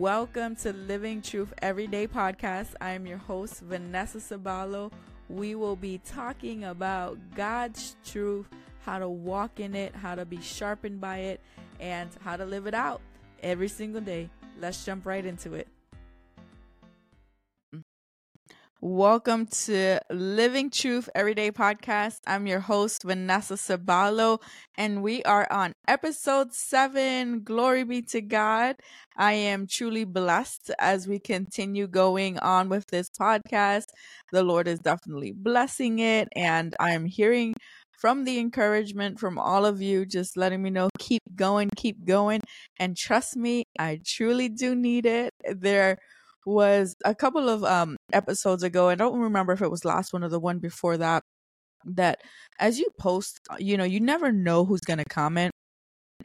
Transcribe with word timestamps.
Welcome 0.00 0.56
to 0.56 0.72
Living 0.72 1.20
Truth 1.20 1.52
Everyday 1.60 2.06
Podcast. 2.06 2.68
I 2.80 2.92
am 2.92 3.04
your 3.04 3.18
host, 3.18 3.60
Vanessa 3.60 4.16
Sabalo. 4.16 4.90
We 5.28 5.54
will 5.54 5.76
be 5.76 5.98
talking 5.98 6.64
about 6.64 7.18
God's 7.34 7.96
truth, 8.02 8.46
how 8.86 8.98
to 8.98 9.10
walk 9.10 9.60
in 9.60 9.74
it, 9.74 9.94
how 9.94 10.14
to 10.14 10.24
be 10.24 10.40
sharpened 10.40 11.02
by 11.02 11.18
it, 11.18 11.42
and 11.80 12.08
how 12.24 12.38
to 12.38 12.46
live 12.46 12.66
it 12.66 12.72
out 12.72 13.02
every 13.42 13.68
single 13.68 14.00
day. 14.00 14.30
Let's 14.58 14.82
jump 14.86 15.04
right 15.04 15.26
into 15.26 15.52
it. 15.52 15.68
Welcome 18.92 19.46
to 19.46 20.00
Living 20.10 20.68
Truth 20.68 21.08
Everyday 21.14 21.52
Podcast. 21.52 22.22
I'm 22.26 22.48
your 22.48 22.58
host, 22.58 23.04
Vanessa 23.04 23.54
Sabalo, 23.54 24.42
and 24.76 25.00
we 25.00 25.22
are 25.22 25.46
on 25.48 25.74
episode 25.86 26.52
seven. 26.52 27.44
Glory 27.44 27.84
be 27.84 28.02
to 28.02 28.20
God. 28.20 28.74
I 29.16 29.34
am 29.34 29.68
truly 29.68 30.02
blessed 30.02 30.72
as 30.80 31.06
we 31.06 31.20
continue 31.20 31.86
going 31.86 32.40
on 32.40 32.68
with 32.68 32.88
this 32.88 33.08
podcast. 33.08 33.84
The 34.32 34.42
Lord 34.42 34.66
is 34.66 34.80
definitely 34.80 35.34
blessing 35.36 36.00
it, 36.00 36.26
and 36.34 36.74
I'm 36.80 37.04
hearing 37.04 37.54
from 37.92 38.24
the 38.24 38.40
encouragement 38.40 39.20
from 39.20 39.38
all 39.38 39.66
of 39.66 39.80
you, 39.80 40.04
just 40.04 40.36
letting 40.36 40.62
me 40.62 40.70
know, 40.70 40.88
keep 40.98 41.22
going, 41.36 41.70
keep 41.76 42.04
going. 42.04 42.40
And 42.80 42.96
trust 42.96 43.36
me, 43.36 43.66
I 43.78 44.00
truly 44.04 44.48
do 44.48 44.74
need 44.74 45.06
it. 45.06 45.32
There 45.48 45.98
was 46.46 46.96
a 47.04 47.14
couple 47.14 47.48
of 47.48 47.62
um 47.64 47.96
episodes 48.12 48.62
ago. 48.62 48.88
I 48.88 48.94
don't 48.94 49.18
remember 49.18 49.52
if 49.52 49.62
it 49.62 49.70
was 49.70 49.84
last 49.84 50.12
one 50.12 50.24
or 50.24 50.28
the 50.28 50.40
one 50.40 50.58
before 50.58 50.96
that. 50.98 51.22
That 51.84 52.20
as 52.58 52.78
you 52.78 52.88
post, 52.98 53.40
uh, 53.50 53.56
you 53.58 53.76
know, 53.76 53.84
you 53.84 54.00
never 54.00 54.32
know 54.32 54.64
who's 54.64 54.82
going 54.82 54.98
to 54.98 55.04
comment. 55.04 55.52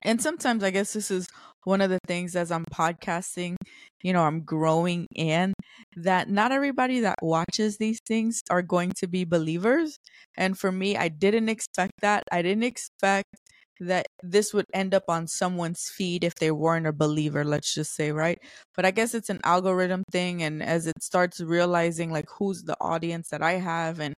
And 0.03 0.21
sometimes 0.21 0.63
I 0.63 0.71
guess 0.71 0.93
this 0.93 1.09
is 1.09 1.27
one 1.63 1.81
of 1.81 1.89
the 1.89 1.99
things 2.07 2.35
as 2.35 2.51
I'm 2.51 2.65
podcasting, 2.65 3.55
you 4.03 4.13
know, 4.13 4.23
I'm 4.23 4.41
growing 4.41 5.07
in 5.15 5.53
that 5.95 6.29
not 6.29 6.51
everybody 6.51 6.99
that 7.01 7.17
watches 7.21 7.77
these 7.77 7.99
things 8.05 8.41
are 8.49 8.61
going 8.61 8.91
to 8.97 9.07
be 9.07 9.23
believers. 9.23 9.97
And 10.37 10.57
for 10.57 10.71
me, 10.71 10.95
I 10.97 11.07
didn't 11.07 11.49
expect 11.49 11.93
that. 12.01 12.23
I 12.31 12.41
didn't 12.41 12.63
expect 12.63 13.29
that 13.79 14.07
this 14.23 14.53
would 14.53 14.65
end 14.73 14.93
up 14.93 15.03
on 15.09 15.27
someone's 15.27 15.89
feed 15.95 16.23
if 16.23 16.35
they 16.35 16.51
weren't 16.51 16.87
a 16.87 16.93
believer, 16.93 17.43
let's 17.43 17.73
just 17.73 17.95
say, 17.95 18.11
right? 18.11 18.39
But 18.75 18.85
I 18.85 18.91
guess 18.91 19.13
it's 19.13 19.29
an 19.29 19.41
algorithm 19.43 20.03
thing 20.11 20.43
and 20.43 20.63
as 20.63 20.87
it 20.87 21.01
starts 21.03 21.41
realizing 21.41 22.11
like 22.11 22.25
who's 22.37 22.63
the 22.63 22.77
audience 22.81 23.29
that 23.29 23.41
I 23.41 23.53
have 23.53 23.99
and 23.99 24.15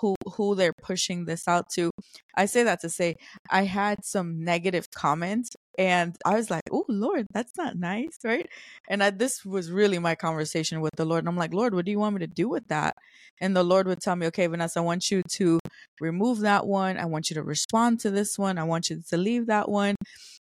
who 0.00 0.14
who 0.34 0.54
they're 0.54 0.72
pushing 0.82 1.24
this 1.24 1.46
out 1.48 1.66
to. 1.74 1.90
I 2.36 2.46
say 2.46 2.62
that 2.64 2.80
to 2.80 2.90
say 2.90 3.16
I 3.50 3.64
had 3.64 4.04
some 4.04 4.42
negative 4.44 4.86
comments 4.94 5.50
and 5.78 6.16
I 6.24 6.34
was 6.36 6.50
like, 6.50 6.62
"Oh 6.70 6.84
Lord, 6.88 7.26
that's 7.32 7.56
not 7.56 7.76
nice, 7.76 8.18
right?" 8.24 8.48
And 8.88 9.02
I, 9.02 9.10
this 9.10 9.44
was 9.44 9.70
really 9.70 9.98
my 9.98 10.14
conversation 10.14 10.80
with 10.80 10.92
the 10.96 11.04
Lord. 11.04 11.20
And 11.20 11.28
I'm 11.28 11.36
like, 11.36 11.54
"Lord, 11.54 11.74
what 11.74 11.84
do 11.84 11.90
you 11.90 11.98
want 11.98 12.14
me 12.16 12.20
to 12.20 12.26
do 12.26 12.48
with 12.48 12.68
that?" 12.68 12.96
And 13.40 13.56
the 13.56 13.64
Lord 13.64 13.86
would 13.88 14.00
tell 14.00 14.16
me, 14.16 14.26
"Okay, 14.28 14.46
Vanessa, 14.46 14.80
I 14.80 14.82
want 14.82 15.10
you 15.10 15.22
to 15.36 15.58
remove 16.00 16.40
that 16.40 16.66
one. 16.66 16.98
I 16.98 17.06
want 17.06 17.30
you 17.30 17.34
to 17.34 17.42
respond 17.42 18.00
to 18.00 18.10
this 18.10 18.38
one. 18.38 18.58
I 18.58 18.64
want 18.64 18.90
you 18.90 19.02
to 19.10 19.16
leave 19.16 19.46
that 19.46 19.68
one." 19.68 19.96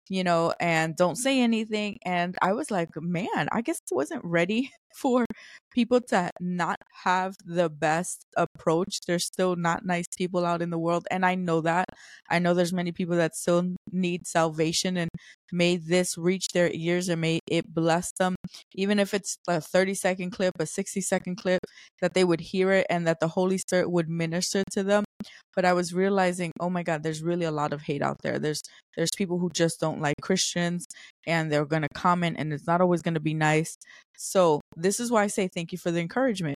You 0.08 0.24
know, 0.24 0.52
and 0.60 0.96
don't 0.96 1.16
say 1.16 1.40
anything. 1.40 1.98
And 2.04 2.36
I 2.42 2.52
was 2.52 2.70
like, 2.70 2.90
man, 2.96 3.48
I 3.52 3.62
guess 3.62 3.80
I 3.90 3.94
wasn't 3.94 4.24
ready 4.24 4.70
for 4.96 5.24
people 5.72 6.00
to 6.02 6.30
not 6.40 6.76
have 7.04 7.34
the 7.46 7.70
best 7.70 8.26
approach. 8.36 8.98
There's 9.06 9.24
still 9.24 9.56
not 9.56 9.86
nice 9.86 10.06
people 10.16 10.44
out 10.44 10.60
in 10.60 10.70
the 10.70 10.78
world. 10.78 11.06
And 11.10 11.24
I 11.24 11.34
know 11.34 11.60
that. 11.62 11.86
I 12.28 12.38
know 12.40 12.52
there's 12.52 12.72
many 12.72 12.92
people 12.92 13.16
that 13.16 13.34
still 13.36 13.74
need 13.90 14.26
salvation 14.26 14.96
and 14.98 15.08
may 15.52 15.76
this 15.76 16.16
reach 16.16 16.48
their 16.48 16.70
ears 16.72 17.08
and 17.08 17.20
may 17.20 17.38
it 17.46 17.72
bless 17.72 18.12
them. 18.12 18.34
Even 18.74 18.98
if 18.98 19.14
it's 19.14 19.36
a 19.48 19.60
30 19.60 19.94
second 19.94 20.30
clip, 20.30 20.54
a 20.58 20.66
60 20.66 21.00
second 21.00 21.36
clip, 21.36 21.60
that 22.00 22.14
they 22.14 22.24
would 22.24 22.40
hear 22.40 22.72
it 22.72 22.86
and 22.88 23.06
that 23.06 23.20
the 23.20 23.28
Holy 23.28 23.58
Spirit 23.58 23.90
would 23.90 24.08
minister 24.08 24.62
to 24.72 24.82
them. 24.82 25.04
But 25.54 25.64
I 25.64 25.72
was 25.74 25.92
realizing, 25.92 26.50
oh 26.60 26.70
my 26.70 26.82
God, 26.82 27.02
there's 27.02 27.22
really 27.22 27.44
a 27.44 27.50
lot 27.50 27.72
of 27.72 27.82
hate 27.82 28.02
out 28.02 28.18
there. 28.22 28.38
There's 28.38 28.62
there's 28.96 29.10
people 29.16 29.38
who 29.38 29.50
just 29.50 29.80
don't 29.80 30.00
like 30.00 30.16
Christians 30.22 30.86
and 31.26 31.50
they're 31.52 31.64
gonna 31.64 31.88
comment 31.94 32.36
and 32.38 32.52
it's 32.52 32.66
not 32.66 32.80
always 32.80 33.02
gonna 33.02 33.20
be 33.20 33.34
nice. 33.34 33.76
So 34.16 34.60
this 34.76 35.00
is 35.00 35.10
why 35.10 35.24
I 35.24 35.26
say 35.28 35.48
thank 35.48 35.72
you 35.72 35.78
for 35.78 35.90
the 35.90 36.00
encouragement. 36.00 36.56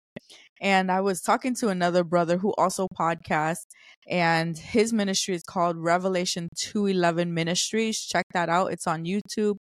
And 0.61 0.91
I 0.91 1.01
was 1.01 1.21
talking 1.21 1.55
to 1.57 1.69
another 1.69 2.05
brother 2.05 2.39
who 2.39 2.55
also 2.57 2.87
podcasts, 2.89 3.67
and 4.09 4.57
his 4.57 4.93
ministry 4.93 5.35
is 5.35 5.43
called 5.43 5.77
Revelation 5.77 6.49
211 6.57 7.35
Ministries. 7.35 8.01
Check 8.01 8.27
that 8.35 8.49
out. 8.49 8.73
It's 8.73 8.87
on 8.87 9.05
YouTube. 9.05 9.57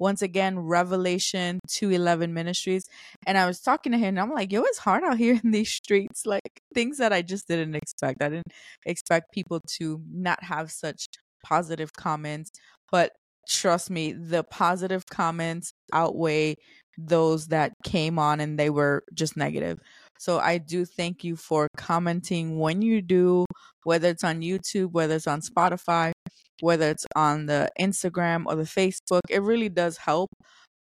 Once 0.00 0.22
again, 0.22 0.58
Revelation 0.58 1.58
211 1.68 2.32
Ministries. 2.32 2.84
And 3.26 3.36
I 3.36 3.46
was 3.46 3.60
talking 3.60 3.92
to 3.92 3.98
him, 3.98 4.08
and 4.08 4.20
I'm 4.20 4.30
like, 4.30 4.52
yo, 4.52 4.62
it's 4.62 4.78
hard 4.78 5.04
out 5.04 5.18
here 5.18 5.38
in 5.44 5.50
these 5.50 5.70
streets. 5.70 6.24
Like 6.24 6.60
things 6.74 6.98
that 6.98 7.12
I 7.12 7.22
just 7.22 7.48
didn't 7.48 7.74
expect. 7.74 8.22
I 8.22 8.28
didn't 8.28 8.52
expect 8.86 9.32
people 9.32 9.60
to 9.78 10.00
not 10.10 10.42
have 10.44 10.70
such 10.70 11.06
positive 11.44 11.92
comments. 11.92 12.50
But 12.90 13.12
trust 13.48 13.90
me, 13.90 14.12
the 14.12 14.44
positive 14.44 15.04
comments 15.06 15.72
outweigh 15.92 16.56
those 16.98 17.46
that 17.48 17.72
came 17.84 18.18
on 18.18 18.40
and 18.40 18.58
they 18.58 18.70
were 18.70 19.04
just 19.14 19.36
negative. 19.36 19.78
So 20.18 20.38
I 20.38 20.58
do 20.58 20.84
thank 20.84 21.24
you 21.24 21.36
for 21.36 21.68
commenting 21.76 22.58
when 22.58 22.82
you 22.82 23.00
do, 23.02 23.44
whether 23.84 24.08
it's 24.08 24.24
on 24.24 24.40
YouTube, 24.40 24.92
whether 24.92 25.14
it's 25.14 25.26
on 25.26 25.40
Spotify, 25.40 26.12
whether 26.60 26.90
it's 26.90 27.06
on 27.16 27.46
the 27.46 27.70
Instagram 27.80 28.44
or 28.46 28.56
the 28.56 28.64
Facebook. 28.64 29.20
It 29.30 29.42
really 29.42 29.68
does 29.68 29.96
help. 29.96 30.30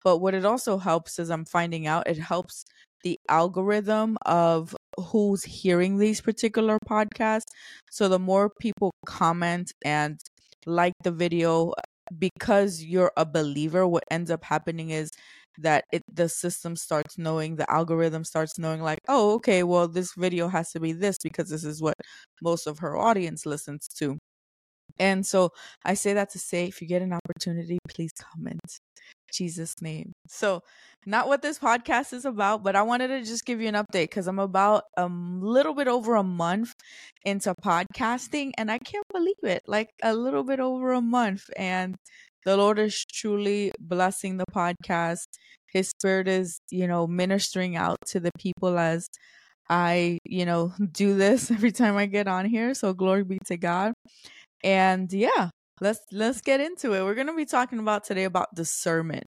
But 0.03 0.19
what 0.19 0.35
it 0.35 0.45
also 0.45 0.79
helps 0.79 1.19
is 1.19 1.31
I'm 1.31 1.45
finding 1.45 1.87
out 1.87 2.07
it 2.07 2.19
helps 2.19 2.65
the 3.03 3.19
algorithm 3.29 4.17
of 4.25 4.75
who's 4.99 5.45
hearing 5.45 5.99
these 5.99 6.21
particular 6.21 6.79
podcasts. 6.89 7.51
So 7.91 8.09
the 8.09 8.19
more 8.19 8.51
people 8.61 8.93
comment 9.05 9.73
and 9.85 10.21
like 10.65 10.95
the 11.03 11.11
video 11.11 11.73
because 12.19 12.83
you're 12.83 13.13
a 13.17 13.25
believer, 13.25 13.87
what 13.87 14.05
ends 14.11 14.31
up 14.31 14.45
happening 14.45 14.91
is 14.91 15.11
that 15.59 15.85
it 15.93 16.03
the 16.13 16.29
system 16.29 16.77
starts 16.77 17.19
knowing 17.19 17.57
the 17.57 17.71
algorithm 17.71 18.25
starts 18.25 18.59
knowing 18.59 18.83
like 18.83 18.99
oh 19.09 19.35
okay 19.35 19.63
well 19.63 19.89
this 19.89 20.13
video 20.17 20.49
has 20.49 20.71
to 20.73 20.81
be 20.81 20.93
this 20.93 21.17
because 21.23 21.49
this 21.51 21.65
is 21.65 21.83
what 21.83 21.95
most 22.43 22.67
of 22.67 22.79
her 22.81 22.97
audience 22.97 23.47
listens 23.47 23.89
to. 23.89 24.19
And 24.99 25.27
so 25.27 25.51
i 25.85 25.95
say 25.95 26.15
that 26.15 26.31
to 26.31 26.39
say 26.39 26.67
if 26.67 26.81
you 26.83 26.89
get 26.89 27.03
an 27.03 27.13
opportunity 27.13 27.79
please 27.89 28.13
comment 28.19 28.81
jesus 29.37 29.75
name 29.83 30.13
so 30.29 30.61
not 31.09 31.29
what 31.29 31.43
this 31.43 31.59
podcast 31.59 32.13
is 32.13 32.25
about 32.25 32.63
but 32.63 32.75
i 32.75 32.83
wanted 32.83 33.09
to 33.09 33.23
just 33.23 33.45
give 33.45 33.61
you 33.61 33.69
an 33.69 33.75
update 33.75 34.09
because 34.11 34.27
i'm 34.27 34.39
about 34.39 34.85
a 34.97 35.07
little 35.09 35.75
bit 35.75 35.89
over 35.89 36.17
a 36.17 36.23
month 36.23 36.73
into 37.25 37.55
podcasting 37.65 38.51
and 38.59 38.71
i 38.71 38.79
can't 38.79 39.07
believe 39.13 39.35
it 39.43 39.63
like 39.67 39.89
a 40.03 40.15
little 40.15 40.43
bit 40.43 40.61
over 40.61 40.93
a 40.93 41.01
month 41.01 41.49
and 41.57 41.97
the 42.47 42.57
Lord 42.57 42.79
is 42.79 43.05
truly 43.05 43.73
blessing 43.81 44.37
the 44.37 44.45
podcast. 44.55 45.27
His 45.67 45.89
spirit 45.89 46.29
is, 46.29 46.61
you 46.71 46.87
know, 46.87 47.07
ministering 47.09 47.75
out 47.77 47.99
to 48.07 48.21
the 48.21 48.31
people 48.39 48.79
as 48.79 49.09
I, 49.69 50.19
you 50.25 50.47
know, 50.47 50.73
do 50.93 51.17
this 51.17 51.51
every 51.51 51.73
time 51.73 51.97
I 51.97 52.07
get 52.07 52.29
on 52.29 52.47
here. 52.47 52.73
So 52.75 52.95
glory 52.95 53.25
be 53.25 53.39
to 53.47 53.57
God. 53.57 53.95
And 54.65 55.13
yeah, 55.13 55.51
let's 55.81 56.01
let's 56.13 56.41
get 56.41 56.61
into 56.61 56.95
it. 56.95 57.03
We're 57.05 57.15
going 57.15 57.27
to 57.27 57.37
be 57.37 57.47
talking 57.47 57.79
about 57.79 58.05
today 58.05 58.25
about 58.25 58.55
discernment. 58.55 59.27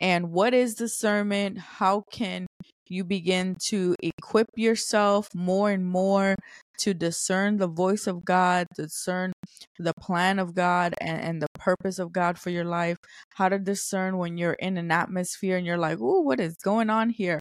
And 0.00 0.30
what 0.32 0.54
is 0.54 0.74
discernment? 0.74 1.58
How 1.58 2.04
can 2.10 2.46
you 2.88 3.04
begin 3.04 3.56
to 3.68 3.94
equip 4.02 4.48
yourself 4.56 5.28
more 5.34 5.70
and 5.70 5.86
more 5.86 6.34
to 6.78 6.94
discern 6.94 7.56
the 7.56 7.68
voice 7.68 8.06
of 8.06 8.24
God, 8.24 8.66
discern 8.76 9.32
the 9.78 9.94
plan 10.00 10.38
of 10.38 10.54
God 10.54 10.94
and, 11.00 11.20
and 11.20 11.42
the 11.42 11.48
purpose 11.54 11.98
of 11.98 12.12
God 12.12 12.38
for 12.38 12.50
your 12.50 12.64
life, 12.64 12.96
how 13.34 13.48
to 13.48 13.58
discern 13.58 14.18
when 14.18 14.36
you're 14.36 14.54
in 14.54 14.76
an 14.76 14.90
atmosphere 14.90 15.56
and 15.56 15.66
you're 15.66 15.78
like, 15.78 15.98
oh, 16.00 16.20
what 16.20 16.40
is 16.40 16.56
going 16.62 16.90
on 16.90 17.10
here? 17.10 17.40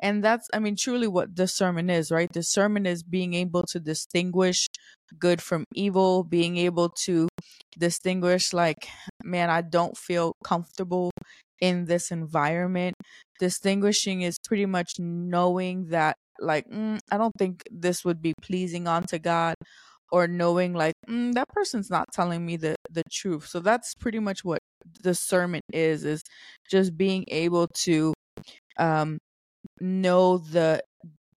And 0.00 0.22
that's, 0.22 0.48
I 0.52 0.58
mean, 0.58 0.76
truly 0.76 1.06
what 1.06 1.34
discernment 1.34 1.90
is, 1.90 2.10
right? 2.10 2.30
Discernment 2.30 2.86
is 2.86 3.02
being 3.02 3.34
able 3.34 3.64
to 3.68 3.80
distinguish 3.80 4.66
good 5.18 5.40
from 5.40 5.64
evil, 5.74 6.24
being 6.24 6.56
able 6.56 6.90
to 7.04 7.28
distinguish, 7.78 8.52
like, 8.52 8.88
man, 9.22 9.50
I 9.50 9.62
don't 9.62 9.96
feel 9.96 10.32
comfortable 10.44 11.10
in 11.60 11.86
this 11.86 12.10
environment. 12.10 12.94
Distinguishing 13.38 14.22
is 14.22 14.36
pretty 14.44 14.66
much 14.66 14.94
knowing 14.98 15.86
that, 15.88 16.16
like, 16.40 16.68
mm, 16.68 16.98
I 17.10 17.18
don't 17.18 17.34
think 17.38 17.62
this 17.70 18.04
would 18.04 18.22
be 18.22 18.34
pleasing 18.42 18.86
unto 18.88 19.18
God, 19.18 19.54
or 20.12 20.28
knowing, 20.28 20.74
like, 20.74 20.94
mm, 21.08 21.32
that 21.34 21.48
person's 21.48 21.90
not 21.90 22.06
telling 22.12 22.44
me 22.46 22.56
the, 22.56 22.76
the 22.90 23.02
truth. 23.10 23.46
So 23.46 23.60
that's 23.60 23.94
pretty 23.94 24.18
much 24.20 24.44
what 24.44 24.60
discernment 25.02 25.64
is, 25.72 26.04
is 26.04 26.22
just 26.70 26.96
being 26.96 27.24
able 27.28 27.68
to 27.84 28.14
um, 28.78 29.18
know 29.80 30.38
the 30.38 30.82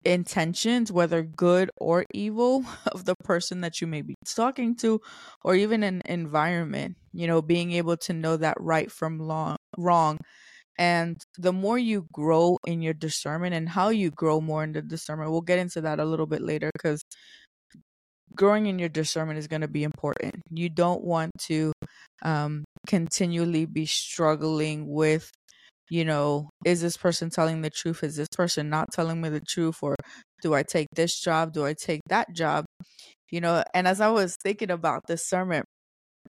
intentions, 0.05 0.93
whether 0.93 1.23
good 1.23 1.71
or 1.79 2.05
evil, 2.13 2.65
of 2.93 3.05
the 3.05 3.15
person 3.25 3.61
that 3.63 3.81
you 3.81 3.87
may 3.87 4.03
be 4.03 4.15
talking 4.27 4.77
to, 4.77 5.01
or 5.45 5.55
even 5.55 5.83
an 5.83 6.03
environment. 6.07 6.97
You 7.13 7.27
know, 7.27 7.43
being 7.43 7.73
able 7.73 7.97
to 7.99 8.13
know 8.13 8.37
that 8.37 8.57
right 8.61 8.91
from 8.91 9.19
long, 9.19 9.57
wrong. 9.79 10.19
And 10.79 11.17
the 11.39 11.53
more 11.53 11.79
you 11.79 12.07
grow 12.13 12.59
in 12.67 12.83
your 12.83 12.95
discernment 12.95 13.55
and 13.55 13.69
how 13.69 13.91
you 13.91 14.11
grow 14.11 14.41
more 14.41 14.65
in 14.65 14.73
the 14.73 14.83
discernment, 14.83 15.31
we'll 15.31 15.41
get 15.41 15.59
into 15.59 15.81
that 15.83 16.01
a 16.01 16.05
little 16.05 16.27
bit 16.27 16.43
later 16.43 16.71
because 16.75 17.03
growing 18.35 18.67
in 18.67 18.79
your 18.79 18.89
discernment 18.89 19.39
is 19.39 19.47
going 19.47 19.61
to 19.61 19.69
be 19.69 19.85
important. 19.85 20.35
You 20.51 20.69
don't 20.69 21.05
want 21.05 21.31
to 21.43 21.73
um, 22.23 22.65
continually 22.87 23.67
be 23.67 23.87
struggling 23.87 24.89
with, 24.89 25.31
you 25.91 26.05
know, 26.05 26.51
is 26.65 26.81
this 26.81 26.97
person 26.97 27.31
telling 27.31 27.63
the 27.63 27.71
truth? 27.71 28.03
Is 28.03 28.17
this 28.17 28.29
person 28.35 28.69
not 28.71 28.93
telling 28.93 29.21
me 29.21 29.29
the 29.29 29.41
truth? 29.41 29.77
Or 29.83 29.97
do 30.43 30.55
I 30.55 30.63
take 30.63 30.89
this 30.95 31.21
job? 31.21 31.53
Do 31.53 31.65
I 31.67 31.75
take 31.75 32.01
that 32.09 32.33
job? 32.35 32.65
You 33.31 33.41
know, 33.41 33.63
and 33.75 33.89
as 33.89 34.01
I 34.01 34.09
was 34.11 34.37
thinking 34.43 34.71
about 34.71 35.03
discernment, 35.07 35.65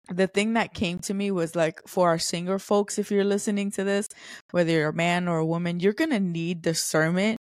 the 0.08 0.26
thing 0.26 0.52
that 0.54 0.74
came 0.74 0.98
to 1.00 1.14
me 1.14 1.30
was 1.30 1.56
like 1.56 1.80
for 1.86 2.08
our 2.08 2.18
singer 2.18 2.58
folks 2.58 2.98
if 2.98 3.10
you're 3.10 3.24
listening 3.24 3.70
to 3.70 3.82
this 3.82 4.06
whether 4.52 4.70
you're 4.70 4.90
a 4.90 4.94
man 4.94 5.26
or 5.28 5.38
a 5.38 5.46
woman 5.46 5.80
you're 5.80 5.92
going 5.92 6.10
to 6.10 6.20
need 6.20 6.62
discernment 6.62 7.38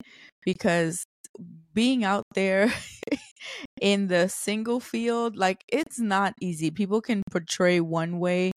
because 0.45 1.05
being 1.73 2.03
out 2.03 2.25
there 2.35 2.71
in 3.81 4.07
the 4.07 4.29
single 4.29 4.79
field 4.79 5.35
like 5.35 5.63
it's 5.67 5.99
not 5.99 6.33
easy. 6.39 6.71
People 6.71 7.01
can 7.01 7.21
portray 7.31 7.79
one 7.79 8.19
way 8.19 8.51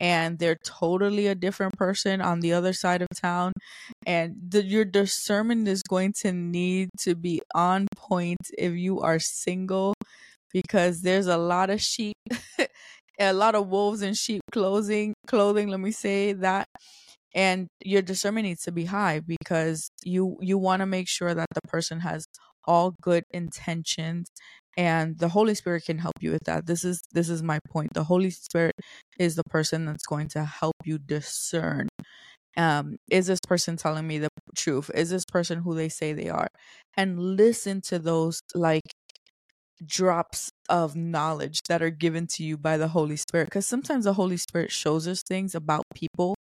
and 0.00 0.38
they're 0.38 0.58
totally 0.64 1.26
a 1.26 1.34
different 1.34 1.74
person 1.76 2.20
on 2.20 2.40
the 2.40 2.52
other 2.52 2.72
side 2.72 3.02
of 3.02 3.08
town 3.20 3.52
and 4.06 4.36
the, 4.48 4.64
your 4.64 4.84
discernment 4.84 5.66
is 5.66 5.82
going 5.82 6.12
to 6.20 6.32
need 6.32 6.88
to 7.00 7.14
be 7.16 7.40
on 7.54 7.86
point 7.96 8.38
if 8.56 8.74
you 8.74 9.00
are 9.00 9.18
single 9.18 9.94
because 10.52 11.02
there's 11.02 11.26
a 11.26 11.36
lot 11.36 11.68
of 11.70 11.80
sheep 11.80 12.16
a 13.20 13.32
lot 13.32 13.54
of 13.54 13.68
wolves 13.68 14.02
in 14.02 14.14
sheep 14.14 14.42
clothing 14.52 15.14
clothing 15.26 15.68
let 15.68 15.80
me 15.80 15.90
say 15.92 16.32
that. 16.34 16.66
And 17.34 17.68
your 17.84 18.02
discernment 18.02 18.46
needs 18.46 18.62
to 18.64 18.72
be 18.72 18.86
high 18.86 19.20
because 19.20 19.90
you 20.04 20.36
you 20.40 20.58
want 20.58 20.80
to 20.80 20.86
make 20.86 21.08
sure 21.08 21.34
that 21.34 21.48
the 21.54 21.62
person 21.68 22.00
has 22.00 22.26
all 22.66 22.94
good 23.02 23.24
intentions 23.32 24.30
and 24.76 25.18
the 25.18 25.28
holy 25.28 25.54
spirit 25.54 25.84
can 25.84 25.98
help 25.98 26.14
you 26.20 26.30
with 26.32 26.44
that. 26.44 26.66
This 26.66 26.84
is 26.84 27.02
this 27.12 27.28
is 27.28 27.42
my 27.42 27.58
point. 27.70 27.90
The 27.94 28.04
holy 28.04 28.30
spirit 28.30 28.74
is 29.18 29.36
the 29.36 29.44
person 29.50 29.84
that's 29.86 30.06
going 30.06 30.28
to 30.30 30.44
help 30.44 30.76
you 30.84 30.98
discern 30.98 31.88
um 32.56 32.96
is 33.10 33.26
this 33.28 33.40
person 33.46 33.76
telling 33.76 34.06
me 34.06 34.18
the 34.18 34.28
truth? 34.56 34.90
Is 34.94 35.10
this 35.10 35.24
person 35.24 35.60
who 35.60 35.74
they 35.74 35.88
say 35.88 36.12
they 36.12 36.28
are? 36.28 36.48
And 36.96 37.18
listen 37.36 37.80
to 37.82 37.98
those 37.98 38.40
like 38.54 38.82
drops 39.86 40.50
of 40.68 40.96
knowledge 40.96 41.60
that 41.68 41.82
are 41.82 41.90
given 41.90 42.26
to 42.28 42.44
you 42.44 42.56
by 42.56 42.76
the 42.76 42.88
Holy 42.88 43.16
Spirit. 43.16 43.46
Because 43.46 43.66
sometimes 43.66 44.04
the 44.04 44.14
Holy 44.14 44.36
Spirit 44.36 44.72
shows 44.72 45.06
us 45.08 45.22
things 45.22 45.54
about 45.54 45.84
people, 45.94 46.34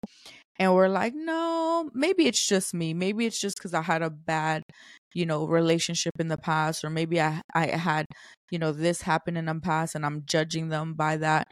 and 0.60 0.74
we're 0.74 0.88
like, 0.90 1.14
no, 1.16 1.90
maybe 1.94 2.28
it's 2.28 2.46
just 2.48 2.74
me. 2.74 2.94
Maybe 2.94 3.26
it's 3.26 3.40
just 3.40 3.58
because 3.58 3.74
I 3.74 3.82
had 3.82 4.02
a 4.02 4.10
bad, 4.10 4.64
you 5.14 5.26
know, 5.26 5.46
relationship 5.48 6.14
in 6.20 6.28
the 6.30 6.38
past, 6.38 6.84
or 6.86 6.90
maybe 6.90 7.22
I 7.22 7.42
I 7.54 7.68
had, 7.68 8.06
you 8.52 8.60
know, 8.60 8.72
this 8.72 9.02
happen 9.02 9.38
in 9.38 9.46
the 9.46 9.56
past, 9.56 9.96
and 9.96 10.06
I'm 10.06 10.24
judging 10.26 10.70
them 10.70 10.94
by 10.94 11.18
that. 11.18 11.48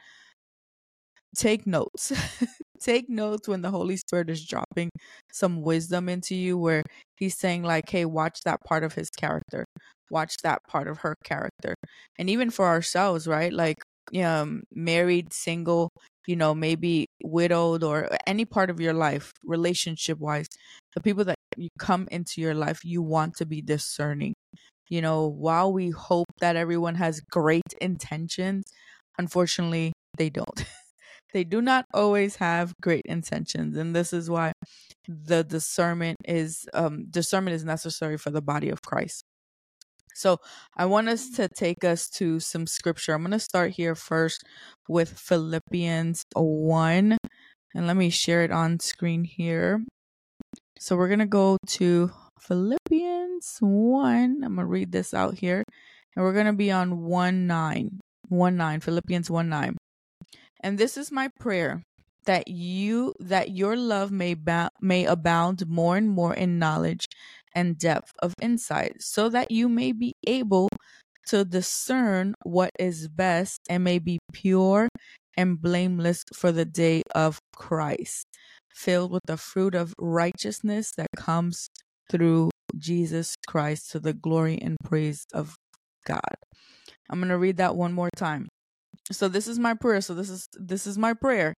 Take 1.36 1.66
notes. 1.66 2.12
Take 2.80 3.10
notes 3.10 3.48
when 3.48 3.62
the 3.62 3.72
Holy 3.72 3.98
Spirit 3.98 4.30
is 4.30 4.46
dropping 4.46 4.90
some 5.32 5.62
wisdom 5.62 6.10
into 6.10 6.36
you, 6.36 6.58
where 6.58 6.84
He's 7.18 7.38
saying 7.38 7.64
like, 7.64 7.90
"Hey, 7.90 8.06
watch 8.06 8.42
that 8.46 8.62
part 8.64 8.84
of 8.84 8.94
His 8.96 9.10
character." 9.10 9.66
watch 10.12 10.38
that 10.44 10.62
part 10.68 10.88
of 10.88 11.00
her 11.00 11.16
character 11.24 11.74
and 12.20 12.30
even 12.30 12.52
for 12.52 12.68
ourselves 12.68 13.26
right 13.26 13.52
like 13.52 13.78
um 14.24 14.62
married 14.72 15.34
single 15.34 15.90
you 16.28 16.36
know 16.36 16.54
maybe 16.54 17.08
widowed 17.24 17.84
or 17.84 18.08
any 18.28 18.46
part 18.46 18.70
of 18.70 18.80
your 18.80 18.94
life 18.94 19.32
relationship 19.44 20.20
wise 20.20 20.46
the 20.94 21.02
people 21.02 21.24
that 21.24 21.38
you 21.58 21.70
come 21.80 22.08
into 22.12 22.42
your 22.42 22.54
life 22.54 22.82
you 22.84 23.02
want 23.02 23.34
to 23.36 23.46
be 23.46 23.60
discerning 23.62 24.36
you 24.90 25.02
know 25.02 25.28
while 25.28 25.72
we 25.74 25.90
hope 25.90 26.28
that 26.40 26.56
everyone 26.56 26.96
has 26.96 27.20
great 27.22 27.74
intentions 27.82 28.66
unfortunately 29.18 29.94
they 30.18 30.30
don't 30.30 30.66
they 31.34 31.44
do 31.44 31.62
not 31.62 31.86
always 31.94 32.38
have 32.38 32.74
great 32.82 33.06
intentions 33.06 33.76
and 33.78 33.96
this 33.96 34.14
is 34.14 34.30
why 34.30 34.52
the 35.08 35.44
discernment 35.44 36.18
is 36.26 36.66
um 36.74 37.06
discernment 37.10 37.56
is 37.56 37.66
necessary 37.66 38.18
for 38.18 38.30
the 38.30 38.42
body 38.42 38.70
of 38.70 38.82
Christ 38.82 39.24
so 40.14 40.38
I 40.78 40.86
want 40.86 41.10
us 41.10 41.30
to 41.32 41.50
take 41.50 41.84
us 41.84 42.10
to 42.12 42.40
some 42.40 42.68
scripture. 42.68 43.14
I'm 43.14 43.24
going 43.24 43.32
to 43.32 43.40
start 43.40 43.72
here 43.72 43.96
first 43.96 44.44
with 44.88 45.20
Philippians 45.20 46.24
1. 46.36 47.18
And 47.76 47.88
let 47.88 47.98
me 47.98 48.10
share 48.12 48.44
it 48.44 48.52
on 48.52 48.80
screen 48.80 49.24
here. 49.24 49.84
So 50.80 50.96
we're 50.96 51.08
going 51.08 51.20
to 51.20 51.26
go 51.26 51.58
to 51.68 52.12
Philippians 52.40 53.58
1. 53.60 54.14
I'm 54.14 54.40
going 54.40 54.56
to 54.58 54.66
read 54.66 54.92
this 54.92 55.14
out 55.14 55.40
here. 55.40 55.64
And 56.16 56.24
we're 56.24 56.34
going 56.34 56.46
to 56.46 56.54
be 56.54 56.72
on 56.72 57.02
1 57.02 57.48
9. 57.48 58.00
1 58.30 58.58
9. 58.58 58.80
Philippians 58.80 59.32
1 59.32 59.50
9. 59.50 59.78
And 60.64 60.78
this 60.78 60.98
is 60.98 61.12
my 61.12 61.30
prayer 61.40 61.84
that 62.26 62.48
you 62.48 63.14
that 63.20 63.52
your 63.52 63.76
love 63.76 64.10
may 64.12 64.34
ba- 64.34 64.72
may 64.82 65.06
abound 65.06 65.68
more 65.68 65.98
and 65.98 66.10
more 66.10 66.34
in 66.34 66.58
knowledge 66.58 67.06
and 67.54 67.78
depth 67.78 68.14
of 68.20 68.34
insight, 68.42 69.02
so 69.02 69.28
that 69.30 69.52
you 69.52 69.68
may 69.68 69.92
be 69.92 70.14
able 70.26 70.70
to 71.28 71.44
discern 71.46 72.34
what 72.44 72.72
is 72.80 73.10
best 73.10 73.60
and 73.70 73.84
may 73.84 74.00
be 74.00 74.20
pure 74.32 74.88
and 75.36 75.62
blameless 75.62 76.24
for 76.34 76.52
the 76.52 76.66
day 76.66 77.02
of 77.14 77.40
Christ, 77.56 78.26
filled 78.74 79.12
with 79.12 79.24
the 79.26 79.38
fruit 79.38 79.76
of 79.76 79.94
righteousness 80.00 80.92
that 80.98 81.08
comes 81.18 81.68
through 82.10 82.52
Jesus 82.78 83.36
Christ 83.48 83.92
to 83.92 84.00
the 84.00 84.14
glory 84.14 84.58
and 84.62 84.78
praise 84.84 85.26
of 85.34 85.56
God. 86.06 86.36
I'm 87.10 87.20
going 87.20 87.30
to 87.30 87.38
read 87.38 87.58
that 87.58 87.76
one 87.76 87.94
more 87.94 88.10
time. 88.16 88.48
So 89.12 89.28
this 89.28 89.48
is 89.48 89.60
my 89.60 89.74
prayer. 89.74 90.02
So 90.02 90.14
this 90.14 90.30
is 90.30 90.48
this 90.54 90.88
is 90.88 90.98
my 90.98 91.14
prayer 91.14 91.54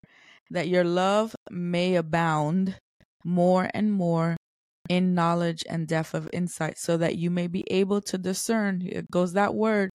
that 0.50 0.68
your 0.68 0.84
love 0.84 1.34
may 1.50 1.96
abound 1.96 2.76
more 3.24 3.68
and 3.74 3.92
more 3.92 4.36
in 4.88 5.14
knowledge 5.14 5.64
and 5.68 5.88
depth 5.88 6.14
of 6.14 6.30
insight, 6.32 6.78
so 6.78 6.96
that 6.96 7.16
you 7.16 7.30
may 7.30 7.48
be 7.48 7.64
able 7.68 8.00
to 8.00 8.16
discern, 8.16 8.82
it 8.84 9.10
goes 9.10 9.32
that 9.32 9.54
word, 9.54 9.90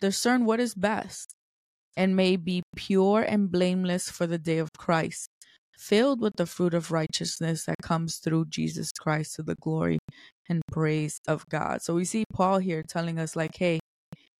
discern 0.00 0.44
what 0.44 0.60
is 0.60 0.74
best, 0.74 1.32
and 1.96 2.14
may 2.14 2.36
be 2.36 2.62
pure 2.76 3.22
and 3.22 3.50
blameless 3.50 4.08
for 4.08 4.28
the 4.28 4.38
day 4.38 4.58
of 4.58 4.68
Christ, 4.78 5.26
filled 5.76 6.20
with 6.20 6.34
the 6.36 6.46
fruit 6.46 6.72
of 6.72 6.92
righteousness 6.92 7.64
that 7.64 7.74
comes 7.82 8.18
through 8.18 8.44
Jesus 8.48 8.92
Christ 8.92 9.34
to 9.34 9.42
the 9.42 9.56
glory 9.56 9.98
and 10.48 10.62
praise 10.70 11.18
of 11.26 11.44
God. 11.50 11.82
So 11.82 11.94
we 11.94 12.04
see 12.04 12.22
Paul 12.32 12.58
here 12.58 12.84
telling 12.88 13.18
us, 13.18 13.34
like, 13.34 13.56
hey, 13.56 13.80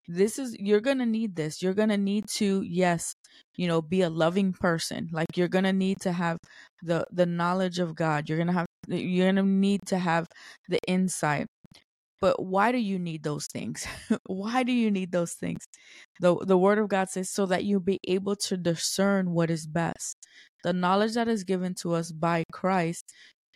this 0.09 0.39
is 0.39 0.57
you're 0.59 0.81
gonna 0.81 1.07
need 1.07 1.37
this. 1.37 1.63
You're 1.63 1.75
gonna 1.75 1.99
need 1.99 2.27
to 2.37 2.63
yes 2.63 3.15
you 3.57 3.69
know 3.69 3.83
be 3.83 4.03
a 4.03 4.11
loving 4.11 4.53
person. 4.53 5.09
Like 5.13 5.37
you're 5.37 5.49
gonna 5.49 5.73
need 5.73 6.01
to 6.03 6.13
have 6.13 6.39
the 6.83 7.07
the 7.13 7.27
knowledge 7.27 7.79
of 7.79 7.95
god. 7.95 8.29
You're 8.29 8.39
gonna 8.39 8.53
have 8.55 8.67
you're 8.89 9.29
gonna 9.29 9.43
need 9.43 9.81
to 9.89 9.99
have 9.99 10.27
the 10.69 10.81
insight. 10.89 11.47
But 12.21 12.43
why 12.45 12.73
do 12.73 12.79
you 12.79 12.99
need 12.99 13.23
those 13.23 13.47
things? 13.47 13.87
Why 14.27 14.65
do 14.65 14.73
you 14.73 14.91
need 14.91 15.13
those 15.13 15.35
things? 15.35 15.67
The 16.21 16.37
the 16.45 16.59
word 16.59 16.79
of 16.79 16.89
god 16.89 17.11
says 17.11 17.31
so 17.31 17.47
that 17.47 17.65
you'll 17.65 17.81
be 17.81 18.01
able 18.09 18.37
to 18.37 18.57
discern 18.57 19.31
what 19.33 19.51
is 19.51 19.67
best. 19.67 20.17
The 20.65 20.73
knowledge 20.73 21.15
that 21.15 21.29
is 21.29 21.45
given 21.45 21.75
to 21.83 21.95
us 21.95 22.11
by 22.13 22.45
christ 22.53 23.05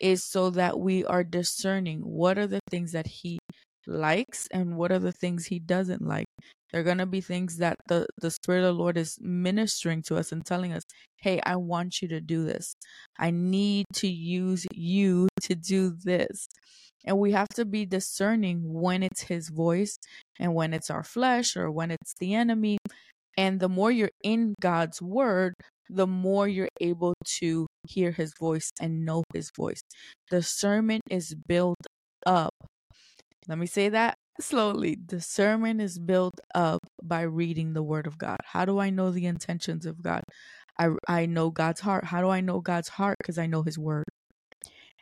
is 0.00 0.25
so 0.25 0.50
that 0.50 0.78
we 0.80 1.04
are 1.04 1.25
discerning 1.25 2.00
what 2.00 2.38
are 2.38 2.47
the 2.47 2.61
things 2.71 2.92
that 2.92 3.06
he 3.06 3.38
likes 3.87 4.49
and 4.53 4.77
what 4.77 4.93
are 4.93 4.99
the 4.99 5.12
things 5.12 5.47
he 5.47 5.59
doesn't 5.59 6.03
like. 6.03 6.27
There 6.71 6.81
are 6.81 6.85
going 6.85 6.99
to 6.99 7.07
be 7.07 7.21
things 7.21 7.59
that 7.59 7.77
the, 7.87 8.07
the 8.21 8.31
Spirit 8.31 8.61
of 8.61 8.75
the 8.75 8.83
Lord 8.83 8.97
is 8.97 9.19
ministering 9.21 10.03
to 10.05 10.17
us 10.17 10.33
and 10.33 10.45
telling 10.45 10.73
us, 10.73 10.83
hey, 11.17 11.41
I 11.45 11.57
want 11.57 12.01
you 12.01 12.09
to 12.09 12.21
do 12.21 12.45
this. 12.45 12.75
I 13.19 13.31
need 13.31 13.87
to 13.95 14.09
use 14.09 14.67
you 14.73 15.29
to 15.43 15.55
do 15.55 15.95
this. 16.03 16.49
And 17.05 17.19
we 17.19 17.33
have 17.33 17.49
to 17.57 17.65
be 17.65 17.85
discerning 17.85 18.61
when 18.65 19.03
it's 19.03 19.23
his 19.23 19.49
voice 19.49 19.99
and 20.39 20.55
when 20.55 20.73
it's 20.73 20.91
our 20.91 21.03
flesh 21.05 21.57
or 21.57 21.71
when 21.71 21.91
it's 21.91 22.15
the 22.19 22.35
enemy. 22.35 22.79
And 23.37 23.61
the 23.61 23.69
more 23.69 23.91
you're 23.91 24.11
in 24.23 24.55
God's 24.61 25.03
word, 25.03 25.55
the 25.91 26.07
more 26.07 26.49
you're 26.49 26.69
able 26.81 27.15
to 27.39 27.67
hear 27.87 28.12
his 28.12 28.33
voice 28.39 28.71
and 28.81 29.05
know 29.05 29.25
his 29.35 29.51
voice. 29.55 29.81
Discernment 30.31 31.03
is 31.11 31.35
built 31.35 31.87
up 32.25 32.55
let 33.49 33.59
me 33.59 33.67
say 33.67 33.89
that 33.89 34.17
slowly. 34.41 34.97
Discernment 34.97 35.81
is 35.81 35.99
built 35.99 36.41
up 36.55 36.81
by 37.03 37.23
reading 37.23 37.73
the 37.73 37.83
word 37.83 38.07
of 38.07 38.19
God. 38.19 38.39
How 38.45 38.65
do 38.65 38.79
I 38.79 38.91
know 38.91 39.11
the 39.11 39.27
intentions 39.27 39.87
of 39.87 40.03
God? 40.03 40.23
I 40.79 40.91
I 41.09 41.27
know 41.27 41.51
God's 41.51 41.81
heart. 41.81 42.05
How 42.05 42.21
do 42.21 42.29
I 42.29 42.41
know 42.41 42.61
God's 42.61 42.89
heart? 42.89 43.19
Because 43.19 43.39
I 43.39 43.47
know 43.47 43.63
his 43.63 43.79
word. 43.79 44.05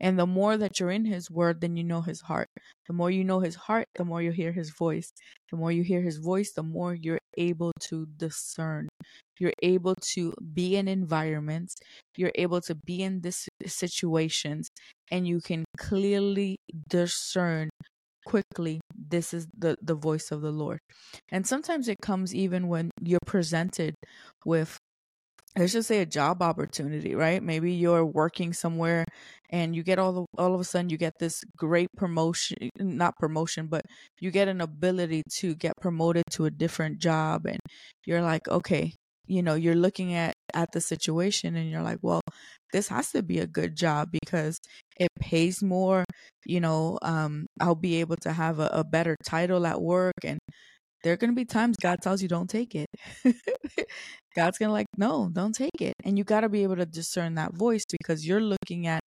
And 0.00 0.18
the 0.18 0.26
more 0.26 0.56
that 0.56 0.80
you're 0.80 0.90
in 0.90 1.04
his 1.04 1.30
word, 1.30 1.60
then 1.60 1.76
you 1.76 1.84
know 1.84 2.00
his 2.00 2.22
heart. 2.22 2.48
The 2.86 2.94
more 2.94 3.10
you 3.10 3.22
know 3.22 3.40
his 3.40 3.54
heart, 3.54 3.86
the 3.94 4.04
more 4.04 4.22
you 4.22 4.30
hear 4.30 4.52
his 4.52 4.70
voice. 4.70 5.12
The 5.50 5.58
more 5.58 5.70
you 5.70 5.82
hear 5.82 6.00
his 6.00 6.16
voice, 6.16 6.52
the 6.52 6.62
more 6.62 6.94
you're 6.94 7.20
able 7.36 7.72
to 7.88 8.06
discern. 8.16 8.88
You're 9.38 9.52
able 9.62 9.94
to 10.14 10.32
be 10.54 10.76
in 10.76 10.88
environments, 10.88 11.76
you're 12.16 12.32
able 12.34 12.60
to 12.62 12.74
be 12.74 13.02
in 13.02 13.20
this 13.22 13.48
situations, 13.66 14.68
and 15.10 15.26
you 15.26 15.40
can 15.40 15.64
clearly 15.78 16.58
discern 16.88 17.70
quickly 18.30 18.80
this 18.94 19.34
is 19.34 19.46
the 19.56 19.76
the 19.82 19.94
voice 19.94 20.30
of 20.30 20.40
the 20.40 20.52
lord 20.52 20.78
and 21.32 21.46
sometimes 21.46 21.88
it 21.88 21.98
comes 22.00 22.34
even 22.34 22.68
when 22.68 22.90
you're 23.02 23.26
presented 23.26 23.94
with 24.44 24.78
let's 25.58 25.72
just 25.72 25.88
say 25.88 26.00
a 26.00 26.06
job 26.06 26.42
opportunity, 26.42 27.14
right? 27.14 27.42
Maybe 27.42 27.72
you're 27.72 28.04
working 28.04 28.52
somewhere 28.52 29.04
and 29.50 29.74
you 29.74 29.82
get 29.82 29.98
all 29.98 30.12
the, 30.12 30.24
all 30.38 30.54
of 30.54 30.60
a 30.60 30.64
sudden 30.64 30.90
you 30.90 30.96
get 30.96 31.14
this 31.18 31.42
great 31.56 31.88
promotion, 31.96 32.70
not 32.78 33.16
promotion, 33.18 33.66
but 33.66 33.82
you 34.20 34.30
get 34.30 34.48
an 34.48 34.60
ability 34.60 35.22
to 35.38 35.54
get 35.54 35.72
promoted 35.80 36.24
to 36.32 36.46
a 36.46 36.50
different 36.50 36.98
job 36.98 37.46
and 37.46 37.58
you're 38.06 38.22
like, 38.22 38.46
okay, 38.48 38.94
you 39.26 39.42
know, 39.42 39.54
you're 39.54 39.74
looking 39.74 40.14
at 40.14 40.34
at 40.54 40.72
the 40.72 40.80
situation 40.80 41.56
and 41.56 41.70
you're 41.70 41.82
like, 41.82 41.98
well, 42.02 42.20
this 42.72 42.88
has 42.88 43.10
to 43.12 43.22
be 43.22 43.38
a 43.38 43.46
good 43.46 43.76
job 43.76 44.08
because 44.12 44.58
it 44.98 45.08
pays 45.20 45.62
more, 45.62 46.04
you 46.44 46.60
know, 46.60 46.98
um 47.02 47.46
I'll 47.60 47.74
be 47.74 48.00
able 48.00 48.16
to 48.22 48.32
have 48.32 48.58
a, 48.60 48.70
a 48.72 48.84
better 48.84 49.16
title 49.26 49.66
at 49.66 49.80
work 49.80 50.14
and 50.24 50.38
there 51.02 51.12
are 51.12 51.16
going 51.16 51.30
to 51.30 51.36
be 51.36 51.44
times 51.44 51.76
God 51.80 52.00
tells 52.02 52.22
you 52.22 52.28
don't 52.28 52.50
take 52.50 52.74
it. 52.74 52.88
God's 54.36 54.58
going 54.58 54.68
to 54.68 54.72
like, 54.72 54.86
no, 54.96 55.30
don't 55.32 55.54
take 55.54 55.80
it. 55.80 55.94
And 56.04 56.18
you 56.18 56.24
got 56.24 56.42
to 56.42 56.48
be 56.48 56.62
able 56.62 56.76
to 56.76 56.86
discern 56.86 57.34
that 57.34 57.54
voice 57.54 57.84
because 57.90 58.26
you're 58.26 58.40
looking 58.40 58.86
at, 58.86 59.00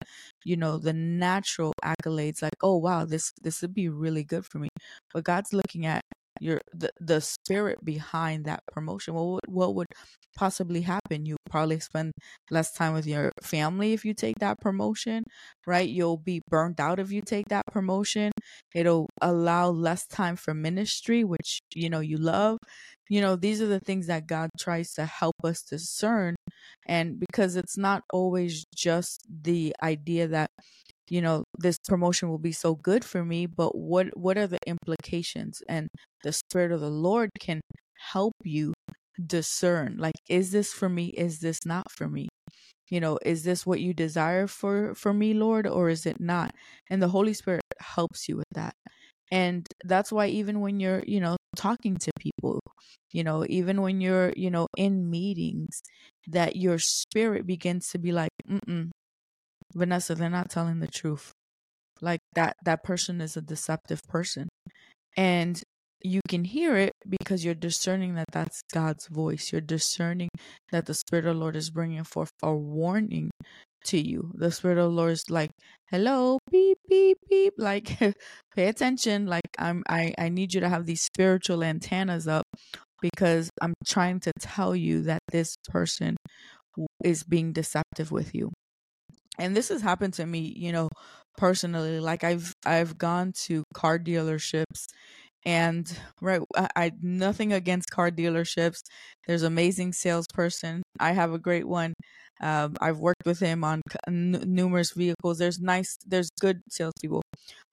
you 0.43 0.57
know, 0.57 0.77
the 0.77 0.93
natural 0.93 1.71
accolades 1.83 2.41
like, 2.41 2.57
oh, 2.61 2.77
wow, 2.77 3.05
this, 3.05 3.31
this 3.41 3.61
would 3.61 3.73
be 3.73 3.89
really 3.89 4.23
good 4.23 4.45
for 4.45 4.59
me. 4.59 4.69
But 5.13 5.23
God's 5.23 5.53
looking 5.53 5.85
at 5.85 6.01
your 6.43 6.61
the, 6.73 6.91
the 6.99 7.21
spirit 7.21 7.79
behind 7.83 8.45
that 8.45 8.59
promotion 8.71 9.13
what 9.13 9.25
would, 9.27 9.41
what 9.47 9.75
would 9.75 9.87
possibly 10.35 10.81
happen? 10.81 11.25
You 11.25 11.37
probably 11.49 11.79
spend 11.79 12.11
less 12.49 12.71
time 12.71 12.93
with 12.93 13.05
your 13.05 13.31
family 13.43 13.93
if 13.93 14.03
you 14.03 14.13
take 14.13 14.39
that 14.39 14.59
promotion 14.59 15.23
right? 15.65 15.87
You'll 15.87 16.17
be 16.17 16.41
burned 16.49 16.79
out 16.79 16.99
if 16.99 17.11
you 17.11 17.21
take 17.21 17.47
that 17.49 17.63
promotion. 17.71 18.31
It'll 18.75 19.07
allow 19.21 19.69
less 19.69 20.05
time 20.07 20.35
for 20.35 20.53
ministry 20.53 21.23
which 21.23 21.59
you 21.75 21.89
know 21.89 21.99
you 21.99 22.17
love. 22.17 22.57
You 23.09 23.21
know 23.21 23.35
these 23.35 23.61
are 23.61 23.67
the 23.67 23.79
things 23.79 24.07
that 24.07 24.27
god 24.27 24.49
tries 24.59 24.93
to 24.93 25.05
help 25.05 25.35
us 25.43 25.61
discern 25.61 26.35
and 26.87 27.19
because 27.19 27.55
it's 27.55 27.77
not 27.77 28.03
always 28.11 28.65
just 28.75 29.25
the 29.43 29.75
idea 29.83 30.27
that 30.27 30.49
you 31.09 31.21
know 31.21 31.43
this 31.59 31.77
promotion 31.87 32.29
will 32.29 32.39
be 32.39 32.51
so 32.51 32.75
good 32.75 33.03
for 33.05 33.23
me 33.25 33.45
but 33.45 33.75
what 33.77 34.15
what 34.17 34.37
are 34.37 34.47
the 34.47 34.59
implications? 34.67 35.61
And 35.67 35.89
the 36.23 36.31
spirit 36.33 36.71
of 36.71 36.79
the 36.81 36.89
lord 36.89 37.29
can 37.39 37.61
help 38.11 38.33
you 38.43 38.73
discern 39.25 39.97
like 39.97 40.15
is 40.29 40.51
this 40.51 40.73
for 40.73 40.89
me? 40.89 41.07
Is 41.09 41.39
this 41.39 41.65
not 41.65 41.91
for 41.91 42.07
me? 42.07 42.27
You 42.89 42.99
know 42.99 43.19
is 43.25 43.43
this 43.43 43.65
what 43.65 43.79
you 43.81 43.93
desire 43.93 44.47
for 44.47 44.93
for 44.95 45.13
me 45.13 45.33
lord 45.33 45.67
or 45.67 45.89
is 45.89 46.05
it 46.05 46.19
not? 46.19 46.51
And 46.89 47.01
the 47.01 47.09
holy 47.09 47.33
spirit 47.33 47.61
helps 47.79 48.27
you 48.29 48.37
with 48.37 48.49
that. 48.53 48.73
And 49.31 49.67
that's 49.85 50.11
why 50.11 50.27
even 50.27 50.61
when 50.61 50.79
you're 50.79 51.03
you 51.07 51.19
know 51.19 51.37
talking 51.55 51.97
to 51.97 52.11
people 52.19 52.59
you 53.11 53.23
know 53.23 53.45
even 53.49 53.81
when 53.81 54.01
you're 54.01 54.33
you 54.35 54.49
know 54.51 54.67
in 54.77 55.09
meetings 55.09 55.81
that 56.27 56.55
your 56.55 56.79
spirit 56.79 57.45
begins 57.45 57.89
to 57.89 57.99
be 57.99 58.11
like 58.11 58.31
mm 58.49 58.89
Vanessa, 59.73 60.15
they're 60.15 60.29
not 60.29 60.49
telling 60.49 60.79
the 60.79 60.87
truth. 60.87 61.31
Like 62.01 62.21
that 62.35 62.57
that 62.65 62.83
person 62.83 63.21
is 63.21 63.37
a 63.37 63.41
deceptive 63.41 64.01
person. 64.09 64.49
And 65.17 65.61
you 66.03 66.21
can 66.27 66.43
hear 66.43 66.75
it 66.77 66.91
because 67.09 67.45
you're 67.45 67.55
discerning 67.55 68.15
that 68.15 68.27
that's 68.31 68.61
God's 68.73 69.07
voice. 69.07 69.51
You're 69.51 69.61
discerning 69.61 70.29
that 70.71 70.85
the 70.85 70.93
Spirit 70.93 71.25
of 71.25 71.35
the 71.35 71.39
Lord 71.39 71.55
is 71.55 71.69
bringing 71.69 72.03
forth 72.03 72.31
a 72.43 72.53
warning 72.53 73.31
to 73.85 73.99
you. 73.99 74.31
The 74.35 74.51
Spirit 74.51 74.77
of 74.77 74.85
the 74.85 74.95
Lord 74.97 75.11
is 75.13 75.25
like, 75.29 75.51
"Hello, 75.91 76.39
beep 76.51 76.77
beep 76.89 77.17
beep." 77.29 77.53
Like, 77.57 77.97
pay 78.55 78.67
attention. 78.67 79.27
Like, 79.27 79.49
I'm 79.59 79.83
I 79.89 80.13
I 80.17 80.29
need 80.29 80.53
you 80.53 80.61
to 80.61 80.69
have 80.69 80.85
these 80.85 81.01
spiritual 81.03 81.63
antennas 81.63 82.27
up 82.27 82.45
because 83.01 83.49
I'm 83.61 83.73
trying 83.85 84.19
to 84.21 84.31
tell 84.39 84.75
you 84.75 85.03
that 85.03 85.21
this 85.31 85.55
person 85.69 86.17
is 87.03 87.23
being 87.23 87.53
deceptive 87.53 88.11
with 88.11 88.33
you 88.35 88.51
and 89.39 89.55
this 89.55 89.69
has 89.69 89.81
happened 89.81 90.13
to 90.13 90.25
me 90.25 90.53
you 90.57 90.71
know 90.71 90.89
personally 91.37 91.99
like 91.99 92.23
i've 92.23 92.53
i've 92.65 92.97
gone 92.97 93.31
to 93.33 93.63
car 93.73 93.97
dealerships 93.99 94.85
and 95.45 95.99
right 96.21 96.41
I, 96.55 96.69
I 96.75 96.91
nothing 97.01 97.53
against 97.53 97.89
car 97.91 98.11
dealerships. 98.11 98.79
There's 99.27 99.43
amazing 99.43 99.93
salesperson. 99.93 100.83
I 100.99 101.11
have 101.13 101.33
a 101.33 101.39
great 101.39 101.67
one. 101.67 101.93
Um, 102.41 102.75
i've 102.81 102.99
worked 102.99 103.25
with 103.25 103.39
him 103.39 103.63
on 103.63 103.81
n- 104.07 104.43
numerous 104.47 104.91
vehicles. 104.91 105.37
There's 105.39 105.59
nice 105.59 105.97
there's 106.05 106.29
good 106.41 106.61
salespeople. 106.69 107.21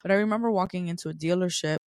But 0.03 0.11
i 0.13 0.15
remember 0.15 0.51
walking 0.51 0.89
into 0.89 1.09
a 1.11 1.15
dealership 1.15 1.79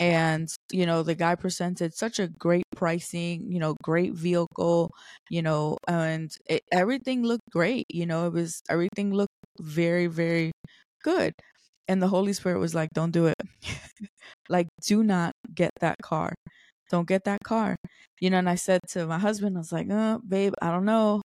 and 0.00 0.48
you 0.72 0.86
know 0.86 1.02
the 1.02 1.14
guy 1.14 1.34
presented 1.34 1.94
such 1.94 2.18
a 2.18 2.28
great 2.28 2.64
pricing 2.74 3.50
you 3.50 3.58
know 3.60 3.74
great 3.82 4.12
vehicle 4.14 4.90
you 5.30 5.40
know 5.42 5.76
and 5.88 6.36
it, 6.46 6.62
everything 6.72 7.22
looked 7.22 7.48
great 7.50 7.86
you 7.90 8.04
know 8.06 8.26
it 8.26 8.32
was 8.32 8.60
everything 8.68 9.12
looked 9.14 9.32
very 9.60 10.06
very 10.08 10.50
good. 11.04 11.32
And 11.88 12.02
the 12.02 12.08
holy 12.08 12.32
spirit 12.32 12.58
was 12.60 12.74
like 12.74 12.90
don't 12.94 13.12
do 13.12 13.26
it. 13.26 13.36
Like 14.48 14.68
do 14.86 15.02
not 15.04 15.32
get 15.54 15.70
that 15.80 15.96
car. 16.02 16.34
Don't 16.90 17.08
get 17.08 17.24
that 17.24 17.40
car. 17.44 17.76
You 18.20 18.30
know 18.30 18.38
and 18.38 18.48
i 18.48 18.54
said 18.54 18.80
to 18.90 19.06
my 19.06 19.18
husband 19.18 19.56
i 19.56 19.60
was 19.60 19.72
like 19.72 19.90
uh 19.90 20.18
babe 20.26 20.54
i 20.62 20.70
don't 20.70 20.86
know 20.86 21.20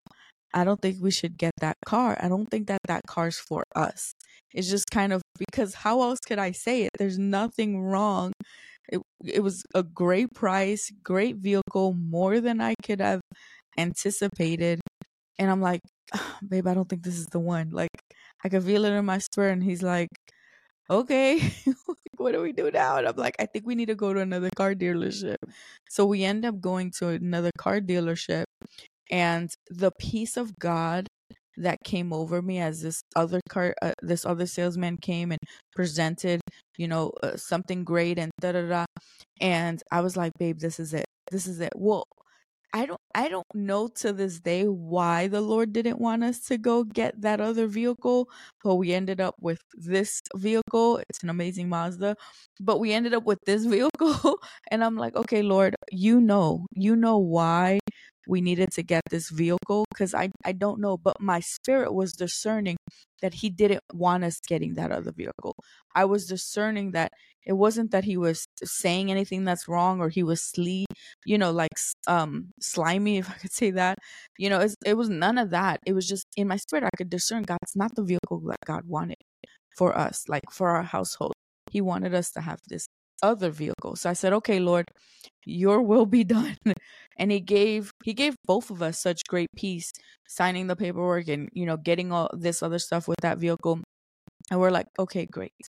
I 0.55 0.65
don't 0.65 0.81
think 0.81 0.99
we 1.01 1.11
should 1.11 1.37
get 1.37 1.53
that 1.61 1.77
car. 1.87 2.17
I 2.21 2.29
don't 2.29 2.47
think 2.47 2.69
that 2.69 2.81
that 2.89 3.03
car's 3.07 3.39
for 3.39 3.65
us. 3.75 4.13
It's 4.53 4.69
just 4.69 4.87
kind 4.91 5.13
of 5.13 5.23
because 5.39 5.75
how 5.75 6.03
else 6.03 6.19
could 6.27 6.39
I 6.39 6.53
say 6.53 6.85
it? 6.85 6.91
There's 6.99 7.19
nothing 7.19 7.81
wrong. 7.81 8.33
It, 8.91 9.01
it 9.25 9.43
was 9.43 9.63
a 9.75 9.83
great 9.83 10.33
price, 10.35 10.91
great 11.03 11.37
vehicle, 11.37 11.95
more 11.95 12.41
than 12.41 12.61
I 12.61 12.75
could 12.83 13.01
have 13.01 13.21
anticipated. 13.77 14.81
And 15.39 15.51
I'm 15.51 15.61
like, 15.61 15.81
oh, 16.15 16.37
babe, 16.47 16.67
I 16.67 16.75
don't 16.75 16.89
think 16.89 17.03
this 17.03 17.19
is 17.19 17.27
the 17.27 17.39
one. 17.39 17.71
Like, 17.71 17.91
I 18.43 18.49
could 18.49 18.65
feel 18.65 18.85
it 18.87 18.93
in 18.93 19.05
my 19.05 19.19
spirit. 19.19 19.53
And 19.53 19.63
he's 19.63 19.83
like, 19.83 20.09
okay, 20.91 21.53
what 22.17 22.33
do 22.33 22.41
we 22.41 22.53
do 22.53 22.71
now? 22.71 22.97
And 22.97 23.07
I'm 23.07 23.17
like, 23.17 23.37
I 23.39 23.47
think 23.47 23.67
we 23.67 23.75
need 23.75 23.89
to 23.89 23.95
go 23.95 24.13
to 24.13 24.21
another 24.21 24.51
car 24.57 24.75
dealership. 24.75 25.37
So 25.91 26.07
we 26.07 26.25
end 26.25 26.45
up 26.45 26.61
going 26.61 26.93
to 26.99 27.09
another 27.09 27.51
car 27.59 27.81
dealership 27.81 28.45
and 29.11 29.51
the 29.71 29.91
peace 29.99 30.37
of 30.37 30.59
God 30.59 31.07
that 31.57 31.79
came 31.85 32.13
over 32.13 32.41
me 32.41 32.59
as 32.59 32.83
this 32.83 33.03
other 33.17 33.41
car 33.49 33.75
uh, 33.83 33.93
this 34.03 34.25
other 34.25 34.47
salesman 34.47 34.97
came 34.97 35.33
and 35.33 35.41
presented 35.75 36.41
you 36.77 36.87
know 36.89 37.11
uh, 37.23 37.37
something 37.37 37.85
great 37.85 38.19
and 38.19 38.31
da 38.41 38.53
da 38.53 38.63
da 38.69 38.85
and 39.41 39.83
i 39.91 40.01
was 40.01 40.17
like 40.17 40.33
babe 40.39 40.59
this 40.61 40.79
is 40.81 40.95
it 40.95 41.05
this 41.33 41.47
is 41.49 41.61
it 41.61 41.73
well 41.77 42.05
I 42.75 42.85
don't 42.87 43.01
I 43.15 43.29
don't 43.29 43.47
know 43.55 43.89
to 43.97 44.13
this 44.13 44.41
day 44.41 44.65
why 44.65 45.27
the 45.29 45.41
Lord 45.41 45.73
didn't 45.73 45.99
want 46.01 46.23
us 46.23 46.41
to 46.49 46.59
go 46.59 46.85
get 46.85 47.21
that 47.23 47.41
other 47.41 47.67
vehicle, 47.67 48.29
but 48.63 48.75
we 48.77 48.93
ended 48.93 49.21
up 49.23 49.37
with 49.41 49.61
this 49.75 50.21
vehicle. 50.37 50.99
It's 51.09 51.23
an 51.23 51.31
amazing 51.31 51.71
Mazda, 51.71 52.17
but 52.61 52.79
we 52.79 52.93
ended 52.93 53.15
up 53.15 53.25
with 53.25 53.39
this 53.47 53.65
vehicle 53.77 54.39
and 54.71 54.85
I'm 54.85 54.97
like, 54.97 55.17
"Okay, 55.17 55.43
Lord, 55.43 55.77
you 55.91 56.21
know. 56.21 56.67
You 56.73 56.95
know 56.97 57.17
why 57.19 57.81
we 58.29 58.43
needed 58.43 58.71
to 58.73 58.83
get 58.83 59.03
this 59.11 59.31
vehicle 59.31 59.87
because 59.91 60.15
I, 60.15 60.31
I 60.45 60.53
don't 60.53 60.81
know, 60.81 60.99
but 60.99 61.21
my 61.21 61.41
spirit 61.41 61.95
was 61.95 62.13
discerning 62.13 62.77
that 63.23 63.35
he 63.35 63.51
didn't 63.51 63.83
want 63.93 64.23
us 64.23 64.39
getting 64.47 64.75
that 64.75 64.93
other 64.93 65.13
vehicle. 65.13 65.57
I 65.95 66.05
was 66.05 66.27
discerning 66.27 66.93
that 66.93 67.11
it 67.47 67.55
wasn't 67.55 67.91
that 67.93 68.05
he 68.05 68.19
was 68.19 68.47
saying 68.63 69.11
anything 69.11 69.45
that's 69.45 69.67
wrong 69.67 70.01
or 70.01 70.11
he 70.11 70.23
was 70.23 70.43
slee, 70.43 70.85
you 71.25 71.39
know, 71.39 71.51
like 71.51 71.73
um 72.07 72.51
slimy, 72.61 73.19
if 73.23 73.31
I 73.31 73.35
could 73.35 73.53
say 73.53 73.71
that. 73.73 73.99
You 74.39 74.51
know, 74.51 74.67
it 74.85 74.95
was 74.95 75.09
none 75.09 75.39
of 75.39 75.51
that. 75.51 75.81
It 75.87 75.95
was 75.95 76.07
just 76.07 76.27
in 76.37 76.49
my 76.49 76.57
spirit, 76.57 76.85
I 76.85 76.97
could 76.97 77.11
discern 77.11 77.43
God's 77.45 77.75
not 77.75 77.95
the 77.97 78.05
vehicle 78.05 78.41
that 78.49 78.61
God 78.67 78.83
wanted 78.87 79.17
for 79.77 79.97
us, 79.97 80.25
like 80.29 80.45
for 80.53 80.69
our 80.69 80.83
household. 80.83 81.33
He 81.71 81.81
wanted 81.81 82.15
us 82.15 82.31
to 82.33 82.41
have 82.43 82.61
this 82.69 82.87
other 83.23 83.51
vehicle. 83.51 83.97
So 83.97 84.11
I 84.11 84.15
said, 84.15 84.33
"Okay, 84.35 84.61
Lord, 84.61 84.87
your 85.47 85.83
will 85.83 86.07
be 86.07 86.25
done." 86.37 86.57
And 87.19 87.31
he 87.33 87.41
gave 87.41 87.93
he 88.05 88.15
gave 88.15 88.37
both 88.47 88.71
of 88.71 88.83
us 88.83 89.01
such 89.01 89.23
great 89.29 89.49
peace 89.57 89.93
signing 90.29 90.67
the 90.69 90.77
paperwork 90.77 91.29
and, 91.29 91.49
you 91.53 91.67
know, 91.67 91.77
getting 91.77 92.13
all 92.13 92.31
this 92.35 92.63
other 92.63 92.79
stuff 92.79 93.09
with 93.09 93.19
that 93.23 93.39
vehicle. 93.39 93.81
And 94.51 94.61
we're 94.61 94.71
like, 94.73 94.89
"Okay, 95.01 95.27
great." 95.27 95.68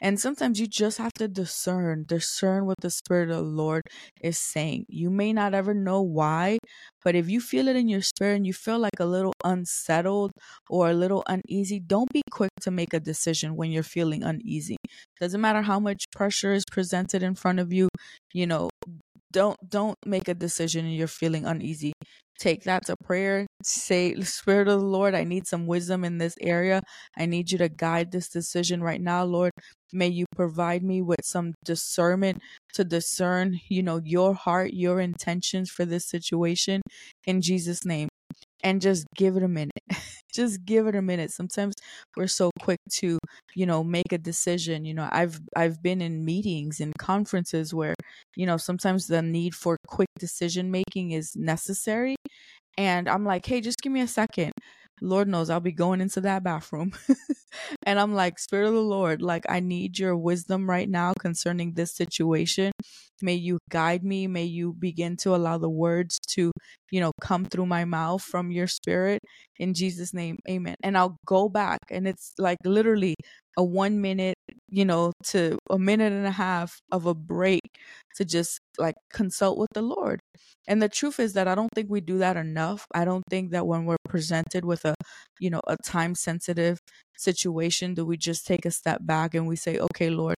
And 0.00 0.20
sometimes 0.20 0.60
you 0.60 0.66
just 0.66 0.98
have 0.98 1.12
to 1.14 1.28
discern, 1.28 2.04
discern 2.06 2.66
what 2.66 2.80
the 2.80 2.90
Spirit 2.90 3.30
of 3.30 3.36
the 3.36 3.42
Lord 3.42 3.82
is 4.20 4.38
saying. 4.38 4.86
You 4.88 5.08
may 5.10 5.32
not 5.32 5.54
ever 5.54 5.72
know 5.72 6.02
why, 6.02 6.58
but 7.04 7.14
if 7.14 7.28
you 7.28 7.40
feel 7.40 7.68
it 7.68 7.76
in 7.76 7.88
your 7.88 8.02
spirit 8.02 8.36
and 8.36 8.46
you 8.46 8.52
feel 8.52 8.78
like 8.78 8.98
a 9.00 9.06
little 9.06 9.32
unsettled 9.44 10.32
or 10.68 10.90
a 10.90 10.94
little 10.94 11.22
uneasy, 11.28 11.80
don't 11.80 12.12
be 12.12 12.22
quick 12.30 12.50
to 12.62 12.70
make 12.70 12.92
a 12.92 13.00
decision 13.00 13.56
when 13.56 13.70
you're 13.70 13.82
feeling 13.82 14.22
uneasy. 14.22 14.76
Doesn't 15.20 15.40
matter 15.40 15.62
how 15.62 15.78
much 15.80 16.04
pressure 16.12 16.52
is 16.52 16.64
presented 16.70 17.22
in 17.22 17.34
front 17.34 17.60
of 17.60 17.72
you, 17.72 17.88
you 18.32 18.46
know, 18.46 18.70
don't 19.32 19.56
don't 19.68 19.98
make 20.06 20.28
a 20.28 20.34
decision 20.34 20.84
and 20.86 20.94
you're 20.94 21.08
feeling 21.08 21.44
uneasy 21.44 21.92
take 22.38 22.64
that 22.64 22.84
to 22.86 22.96
prayer 23.04 23.46
say 23.62 24.14
spirit 24.22 24.68
of 24.68 24.80
the 24.80 24.86
lord 24.86 25.14
i 25.14 25.24
need 25.24 25.46
some 25.46 25.66
wisdom 25.66 26.04
in 26.04 26.18
this 26.18 26.34
area. 26.40 26.82
I 27.16 27.26
need 27.26 27.50
you 27.50 27.58
to 27.58 27.68
guide 27.68 28.12
this 28.12 28.28
decision 28.28 28.82
right 28.82 29.00
now 29.00 29.24
lord. 29.24 29.52
May 29.92 30.08
you 30.08 30.26
provide 30.34 30.82
me 30.82 31.02
with 31.02 31.20
some 31.24 31.54
discernment 31.64 32.40
to 32.74 32.84
discern 32.84 33.60
you 33.68 33.82
know 33.82 34.00
your 34.04 34.34
heart 34.34 34.72
your 34.74 35.00
intentions 35.00 35.70
for 35.70 35.84
this 35.84 36.06
situation 36.06 36.82
in 37.26 37.40
jesus 37.40 37.84
name. 37.84 38.08
And 38.62 38.80
just 38.80 39.06
give 39.14 39.36
it 39.36 39.42
a 39.42 39.48
minute. 39.48 39.72
just 40.34 40.64
give 40.64 40.86
it 40.86 40.96
a 40.96 41.02
minute. 41.02 41.30
Sometimes 41.30 41.74
we're 42.16 42.26
so 42.26 42.50
quick 42.60 42.80
to, 42.94 43.18
you 43.54 43.66
know, 43.66 43.84
make 43.84 44.12
a 44.12 44.18
decision. 44.18 44.84
You 44.84 44.94
know, 44.94 45.08
I've 45.12 45.40
I've 45.56 45.82
been 45.82 46.00
in 46.02 46.24
meetings 46.24 46.80
and 46.80 46.92
conferences 46.98 47.72
where, 47.74 47.94
you 48.36 48.46
know, 48.46 48.56
sometimes 48.56 49.06
the 49.06 49.22
need 49.22 49.54
for 49.54 49.76
quick 49.86 50.08
decision 50.18 50.70
making 50.70 51.12
is 51.12 51.34
necessary. 51.36 52.16
And 52.76 53.08
I'm 53.08 53.24
like, 53.24 53.46
hey, 53.46 53.60
just 53.60 53.80
give 53.82 53.92
me 53.92 54.00
a 54.00 54.08
second. 54.08 54.52
Lord 55.00 55.28
knows 55.28 55.50
I'll 55.50 55.60
be 55.60 55.72
going 55.72 56.00
into 56.00 56.20
that 56.22 56.42
bathroom. 56.44 56.92
and 57.86 57.98
I'm 58.00 58.14
like, 58.14 58.38
Spirit 58.38 58.68
of 58.68 58.74
the 58.74 58.80
Lord, 58.80 59.22
like, 59.22 59.44
I 59.48 59.60
need 59.60 59.98
your 59.98 60.16
wisdom 60.16 60.68
right 60.68 60.88
now 60.88 61.12
concerning 61.18 61.74
this 61.74 61.92
situation. 61.94 62.72
May 63.22 63.34
you 63.34 63.58
guide 63.70 64.04
me. 64.04 64.26
May 64.26 64.44
you 64.44 64.72
begin 64.74 65.16
to 65.18 65.34
allow 65.34 65.58
the 65.58 65.70
words 65.70 66.18
to, 66.28 66.52
you 66.90 67.00
know, 67.00 67.12
come 67.20 67.44
through 67.44 67.66
my 67.66 67.84
mouth 67.84 68.22
from 68.22 68.50
your 68.50 68.66
spirit. 68.66 69.20
In 69.58 69.74
Jesus' 69.74 70.12
name, 70.14 70.38
amen. 70.48 70.74
And 70.82 70.98
I'll 70.98 71.16
go 71.26 71.48
back, 71.48 71.80
and 71.90 72.06
it's 72.08 72.32
like 72.38 72.58
literally 72.64 73.14
a 73.56 73.62
one 73.64 74.00
minute, 74.00 74.36
you 74.68 74.84
know, 74.84 75.12
to 75.26 75.58
a 75.70 75.78
minute 75.78 76.12
and 76.12 76.26
a 76.26 76.30
half 76.32 76.78
of 76.90 77.06
a 77.06 77.14
break 77.14 77.62
to 78.16 78.24
just 78.24 78.58
like 78.78 78.96
consult 79.12 79.58
with 79.58 79.70
the 79.74 79.82
Lord. 79.82 80.20
And 80.66 80.82
the 80.82 80.88
truth 80.88 81.20
is 81.20 81.34
that 81.34 81.46
I 81.48 81.54
don't 81.54 81.70
think 81.74 81.88
we 81.90 82.00
do 82.00 82.18
that 82.18 82.36
enough. 82.36 82.86
I 82.94 83.04
don't 83.04 83.22
think 83.30 83.50
that 83.52 83.66
when 83.66 83.84
we're 83.84 83.96
presented 84.08 84.64
with 84.64 84.84
a, 84.84 84.94
you 85.38 85.50
know, 85.50 85.60
a 85.66 85.76
time 85.84 86.14
sensitive 86.14 86.78
situation, 87.16 87.94
do 87.94 88.04
we 88.04 88.16
just 88.16 88.46
take 88.46 88.64
a 88.66 88.70
step 88.70 89.00
back 89.02 89.34
and 89.34 89.46
we 89.46 89.56
say, 89.56 89.78
okay, 89.78 90.10
Lord, 90.10 90.36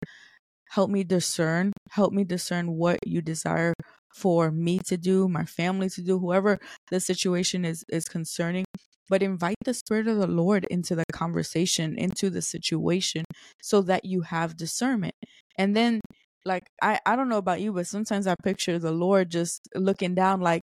help 0.70 0.90
me 0.90 1.04
discern, 1.04 1.72
help 1.94 2.12
me 2.12 2.24
discern 2.24 2.72
what 2.72 2.98
you 3.06 3.22
desire 3.22 3.74
for 4.14 4.50
me 4.50 4.78
to 4.86 4.96
do, 4.96 5.28
my 5.28 5.44
family 5.44 5.88
to 5.90 6.02
do, 6.02 6.18
whoever 6.18 6.58
the 6.90 7.00
situation 7.00 7.64
is 7.64 7.84
is 7.88 8.04
concerning. 8.06 8.64
But 9.10 9.22
invite 9.22 9.56
the 9.64 9.74
Spirit 9.74 10.08
of 10.08 10.18
the 10.18 10.26
Lord 10.26 10.64
into 10.70 10.94
the 10.96 11.04
conversation, 11.12 11.96
into 11.98 12.30
the 12.30 12.42
situation, 12.42 13.24
so 13.62 13.82
that 13.82 14.04
you 14.04 14.22
have 14.22 14.56
discernment. 14.56 15.14
And 15.58 15.76
then 15.76 16.00
like 16.44 16.64
I 16.82 17.00
I 17.06 17.16
don't 17.16 17.28
know 17.28 17.38
about 17.38 17.60
you, 17.60 17.72
but 17.72 17.86
sometimes 17.86 18.26
I 18.26 18.34
picture 18.42 18.78
the 18.78 18.92
Lord 18.92 19.30
just 19.30 19.60
looking 19.74 20.14
down 20.14 20.40
like, 20.40 20.62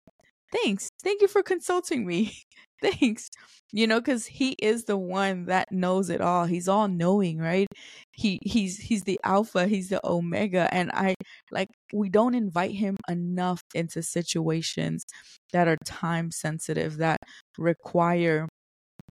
"Thanks. 0.62 0.90
Thank 1.02 1.22
you 1.22 1.28
for 1.28 1.42
consulting 1.42 2.06
me. 2.06 2.38
Thanks." 2.82 3.30
You 3.72 3.86
know, 3.86 4.00
cuz 4.00 4.26
he 4.26 4.52
is 4.62 4.84
the 4.84 4.96
one 4.96 5.46
that 5.46 5.70
knows 5.72 6.08
it 6.10 6.20
all. 6.20 6.46
He's 6.46 6.68
all 6.68 6.88
knowing, 6.88 7.38
right? 7.38 7.66
He 8.12 8.38
he's 8.42 8.78
he's 8.78 9.02
the 9.02 9.18
alpha, 9.24 9.66
he's 9.66 9.88
the 9.90 10.00
omega, 10.06 10.68
and 10.72 10.90
I 10.94 11.14
like 11.50 11.68
we 11.92 12.08
don't 12.10 12.34
invite 12.34 12.72
him 12.74 12.96
enough 13.08 13.62
into 13.74 14.02
situations 14.02 15.04
that 15.52 15.68
are 15.68 15.76
time 15.84 16.30
sensitive 16.30 16.98
that 16.98 17.18
require 17.58 18.48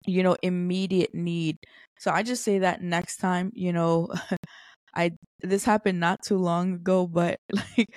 you 0.06 0.22
know 0.22 0.36
immediate 0.42 1.14
need. 1.14 1.58
So 1.98 2.10
I 2.10 2.22
just 2.22 2.42
say 2.44 2.58
that 2.60 2.82
next 2.82 3.18
time, 3.18 3.50
you 3.54 3.72
know, 3.72 4.08
I 4.96 5.12
this 5.42 5.64
happened 5.64 6.00
not 6.00 6.20
too 6.24 6.38
long 6.38 6.74
ago, 6.74 7.06
but 7.06 7.38
like 7.52 7.88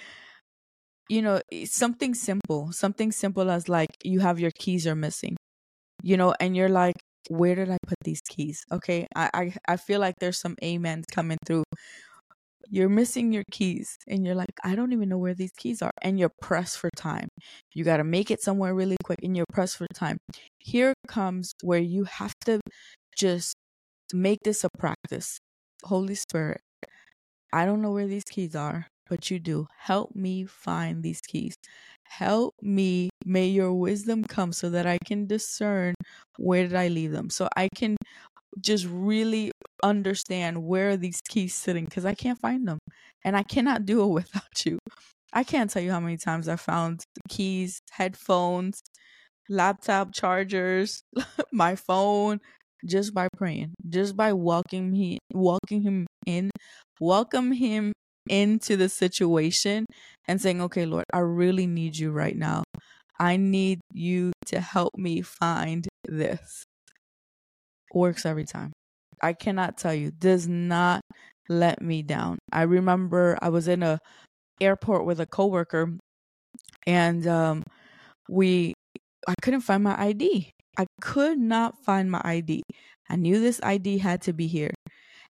you 1.09 1.21
know, 1.21 1.41
something 1.65 2.13
simple, 2.15 2.71
something 2.71 3.12
simple 3.12 3.50
as 3.51 3.69
like 3.69 3.89
you 4.03 4.19
have 4.21 4.39
your 4.39 4.51
keys 4.51 4.88
are 4.88 4.95
missing. 4.95 5.38
You 6.03 6.17
know, 6.17 6.35
and 6.39 6.55
you're 6.55 6.69
like, 6.69 6.95
where 7.29 7.55
did 7.55 7.69
I 7.71 7.77
put 7.88 7.97
these 8.03 8.21
keys? 8.29 8.63
Okay. 8.71 9.07
I 9.15 9.29
I, 9.33 9.55
I 9.74 9.77
feel 9.77 10.00
like 10.00 10.15
there's 10.19 10.39
some 10.39 10.55
amens 10.63 11.05
coming 11.12 11.38
through. 11.45 11.63
You're 12.70 12.89
missing 12.89 13.31
your 13.31 13.44
keys 13.51 13.96
and 14.07 14.25
you're 14.25 14.35
like, 14.35 14.50
I 14.63 14.75
don't 14.75 14.91
even 14.91 15.09
know 15.09 15.20
where 15.20 15.35
these 15.35 15.51
keys 15.55 15.81
are. 15.83 15.91
And 16.01 16.20
you're 16.20 16.31
pressed 16.41 16.79
for 16.79 16.89
time. 16.96 17.27
You 17.74 17.83
got 17.83 17.98
to 17.98 18.03
make 18.03 18.31
it 18.31 18.41
somewhere 18.41 18.74
really 18.74 18.98
quick 19.03 19.20
and 19.24 19.35
you're 19.37 19.46
pressed 19.53 19.77
for 19.77 19.87
time. 19.94 20.18
Here 20.59 20.94
comes 21.07 21.53
where 21.61 21.79
you 21.79 22.05
have 22.05 22.33
to 22.46 22.59
just 23.15 23.55
make 24.13 24.39
this 24.44 24.63
a 24.63 24.70
practice. 24.79 25.39
Holy 25.83 26.15
Spirit, 26.15 26.61
I 27.53 27.65
don't 27.65 27.81
know 27.81 27.91
where 27.91 28.07
these 28.07 28.24
keys 28.25 28.55
are, 28.55 28.87
but 29.09 29.29
you 29.31 29.39
do. 29.39 29.68
Help 29.77 30.15
me 30.15 30.46
find 30.46 31.03
these 31.03 31.22
keys. 31.22 31.55
Help 32.03 32.55
me. 32.61 33.09
May 33.25 33.48
your 33.48 33.74
wisdom 33.74 34.24
come 34.24 34.53
so 34.53 34.70
that 34.70 34.85
I 34.85 34.98
can 35.05 35.25
discern 35.27 35.96
where 36.37 36.63
did 36.63 36.75
I 36.75 36.87
leave 36.89 37.11
them. 37.11 37.29
So 37.29 37.48
I 37.55 37.70
can 37.75 37.98
just 38.61 38.85
really 38.89 39.51
understand 39.83 40.63
where 40.63 40.98
these 40.98 41.22
keys 41.27 41.55
sitting 41.55 41.85
because 41.85 42.05
I 42.05 42.13
can't 42.13 42.39
find 42.39 42.68
them. 42.68 42.79
And 43.24 43.35
I 43.35 43.44
cannot 43.44 43.85
do 43.85 44.03
it 44.03 44.07
without 44.13 44.65
you. 44.65 44.79
I 45.33 45.44
can't 45.44 45.70
tell 45.70 45.81
you 45.81 45.91
how 45.91 46.00
many 46.00 46.18
times 46.18 46.48
I 46.48 46.55
found 46.55 47.03
keys, 47.29 47.79
headphones, 47.91 48.81
laptop 49.50 50.13
chargers, 50.13 51.03
my 51.51 51.75
phone, 51.75 52.39
just 52.85 53.13
by 53.13 53.27
praying, 53.35 53.74
just 53.89 54.15
by 54.15 54.33
walking 54.33 54.91
me 54.91 55.20
walking 55.33 55.81
him 55.81 56.07
in, 56.25 56.51
welcome 57.00 57.51
him 57.51 57.94
into 58.29 58.77
the 58.77 58.90
situation 58.90 59.85
and 60.27 60.42
saying, 60.42 60.61
"Okay, 60.61 60.85
Lord, 60.85 61.05
I 61.14 61.20
really 61.20 61.68
need 61.68 61.98
you 61.98 62.11
right 62.11 62.35
now. 62.35 62.64
I 63.20 63.38
need 63.38 63.81
you 63.94 64.33
to 64.48 64.59
help 64.61 64.98
me 64.98 65.22
find 65.22 65.88
this." 66.07 66.66
Works 67.94 68.25
every 68.25 68.46
time. 68.46 68.74
I 69.22 69.33
cannot 69.33 69.77
tell 69.77 69.94
you, 69.94 70.11
does 70.11 70.48
not 70.48 71.01
let 71.48 71.81
me 71.81 72.01
down. 72.01 72.40
I 72.51 72.64
remember 72.64 73.38
I 73.42 73.50
was 73.50 73.68
in 73.68 73.83
a 73.83 74.00
airport 74.61 75.05
with 75.05 75.20
a 75.20 75.25
coworker 75.27 75.98
and 76.88 77.27
um 77.27 77.64
we 78.29 78.74
I 79.27 79.35
couldn't 79.42 79.61
find 79.61 79.83
my 79.83 80.00
ID. 80.01 80.51
I 80.77 80.85
could 81.01 81.40
not 81.40 81.83
find 81.85 82.11
my 82.11 82.22
ID. 82.25 82.64
I 83.09 83.18
knew 83.18 83.40
this 83.40 83.61
ID 83.64 84.00
had 84.00 84.22
to 84.24 84.33
be 84.33 84.48
here. 84.48 84.74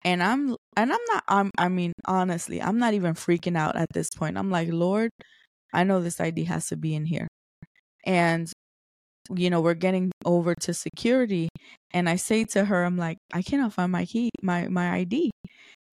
And 0.06 0.24
I'm 0.24 0.56
and 0.78 0.94
I'm 0.94 1.06
not 1.12 1.24
I'm 1.28 1.52
I 1.58 1.70
mean 1.70 1.94
honestly, 2.06 2.62
I'm 2.62 2.80
not 2.80 2.94
even 2.94 3.16
freaking 3.16 3.58
out 3.58 3.76
at 3.76 3.90
this 3.94 4.10
point. 4.12 4.38
I'm 4.38 4.52
like, 4.52 4.70
"Lord, 4.72 5.12
I 5.74 5.84
know 5.84 6.02
this 6.02 6.22
ID 6.22 6.46
has 6.46 6.68
to 6.70 6.78
be 6.78 6.96
in 6.96 7.06
here." 7.06 7.28
And 8.06 8.52
you 9.36 9.50
know, 9.50 9.62
we're 9.62 9.74
getting 9.76 10.12
over 10.26 10.56
to 10.56 10.74
security 10.74 11.50
and 11.94 12.10
I 12.10 12.18
say 12.18 12.46
to 12.46 12.66
her, 12.66 12.86
I'm 12.86 12.98
like, 12.98 13.18
"I 13.34 13.42
cannot 13.42 13.74
find 13.74 13.92
my 13.92 14.06
key, 14.06 14.30
my 14.44 14.68
my 14.70 14.92
ID." 14.98 15.32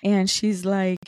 And 0.04 0.30
she's 0.30 0.64
like, 0.64 0.98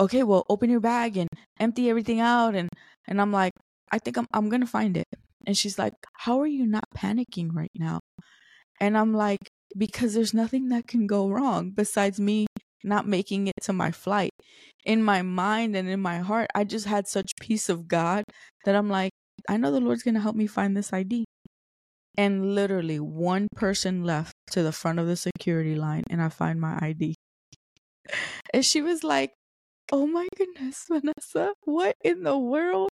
"Okay, 0.00 0.22
well, 0.22 0.44
open 0.48 0.70
your 0.70 0.80
bag 0.80 1.16
and 1.16 1.28
empty 1.60 1.88
everything 1.90 2.20
out." 2.20 2.54
And 2.54 2.68
and 3.06 3.20
I'm 3.20 3.32
like, 3.32 3.52
"I 3.92 3.98
think 3.98 4.16
I'm 4.18 4.26
I'm 4.32 4.48
going 4.48 4.62
to 4.62 4.66
find 4.66 4.96
it." 4.96 5.06
And 5.46 5.56
she's 5.56 5.78
like, 5.78 5.94
How 6.12 6.40
are 6.40 6.46
you 6.46 6.66
not 6.66 6.84
panicking 6.96 7.50
right 7.54 7.72
now? 7.74 8.00
And 8.80 8.96
I'm 8.98 9.14
like, 9.14 9.50
Because 9.76 10.14
there's 10.14 10.34
nothing 10.34 10.68
that 10.68 10.86
can 10.86 11.06
go 11.06 11.28
wrong 11.28 11.70
besides 11.70 12.20
me 12.20 12.46
not 12.84 13.08
making 13.08 13.48
it 13.48 13.54
to 13.62 13.72
my 13.72 13.90
flight. 13.90 14.30
In 14.84 15.02
my 15.02 15.22
mind 15.22 15.74
and 15.74 15.88
in 15.88 16.00
my 16.00 16.18
heart, 16.18 16.48
I 16.54 16.64
just 16.64 16.86
had 16.86 17.08
such 17.08 17.32
peace 17.40 17.68
of 17.68 17.88
God 17.88 18.24
that 18.64 18.76
I'm 18.76 18.90
like, 18.90 19.10
I 19.48 19.56
know 19.56 19.72
the 19.72 19.80
Lord's 19.80 20.02
going 20.02 20.14
to 20.14 20.20
help 20.20 20.36
me 20.36 20.46
find 20.46 20.76
this 20.76 20.92
ID. 20.92 21.24
And 22.16 22.54
literally, 22.54 23.00
one 23.00 23.48
person 23.56 24.04
left 24.04 24.32
to 24.52 24.62
the 24.62 24.70
front 24.70 24.98
of 25.00 25.06
the 25.06 25.16
security 25.16 25.74
line, 25.74 26.04
and 26.10 26.22
I 26.22 26.28
find 26.28 26.60
my 26.60 26.78
ID. 26.80 27.14
And 28.52 28.64
she 28.64 28.80
was 28.82 29.02
like, 29.02 29.32
Oh 29.92 30.06
my 30.06 30.26
goodness, 30.36 30.86
Vanessa, 30.88 31.52
what 31.64 31.96
in 32.02 32.22
the 32.22 32.38
world? 32.38 32.88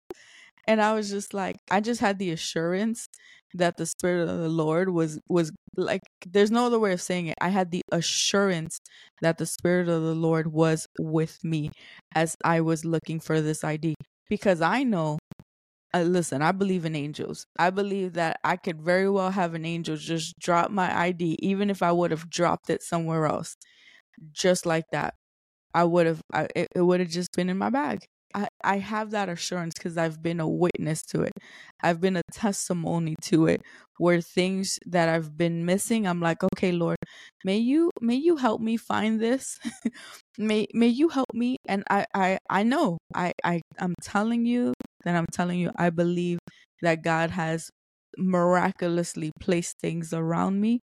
And 0.66 0.80
I 0.80 0.94
was 0.94 1.10
just 1.10 1.34
like, 1.34 1.56
I 1.70 1.80
just 1.80 2.00
had 2.00 2.18
the 2.18 2.30
assurance 2.30 3.08
that 3.54 3.76
the 3.76 3.86
spirit 3.86 4.28
of 4.28 4.38
the 4.38 4.48
Lord 4.48 4.88
was 4.90 5.18
was 5.28 5.52
like 5.76 6.00
there's 6.26 6.50
no 6.50 6.66
other 6.66 6.78
way 6.78 6.92
of 6.92 7.02
saying 7.02 7.26
it. 7.26 7.36
I 7.40 7.50
had 7.50 7.70
the 7.70 7.82
assurance 7.92 8.80
that 9.20 9.38
the 9.38 9.46
spirit 9.46 9.88
of 9.88 10.02
the 10.02 10.14
Lord 10.14 10.52
was 10.52 10.86
with 10.98 11.42
me 11.44 11.70
as 12.14 12.36
I 12.44 12.60
was 12.62 12.84
looking 12.84 13.20
for 13.20 13.40
this 13.42 13.62
ID 13.64 13.94
because 14.30 14.62
I 14.62 14.84
know 14.84 15.18
uh, 15.94 16.02
listen, 16.02 16.42
I 16.42 16.52
believe 16.52 16.84
in 16.84 16.96
angels. 16.96 17.46
I 17.58 17.70
believe 17.70 18.14
that 18.14 18.38
I 18.44 18.56
could 18.56 18.80
very 18.82 19.10
well 19.10 19.30
have 19.30 19.54
an 19.54 19.64
angel 19.64 19.96
just 19.96 20.38
drop 20.38 20.70
my 20.70 20.94
ID 20.96 21.36
even 21.40 21.70
if 21.70 21.82
I 21.82 21.92
would 21.92 22.10
have 22.10 22.30
dropped 22.30 22.70
it 22.70 22.82
somewhere 22.82 23.26
else. 23.26 23.56
Just 24.32 24.66
like 24.66 24.84
that. 24.92 25.14
I 25.74 25.84
would 25.84 26.06
have, 26.06 26.22
it, 26.56 26.68
it 26.76 26.82
would 26.82 27.00
have 27.00 27.10
just 27.10 27.32
been 27.36 27.50
in 27.50 27.58
my 27.58 27.70
bag. 27.70 28.06
I, 28.34 28.48
I 28.64 28.78
have 28.78 29.10
that 29.12 29.28
assurance 29.28 29.74
because 29.76 29.98
I've 29.98 30.22
been 30.22 30.40
a 30.40 30.48
witness 30.48 31.02
to 31.10 31.22
it. 31.22 31.32
I've 31.82 32.00
been 32.00 32.16
a 32.16 32.22
testimony 32.32 33.16
to 33.22 33.46
it 33.46 33.62
where 33.98 34.20
things 34.20 34.78
that 34.86 35.08
I've 35.08 35.36
been 35.36 35.64
missing, 35.66 36.06
I'm 36.06 36.20
like, 36.20 36.42
okay, 36.44 36.72
Lord, 36.72 36.96
may 37.44 37.58
you 37.58 37.90
may 38.00 38.16
you 38.16 38.36
help 38.36 38.60
me 38.60 38.76
find 38.76 39.20
this. 39.20 39.58
may 40.38 40.66
may 40.74 40.88
you 40.88 41.08
help 41.08 41.28
me. 41.34 41.56
And 41.68 41.84
I, 41.90 42.06
I 42.14 42.38
I 42.50 42.62
know. 42.62 42.98
I, 43.14 43.32
I 43.44 43.62
I'm 43.78 43.94
telling 44.02 44.46
you 44.46 44.74
that 45.04 45.16
I'm 45.16 45.26
telling 45.32 45.58
you, 45.60 45.70
I 45.76 45.90
believe 45.90 46.38
that 46.82 47.02
God 47.02 47.30
has 47.30 47.70
miraculously 48.18 49.32
placed 49.40 49.78
things 49.80 50.12
around 50.12 50.60
me 50.60 50.80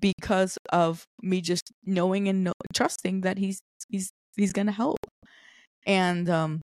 because 0.00 0.58
of 0.72 1.04
me 1.22 1.40
just 1.40 1.72
knowing 1.84 2.28
and 2.28 2.44
know, 2.44 2.52
trusting 2.74 3.22
that 3.22 3.38
he's 3.38 3.60
he's 3.88 4.10
he's 4.36 4.52
gonna 4.52 4.72
help 4.72 4.97
and 5.88 6.30
um 6.30 6.62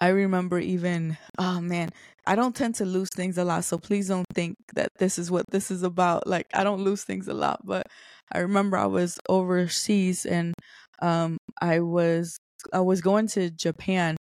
I 0.00 0.08
remember 0.08 0.58
even 0.58 1.18
oh 1.38 1.60
man, 1.60 1.90
I 2.26 2.34
don't 2.36 2.56
tend 2.56 2.74
to 2.76 2.84
lose 2.84 3.08
things 3.14 3.36
a 3.38 3.44
lot, 3.44 3.64
so 3.64 3.78
please 3.78 4.08
don't 4.08 4.26
think 4.34 4.56
that 4.74 4.88
this 4.98 5.18
is 5.18 5.30
what 5.30 5.44
this 5.50 5.70
is 5.70 5.82
about. 5.82 6.26
Like 6.26 6.46
I 6.54 6.64
don't 6.64 6.82
lose 6.82 7.04
things 7.04 7.28
a 7.28 7.34
lot, 7.34 7.60
but 7.64 7.86
I 8.32 8.38
remember 8.38 8.76
I 8.78 8.86
was 8.86 9.18
overseas 9.28 10.24
and 10.26 10.54
um 11.02 11.36
I 11.60 11.80
was 11.80 12.38
I 12.72 12.80
was 12.80 13.00
going 13.00 13.26
to 13.28 13.50
Japan 13.50 14.16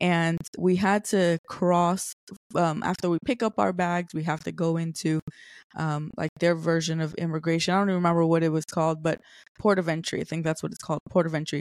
and 0.00 0.38
we 0.58 0.76
had 0.76 1.04
to 1.06 1.38
cross 1.48 2.14
um, 2.54 2.82
after 2.82 3.08
we 3.08 3.18
pick 3.24 3.42
up 3.42 3.58
our 3.58 3.72
bags 3.72 4.14
we 4.14 4.22
have 4.24 4.44
to 4.44 4.52
go 4.52 4.76
into 4.76 5.20
um, 5.76 6.10
like 6.16 6.30
their 6.40 6.54
version 6.54 7.00
of 7.00 7.14
immigration. 7.14 7.74
I 7.74 7.78
don't 7.78 7.88
even 7.88 7.96
remember 7.96 8.24
what 8.26 8.42
it 8.42 8.50
was 8.50 8.64
called 8.64 9.02
but 9.02 9.20
port 9.58 9.78
of 9.78 9.88
entry 9.88 10.20
i 10.20 10.24
think 10.24 10.44
that's 10.44 10.62
what 10.62 10.72
it's 10.72 10.82
called 10.82 11.00
port 11.10 11.26
of 11.26 11.34
entry. 11.34 11.60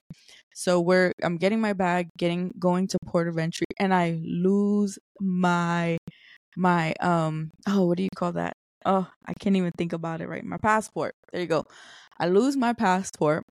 So 0.53 0.81
we're 0.81 1.11
i'm 1.23 1.37
getting 1.37 1.61
my 1.61 1.73
bag 1.73 2.09
getting 2.17 2.51
going 2.59 2.87
to 2.89 2.97
port 3.05 3.27
of 3.27 3.37
entry 3.37 3.65
and 3.79 3.93
i 3.93 4.19
lose 4.23 4.97
my 5.19 5.97
my 6.57 6.93
um 7.01 7.51
oh 7.67 7.85
what 7.85 7.97
do 7.97 8.03
you 8.03 8.09
call 8.15 8.33
that? 8.33 8.53
Oh 8.85 9.07
i 9.25 9.33
can't 9.33 9.55
even 9.55 9.71
think 9.77 9.93
about 9.93 10.21
it 10.21 10.27
right 10.29 10.43
my 10.43 10.57
passport. 10.57 11.13
There 11.31 11.41
you 11.41 11.47
go. 11.47 11.65
I 12.19 12.27
lose 12.27 12.55
my 12.57 12.73
passport 12.73 13.43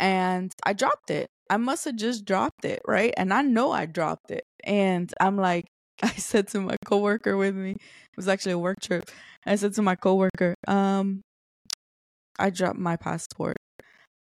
and 0.00 0.52
i 0.64 0.72
dropped 0.72 1.10
it 1.10 1.28
I 1.50 1.56
must 1.56 1.84
have 1.86 1.96
just 1.96 2.24
dropped 2.24 2.64
it, 2.64 2.80
right? 2.86 3.12
And 3.16 3.32
I 3.32 3.42
know 3.42 3.72
I 3.72 3.86
dropped 3.86 4.30
it. 4.30 4.44
And 4.64 5.12
I'm 5.20 5.36
like, 5.36 5.64
I 6.02 6.12
said 6.12 6.48
to 6.48 6.60
my 6.60 6.76
coworker 6.84 7.36
with 7.36 7.54
me, 7.54 7.72
it 7.72 8.16
was 8.16 8.28
actually 8.28 8.52
a 8.52 8.58
work 8.58 8.80
trip. 8.80 9.10
I 9.46 9.56
said 9.56 9.74
to 9.74 9.82
my 9.82 9.96
coworker, 9.96 10.54
um, 10.66 11.22
I 12.38 12.50
dropped 12.50 12.78
my 12.78 12.96
passport. 12.96 13.56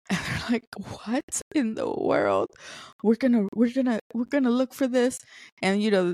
And 0.08 0.20
they're 0.20 0.52
like, 0.52 0.66
"What 0.78 1.42
in 1.56 1.74
the 1.74 1.90
world? 1.90 2.50
We're 3.02 3.16
gonna, 3.16 3.48
we're 3.56 3.74
gonna, 3.74 4.00
we're 4.14 4.26
gonna 4.30 4.52
look 4.52 4.72
for 4.76 4.88
this." 4.88 5.18
And 5.64 5.82
you 5.82 5.90
know, 5.90 6.14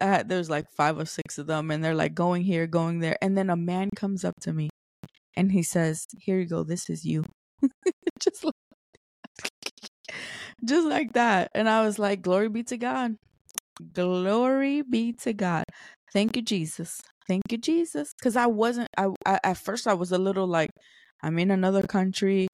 there's 0.00 0.48
like 0.48 0.66
five 0.76 0.96
or 0.96 1.06
six 1.06 1.38
of 1.38 1.48
them, 1.48 1.72
and 1.72 1.82
they're 1.82 1.94
like 1.94 2.14
going 2.14 2.44
here, 2.44 2.68
going 2.68 3.00
there, 3.00 3.16
and 3.20 3.36
then 3.36 3.50
a 3.50 3.56
man 3.56 3.90
comes 3.96 4.24
up 4.24 4.34
to 4.42 4.52
me, 4.52 4.70
and 5.34 5.50
he 5.50 5.64
says, 5.64 6.06
"Here 6.20 6.38
you 6.38 6.46
go. 6.46 6.62
This 6.62 6.88
is 6.88 7.04
you." 7.04 7.24
Just 8.22 8.44
like 8.44 8.54
just 10.64 10.86
like 10.86 11.12
that. 11.14 11.50
And 11.54 11.68
I 11.68 11.84
was 11.84 11.98
like, 11.98 12.22
Glory 12.22 12.48
be 12.48 12.62
to 12.64 12.76
God. 12.76 13.16
Glory 13.94 14.82
be 14.82 15.12
to 15.14 15.32
God. 15.32 15.64
Thank 16.12 16.36
you, 16.36 16.42
Jesus. 16.42 17.00
Thank 17.26 17.42
you, 17.50 17.58
Jesus. 17.58 18.12
Because 18.18 18.36
I 18.36 18.46
wasn't, 18.46 18.88
I, 18.96 19.08
I, 19.24 19.38
at 19.44 19.56
first, 19.56 19.86
I 19.86 19.94
was 19.94 20.12
a 20.12 20.18
little 20.18 20.46
like, 20.46 20.70
I'm 21.22 21.38
in 21.38 21.50
another 21.50 21.82
country. 21.82 22.48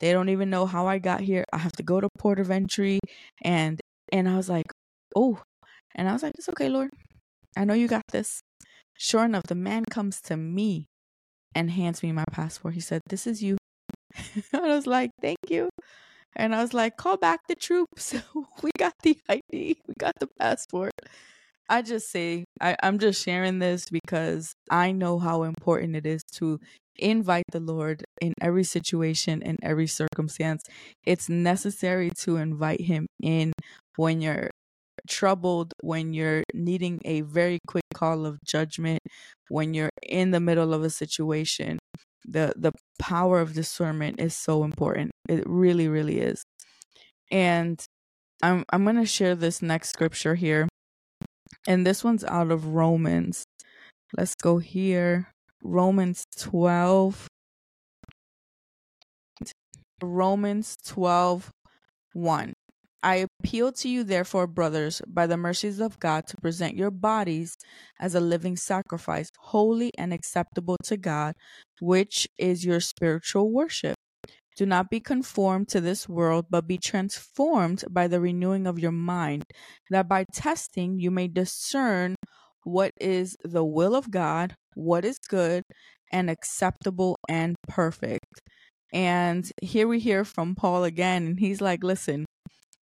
They 0.00 0.12
don't 0.12 0.28
even 0.28 0.50
know 0.50 0.66
how 0.66 0.86
I 0.86 0.98
got 0.98 1.20
here. 1.20 1.44
I 1.52 1.58
have 1.58 1.72
to 1.72 1.82
go 1.82 2.00
to 2.00 2.08
port 2.18 2.38
of 2.38 2.50
entry. 2.50 3.00
And, 3.42 3.80
and 4.12 4.28
I 4.28 4.36
was 4.36 4.48
like, 4.48 4.66
oh, 5.16 5.42
and 5.94 6.08
I 6.08 6.12
was 6.12 6.22
like, 6.22 6.34
it's 6.38 6.48
okay, 6.50 6.68
Lord. 6.68 6.90
I 7.56 7.64
know 7.64 7.74
you 7.74 7.88
got 7.88 8.06
this. 8.12 8.40
Sure 8.96 9.24
enough, 9.24 9.44
the 9.44 9.54
man 9.54 9.84
comes 9.90 10.20
to 10.22 10.36
me 10.36 10.86
and 11.54 11.70
hands 11.70 12.02
me 12.02 12.12
my 12.12 12.24
passport. 12.30 12.74
He 12.74 12.80
said, 12.80 13.00
This 13.08 13.26
is 13.26 13.42
you. 13.42 13.56
I 14.52 14.60
was 14.60 14.86
like, 14.86 15.10
Thank 15.20 15.38
you. 15.48 15.68
And 16.36 16.54
I 16.54 16.62
was 16.62 16.72
like, 16.74 16.96
call 16.96 17.16
back 17.16 17.40
the 17.48 17.54
troops. 17.54 18.14
we 18.62 18.70
got 18.78 18.94
the 19.02 19.18
ID, 19.28 19.42
we 19.86 19.94
got 19.98 20.14
the 20.20 20.28
passport. 20.38 20.92
I 21.68 21.82
just 21.82 22.10
say, 22.10 22.44
I, 22.60 22.76
I'm 22.82 22.98
just 22.98 23.22
sharing 23.24 23.58
this 23.60 23.88
because 23.90 24.54
I 24.70 24.92
know 24.92 25.18
how 25.18 25.44
important 25.44 25.96
it 25.96 26.06
is 26.06 26.22
to 26.34 26.58
invite 26.96 27.44
the 27.52 27.60
Lord 27.60 28.04
in 28.20 28.34
every 28.40 28.64
situation, 28.64 29.40
in 29.42 29.56
every 29.62 29.86
circumstance. 29.86 30.64
It's 31.04 31.28
necessary 31.28 32.10
to 32.22 32.36
invite 32.36 32.80
Him 32.80 33.06
in 33.22 33.52
when 33.96 34.20
you're 34.20 34.50
troubled, 35.08 35.72
when 35.82 36.12
you're 36.12 36.42
needing 36.54 37.00
a 37.04 37.22
very 37.22 37.58
quick 37.66 37.84
call 37.94 38.26
of 38.26 38.38
judgment, 38.44 39.00
when 39.48 39.74
you're 39.74 39.90
in 40.02 40.32
the 40.32 40.40
middle 40.40 40.74
of 40.74 40.82
a 40.82 40.90
situation 40.90 41.78
the 42.26 42.52
the 42.56 42.72
power 42.98 43.40
of 43.40 43.54
discernment 43.54 44.20
is 44.20 44.36
so 44.36 44.64
important. 44.64 45.09
It 45.28 45.44
really, 45.46 45.88
really 45.88 46.20
is. 46.20 46.42
And 47.30 47.82
I'm 48.42 48.64
I'm 48.72 48.84
gonna 48.84 49.06
share 49.06 49.34
this 49.34 49.62
next 49.62 49.90
scripture 49.90 50.34
here. 50.34 50.68
And 51.68 51.86
this 51.86 52.02
one's 52.04 52.24
out 52.24 52.50
of 52.50 52.68
Romans. 52.68 53.44
Let's 54.16 54.34
go 54.34 54.58
here. 54.58 55.32
Romans 55.62 56.24
12. 56.38 57.28
Romans 60.02 60.76
12 60.86 61.50
1. 62.12 62.52
I 63.02 63.26
appeal 63.42 63.72
to 63.72 63.88
you, 63.88 64.04
therefore, 64.04 64.46
brothers, 64.46 65.00
by 65.06 65.26
the 65.26 65.36
mercies 65.36 65.80
of 65.80 65.98
God, 66.00 66.26
to 66.28 66.36
present 66.36 66.76
your 66.76 66.90
bodies 66.90 67.56
as 67.98 68.14
a 68.14 68.20
living 68.20 68.56
sacrifice, 68.56 69.30
holy 69.38 69.90
and 69.96 70.12
acceptable 70.12 70.76
to 70.84 70.96
God, 70.98 71.34
which 71.80 72.28
is 72.38 72.64
your 72.64 72.80
spiritual 72.80 73.50
worship. 73.50 73.96
Do 74.60 74.66
not 74.66 74.90
be 74.90 75.00
conformed 75.00 75.68
to 75.68 75.80
this 75.80 76.06
world, 76.06 76.44
but 76.50 76.66
be 76.66 76.76
transformed 76.76 77.82
by 77.88 78.08
the 78.08 78.20
renewing 78.20 78.66
of 78.66 78.78
your 78.78 78.92
mind, 78.92 79.44
that 79.88 80.06
by 80.06 80.26
testing 80.34 80.98
you 80.98 81.10
may 81.10 81.28
discern 81.28 82.14
what 82.64 82.90
is 83.00 83.38
the 83.42 83.64
will 83.64 83.94
of 83.94 84.10
God, 84.10 84.54
what 84.74 85.02
is 85.06 85.16
good 85.16 85.62
and 86.12 86.28
acceptable 86.28 87.16
and 87.26 87.56
perfect. 87.68 88.26
And 88.92 89.50
here 89.62 89.88
we 89.88 89.98
hear 89.98 90.26
from 90.26 90.54
Paul 90.54 90.84
again, 90.84 91.24
and 91.24 91.40
he's 91.40 91.62
like, 91.62 91.82
Listen, 91.82 92.26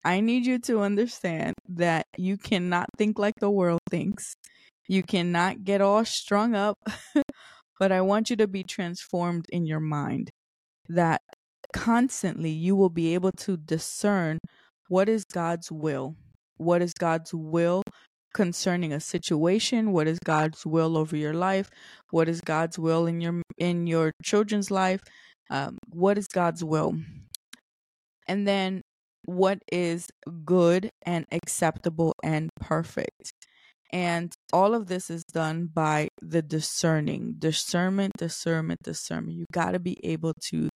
I 0.03 0.19
need 0.19 0.47
you 0.47 0.57
to 0.61 0.81
understand 0.81 1.53
that 1.69 2.07
you 2.17 2.37
cannot 2.37 2.87
think 2.97 3.19
like 3.19 3.35
the 3.39 3.51
world 3.51 3.81
thinks. 3.91 4.33
You 4.87 5.03
cannot 5.03 5.63
get 5.63 5.81
all 5.81 6.05
strung 6.05 6.55
up, 6.55 6.79
but 7.79 7.91
I 7.91 8.01
want 8.01 8.31
you 8.31 8.35
to 8.37 8.47
be 8.47 8.63
transformed 8.63 9.45
in 9.51 9.67
your 9.67 9.79
mind. 9.79 10.31
That 10.89 11.21
constantly 11.73 12.49
you 12.49 12.75
will 12.75 12.89
be 12.89 13.13
able 13.13 13.31
to 13.31 13.57
discern 13.57 14.39
what 14.89 15.09
is 15.09 15.25
God's 15.25 15.71
will. 15.71 16.15
What 16.57 16.81
is 16.81 16.93
God's 16.93 17.33
will 17.33 17.83
concerning 18.33 18.93
a 18.93 18.99
situation? 18.99 19.91
What 19.91 20.07
is 20.07 20.19
God's 20.23 20.65
will 20.65 20.97
over 20.97 21.15
your 21.15 21.33
life? 21.33 21.69
What 22.11 22.29
is 22.29 22.41
God's 22.41 22.79
will 22.79 23.05
in 23.05 23.21
your 23.21 23.41
in 23.57 23.87
your 23.87 24.11
children's 24.23 24.71
life? 24.71 25.01
Um, 25.49 25.77
what 25.89 26.17
is 26.17 26.27
God's 26.27 26.63
will? 26.63 26.95
And 28.27 28.47
then 28.47 28.81
what 29.25 29.59
is 29.71 30.07
good 30.45 30.89
and 31.05 31.25
acceptable 31.31 32.13
and 32.23 32.49
perfect. 32.61 33.33
And 33.91 34.33
all 34.51 34.73
of 34.73 34.87
this 34.87 35.09
is 35.09 35.23
done 35.23 35.69
by 35.73 36.09
the 36.21 36.41
discerning, 36.41 37.35
discernment, 37.39 38.13
discernment, 38.17 38.81
discernment. 38.83 39.37
You 39.37 39.45
got 39.51 39.71
to 39.71 39.79
be 39.79 39.97
able 40.03 40.33
to 40.49 40.69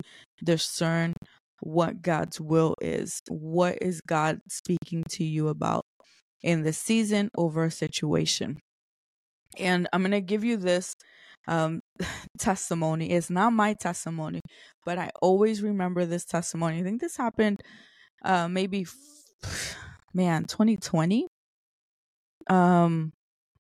discern 0.44 1.14
what 1.62 2.02
God's 2.02 2.40
will 2.40 2.76
is. 2.82 3.22
What 3.28 3.80
is 3.82 4.02
God 4.02 4.40
speaking 4.48 5.04
to 5.12 5.24
you 5.24 5.50
about 5.50 5.84
in 6.42 6.64
the 6.64 6.74
season 6.74 7.30
over 7.38 7.66
a 7.66 7.72
situation? 7.72 8.60
And 9.60 9.88
I'm 9.92 10.02
going 10.02 10.12
to 10.12 10.22
give 10.22 10.46
you 10.46 10.56
this 10.56 10.96
um, 11.48 11.82
testimony. 12.40 13.12
It's 13.12 13.30
not 13.30 13.52
my 13.52 13.74
testimony, 13.74 14.42
but 14.86 14.98
I 14.98 15.12
always 15.22 15.62
remember 15.62 16.06
this 16.06 16.26
testimony. 16.26 16.80
I 16.80 16.84
think 16.84 17.02
this 17.02 17.18
happened 17.18 17.62
uh, 18.24 18.48
maybe, 18.48 18.86
man, 20.14 20.46
2020. 20.46 21.28
Um, 22.52 23.14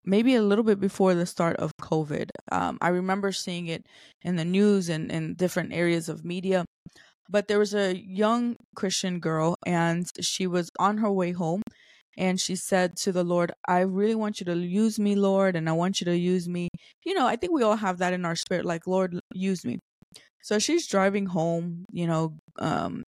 maybe 0.04 0.36
a 0.36 0.41
little 0.41 0.63
bit 0.63 0.80
before 0.80 1.13
the 1.15 1.25
start 1.25 1.56
of 1.58 1.71
COVID. 1.82 2.30
Um, 2.51 2.77
I 2.82 2.89
remember 2.89 3.32
seeing 3.32 3.67
it 3.67 3.86
in 4.21 4.36
the 4.36 4.45
news 4.45 4.89
and 4.89 5.12
in 5.12 5.36
different 5.36 5.73
areas 5.73 6.10
of 6.10 6.25
media. 6.25 6.65
But 7.30 7.47
there 7.47 7.60
was 7.60 7.73
a 7.73 7.95
young 7.95 8.58
Christian 8.75 9.19
girl, 9.19 9.56
and 9.65 10.06
she 10.19 10.47
was 10.47 10.69
on 10.80 10.97
her 10.97 11.12
way 11.12 11.32
home. 11.32 11.62
And 12.17 12.39
she 12.39 12.58
said 12.58 12.97
to 12.97 13.13
the 13.13 13.23
Lord, 13.23 13.54
I 13.67 13.82
really 13.82 14.15
want 14.15 14.41
you 14.41 14.45
to 14.47 14.58
use 14.58 14.99
me, 14.99 15.15
Lord, 15.15 15.56
and 15.56 15.69
I 15.69 15.71
want 15.71 16.01
you 16.01 16.06
to 16.06 16.17
use 16.17 16.49
me. 16.49 16.67
You 17.06 17.13
know, 17.13 17.25
I 17.25 17.38
think 17.38 17.54
we 17.54 17.63
all 17.63 17.77
have 17.77 17.99
that 17.99 18.12
in 18.13 18.25
our 18.25 18.36
spirit, 18.36 18.65
like, 18.65 18.86
Lord, 18.86 19.17
use 19.34 19.63
me. 19.63 19.80
So 20.41 20.60
she's 20.60 20.88
driving 20.88 21.27
home, 21.27 21.86
you 21.91 22.08
know, 22.08 22.38
um, 22.60 23.04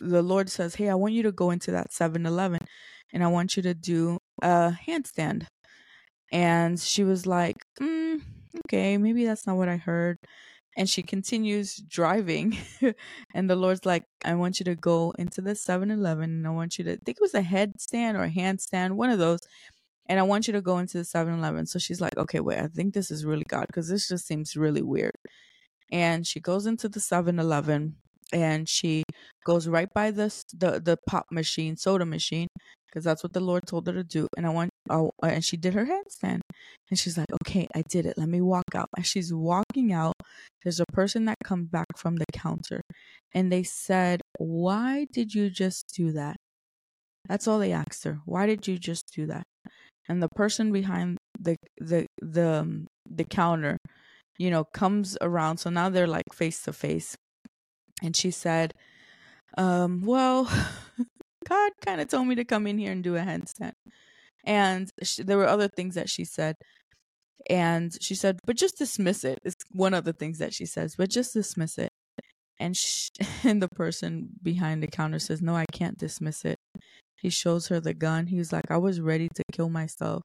the 0.00 0.22
Lord 0.22 0.48
says, 0.50 0.74
Hey, 0.74 0.88
I 0.88 0.94
want 0.94 1.14
you 1.14 1.22
to 1.24 1.32
go 1.32 1.50
into 1.50 1.70
that 1.72 1.92
7 1.92 2.26
Eleven 2.26 2.60
and 3.12 3.22
I 3.24 3.28
want 3.28 3.56
you 3.56 3.62
to 3.64 3.74
do 3.74 4.18
a 4.42 4.76
handstand. 4.86 5.46
And 6.32 6.78
she 6.78 7.04
was 7.04 7.26
like, 7.26 7.56
mm, 7.80 8.20
Okay, 8.66 8.98
maybe 8.98 9.24
that's 9.24 9.46
not 9.46 9.56
what 9.56 9.68
I 9.68 9.76
heard. 9.76 10.18
And 10.76 10.88
she 10.88 11.02
continues 11.02 11.76
driving. 11.76 12.56
and 13.34 13.50
the 13.50 13.56
Lord's 13.56 13.84
like, 13.84 14.04
I 14.24 14.34
want 14.34 14.60
you 14.60 14.64
to 14.64 14.74
go 14.74 15.12
into 15.18 15.40
the 15.40 15.54
7 15.54 15.90
Eleven 15.90 16.30
and 16.30 16.46
I 16.46 16.50
want 16.50 16.78
you 16.78 16.84
to, 16.84 16.92
I 16.92 16.98
think 17.04 17.18
it 17.18 17.20
was 17.20 17.34
a 17.34 17.42
headstand 17.42 18.14
or 18.14 18.24
a 18.24 18.30
handstand, 18.30 18.92
one 18.92 19.10
of 19.10 19.18
those. 19.18 19.40
And 20.08 20.18
I 20.18 20.22
want 20.22 20.46
you 20.46 20.52
to 20.54 20.62
go 20.62 20.78
into 20.78 20.98
the 20.98 21.04
7 21.04 21.32
Eleven. 21.32 21.66
So 21.66 21.78
she's 21.78 22.00
like, 22.00 22.16
okay, 22.16 22.40
wait, 22.40 22.58
I 22.58 22.68
think 22.68 22.94
this 22.94 23.10
is 23.10 23.24
really 23.24 23.44
God 23.44 23.66
because 23.66 23.88
this 23.88 24.08
just 24.08 24.26
seems 24.26 24.56
really 24.56 24.82
weird. 24.82 25.14
And 25.92 26.26
she 26.26 26.40
goes 26.40 26.66
into 26.66 26.88
the 26.88 27.00
7 27.00 27.38
Eleven 27.38 27.96
and 28.32 28.68
she 28.68 29.04
goes 29.44 29.68
right 29.68 29.88
by 29.94 30.10
the 30.10 30.28
the, 30.56 30.80
the 30.80 30.96
pop 31.08 31.26
machine, 31.30 31.76
soda 31.76 32.06
machine, 32.06 32.48
because 32.88 33.04
that's 33.04 33.22
what 33.22 33.32
the 33.32 33.40
Lord 33.40 33.66
told 33.66 33.86
her 33.86 33.92
to 33.92 34.04
do. 34.04 34.26
And 34.36 34.46
I 34.46 34.50
want, 34.50 34.70
oh, 34.88 35.10
and 35.22 35.44
she 35.44 35.56
did 35.56 35.74
her 35.74 35.86
handstand, 35.86 36.40
and 36.90 36.98
she's 36.98 37.16
like, 37.18 37.28
"Okay, 37.42 37.68
I 37.74 37.82
did 37.88 38.06
it. 38.06 38.14
Let 38.18 38.28
me 38.28 38.40
walk 38.40 38.74
out." 38.74 38.88
As 38.98 39.06
she's 39.06 39.32
walking 39.32 39.92
out, 39.92 40.14
there's 40.64 40.80
a 40.80 40.86
person 40.92 41.24
that 41.26 41.36
comes 41.44 41.68
back 41.68 41.86
from 41.96 42.16
the 42.16 42.26
counter, 42.32 42.80
and 43.34 43.50
they 43.52 43.62
said, 43.62 44.20
"Why 44.38 45.06
did 45.12 45.34
you 45.34 45.50
just 45.50 45.92
do 45.96 46.12
that?" 46.12 46.36
That's 47.28 47.46
all 47.46 47.58
they 47.58 47.72
asked 47.72 48.04
her. 48.04 48.20
Why 48.24 48.46
did 48.46 48.66
you 48.66 48.78
just 48.78 49.12
do 49.14 49.26
that? 49.26 49.44
And 50.08 50.22
the 50.22 50.28
person 50.34 50.72
behind 50.72 51.18
the 51.38 51.56
the 51.78 52.06
the 52.20 52.60
um, 52.62 52.86
the 53.08 53.24
counter, 53.24 53.76
you 54.38 54.50
know, 54.50 54.64
comes 54.64 55.16
around. 55.20 55.58
So 55.58 55.70
now 55.70 55.88
they're 55.88 56.06
like 56.08 56.32
face 56.34 56.62
to 56.62 56.72
face 56.72 57.14
and 58.02 58.16
she 58.16 58.30
said, 58.30 58.74
um, 59.56 60.02
well, 60.04 60.44
God 61.48 61.72
kind 61.84 62.00
of 62.00 62.08
told 62.08 62.26
me 62.26 62.34
to 62.36 62.44
come 62.44 62.66
in 62.66 62.78
here 62.78 62.92
and 62.92 63.02
do 63.02 63.16
a 63.16 63.20
handstand. 63.20 63.72
And 64.44 64.90
she, 65.02 65.22
there 65.22 65.36
were 65.36 65.46
other 65.46 65.68
things 65.68 65.94
that 65.94 66.08
she 66.08 66.24
said. 66.24 66.56
And 67.48 67.96
she 68.00 68.14
said, 68.14 68.38
but 68.46 68.56
just 68.56 68.78
dismiss 68.78 69.24
it. 69.24 69.38
It's 69.44 69.64
one 69.72 69.94
of 69.94 70.04
the 70.04 70.12
things 70.12 70.38
that 70.38 70.54
she 70.54 70.66
says, 70.66 70.94
but 70.96 71.10
just 71.10 71.32
dismiss 71.34 71.78
it. 71.78 71.90
And, 72.58 72.76
she, 72.76 73.10
and 73.44 73.62
the 73.62 73.68
person 73.68 74.30
behind 74.42 74.82
the 74.82 74.88
counter 74.88 75.18
says, 75.18 75.42
no, 75.42 75.56
I 75.56 75.64
can't 75.72 75.98
dismiss 75.98 76.44
it. 76.44 76.58
He 77.16 77.28
shows 77.28 77.68
her 77.68 77.80
the 77.80 77.92
gun. 77.94 78.28
He's 78.28 78.52
like, 78.52 78.70
I 78.70 78.78
was 78.78 79.00
ready 79.00 79.28
to 79.34 79.42
kill 79.52 79.68
myself. 79.68 80.22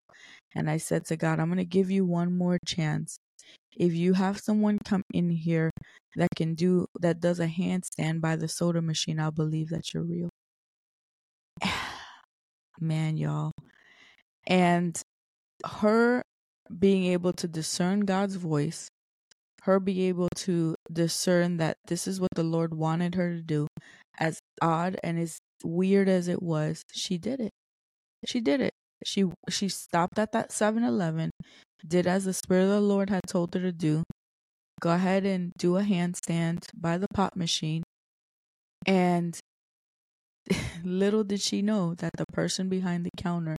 And 0.56 0.70
I 0.70 0.78
said 0.78 1.06
to 1.08 1.18
God, 1.18 1.40
I'm 1.40 1.48
going 1.48 1.58
to 1.58 1.66
give 1.66 1.92
you 1.92 2.06
one 2.06 2.38
more 2.38 2.58
chance. 2.66 3.18
If 3.76 3.94
you 3.94 4.14
have 4.14 4.40
someone 4.40 4.80
come 4.86 5.04
in 5.14 5.30
here 5.30 5.72
that 6.16 6.30
can 6.36 6.56
do 6.56 6.86
that 7.00 7.20
does 7.20 7.40
a 7.40 7.48
handstand 7.48 8.22
by 8.22 8.36
the 8.36 8.48
soda 8.48 8.82
machine, 8.82 9.20
I'll 9.20 9.32
believe 9.32 9.70
that 9.70 9.94
you're 9.94 10.04
real. 10.04 10.30
Man, 12.80 13.18
y'all. 13.18 13.52
And 14.48 15.00
her 15.66 16.22
being 16.80 17.06
able 17.06 17.34
to 17.34 17.48
discern 17.48 18.02
God's 18.02 18.36
voice, 18.36 18.90
her 19.64 19.80
being 19.80 20.08
able 20.08 20.30
to 20.36 20.76
discern 20.92 21.58
that 21.58 21.78
this 21.88 22.08
is 22.08 22.20
what 22.22 22.30
the 22.36 22.44
Lord 22.44 22.74
wanted 22.74 23.16
her 23.16 23.34
to 23.36 23.42
do, 23.42 23.68
as 24.20 24.40
odd 24.62 24.98
and 25.04 25.20
as 25.20 25.40
weird 25.64 26.08
as 26.08 26.28
it 26.28 26.42
was, 26.42 26.84
she 26.94 27.18
did 27.18 27.40
it. 27.40 27.52
She 28.26 28.42
did 28.42 28.62
it. 28.62 28.74
She 29.04 29.26
she 29.50 29.70
stopped 29.70 30.18
at 30.20 30.32
that 30.32 30.50
7-Eleven, 30.50 31.32
did 31.88 32.08
as 32.08 32.26
the 32.26 32.34
Spirit 32.34 32.64
of 32.64 32.70
the 32.70 32.82
Lord 32.82 33.10
had 33.10 33.22
told 33.28 33.54
her 33.54 33.60
to 33.60 33.72
do, 33.72 34.04
go 34.80 34.92
ahead 34.92 35.26
and 35.26 35.52
do 35.58 35.78
a 35.78 35.84
handstand 35.84 36.66
by 36.76 36.98
the 36.98 37.08
pop 37.14 37.36
machine. 37.36 37.84
And 38.86 39.38
little 40.84 41.24
did 41.24 41.42
she 41.42 41.62
know 41.62 41.96
that 41.96 42.12
the 42.18 42.26
person 42.34 42.70
behind 42.70 43.06
the 43.06 43.12
counter 43.18 43.56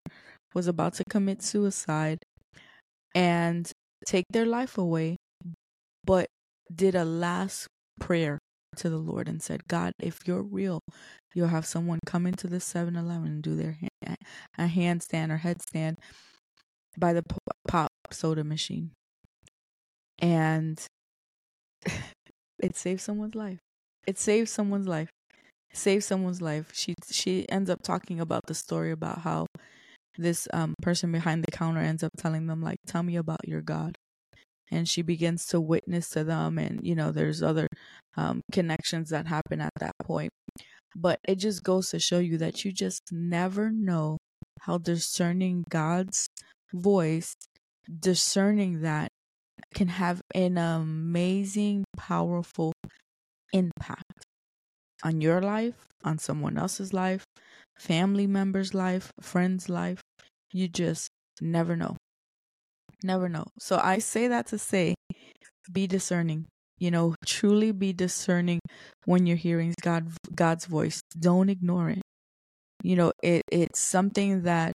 was 0.55 0.67
about 0.67 0.95
to 0.95 1.05
commit 1.09 1.43
suicide 1.43 2.19
and 3.15 3.71
take 4.07 4.25
their 4.31 4.47
life 4.47 4.79
away, 4.79 5.17
but 6.05 6.27
did 6.75 6.95
a 6.95 7.05
last 7.05 7.67
prayer 8.01 8.39
to 8.77 8.89
the 8.89 8.99
Lord 8.99 9.29
and 9.29 9.43
said, 9.43 9.69
God, 9.69 9.93
if 9.99 10.21
you're 10.27 10.43
real, 10.43 10.81
you'll 11.35 11.49
have 11.49 11.67
someone 11.67 12.01
come 12.07 12.27
into 12.27 12.47
the 12.47 12.61
7 12.61 12.95
Eleven 12.95 13.27
and 13.27 13.43
do 13.43 13.57
their 13.57 13.79
hand, 14.03 14.17
a 14.59 14.67
handstand 14.67 15.31
or 15.31 15.39
headstand 15.39 15.97
by 16.99 17.12
the 17.12 17.23
pop 17.67 17.91
soda 18.12 18.45
machine. 18.45 18.90
And 20.19 20.81
it 22.59 22.77
saves 22.77 23.03
someone's 23.03 23.35
life. 23.35 23.59
It 24.07 24.19
saves 24.19 24.51
someone's 24.51 24.88
life. 24.88 25.11
Saves 25.73 26.07
someone's 26.07 26.40
life. 26.40 26.71
She 26.73 26.95
she 27.11 27.49
ends 27.51 27.69
up 27.69 27.83
talking 27.83 28.21
about 28.21 28.47
the 28.47 28.55
story 28.55 28.90
about 28.92 29.19
how 29.19 29.47
this 30.16 30.49
um 30.55 30.75
person 30.81 31.12
behind 31.12 31.45
the 31.45 31.51
counter 31.53 31.81
ends 31.81 32.03
up 32.03 32.12
telling 32.16 32.47
them 32.47 32.62
like, 32.62 32.79
"Tell 32.87 33.03
me 33.03 33.16
about 33.16 33.47
your 33.47 33.61
God." 33.61 33.97
And 34.71 34.88
she 34.88 35.03
begins 35.03 35.47
to 35.49 35.61
witness 35.61 36.09
to 36.11 36.25
them, 36.25 36.59
and 36.59 36.81
you 36.87 36.95
know, 36.95 37.12
there's 37.12 37.42
other 37.42 37.69
um, 38.16 38.40
connections 38.53 39.11
that 39.11 39.27
happen 39.27 39.61
at 39.61 39.73
that 39.81 39.92
point. 40.03 40.31
But 40.95 41.21
it 41.29 41.37
just 41.37 41.62
goes 41.62 41.90
to 41.90 41.99
show 41.99 42.19
you 42.19 42.38
that 42.38 42.64
you 42.64 42.73
just 42.73 43.03
never 43.12 43.71
know 43.71 44.16
how 44.61 44.79
discerning 44.79 45.64
God's 45.69 46.27
voice, 46.73 47.35
discerning 48.01 48.83
that 48.83 49.09
can 49.75 49.88
have 49.88 50.20
an 50.35 50.59
amazing, 50.59 51.85
powerful 51.96 52.72
impact 53.53 54.25
on 55.05 55.20
your 55.20 55.40
life, 55.40 55.75
on 56.05 56.18
someone 56.18 56.59
else's 56.59 56.92
life, 56.92 57.25
family 57.79 58.27
member's 58.27 58.75
life, 58.75 59.12
friend's 59.20 59.68
life. 59.68 60.01
You 60.53 60.68
just 60.68 61.09
never 61.40 61.77
know. 61.77 61.96
Never 63.03 63.29
know. 63.29 63.44
So 63.59 63.79
I 63.83 63.99
say 63.99 64.29
that 64.29 64.46
to 64.49 64.59
say 64.59 64.94
be 65.72 65.87
discerning. 65.87 66.46
You 66.79 66.90
know, 66.90 67.14
truly 67.25 67.72
be 67.72 67.92
discerning 67.92 68.61
when 69.05 69.27
you're 69.27 69.37
hearing 69.37 69.75
God 69.81 70.12
God's 70.35 70.66
voice. 70.66 71.01
Don't 71.18 71.49
ignore 71.49 71.90
it. 71.90 72.03
You 72.83 72.96
know, 72.96 73.12
it 73.22 73.42
it's 73.51 73.81
something 73.81 74.42
that 74.42 74.72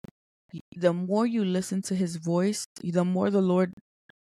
the 0.76 0.94
more 0.94 1.26
you 1.26 1.46
listen 1.46 1.82
to 1.84 1.96
his 1.96 2.18
voice, 2.18 2.66
the 2.84 3.06
more 3.06 3.30
the 3.30 3.42
Lord 3.42 3.74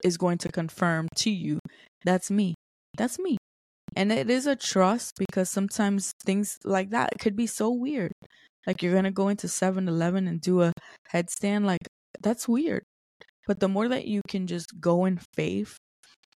is 0.03 0.17
going 0.17 0.37
to 0.39 0.49
confirm 0.49 1.07
to 1.17 1.29
you 1.29 1.59
that's 2.03 2.31
me. 2.31 2.55
That's 2.97 3.19
me. 3.19 3.37
And 3.95 4.11
it 4.11 4.29
is 4.29 4.47
a 4.47 4.55
trust 4.55 5.15
because 5.17 5.49
sometimes 5.49 6.13
things 6.23 6.57
like 6.63 6.91
that 6.91 7.19
could 7.19 7.35
be 7.35 7.47
so 7.47 7.69
weird. 7.71 8.13
Like 8.67 8.81
you're 8.81 8.93
going 8.93 9.05
to 9.05 9.11
go 9.11 9.29
into 9.29 9.47
7 9.47 9.87
Eleven 9.87 10.27
and 10.27 10.39
do 10.39 10.61
a 10.61 10.73
headstand. 11.13 11.65
Like 11.65 11.85
that's 12.21 12.47
weird. 12.47 12.83
But 13.47 13.59
the 13.59 13.67
more 13.67 13.87
that 13.87 14.05
you 14.05 14.21
can 14.27 14.47
just 14.47 14.79
go 14.79 15.05
in 15.05 15.19
faith 15.35 15.77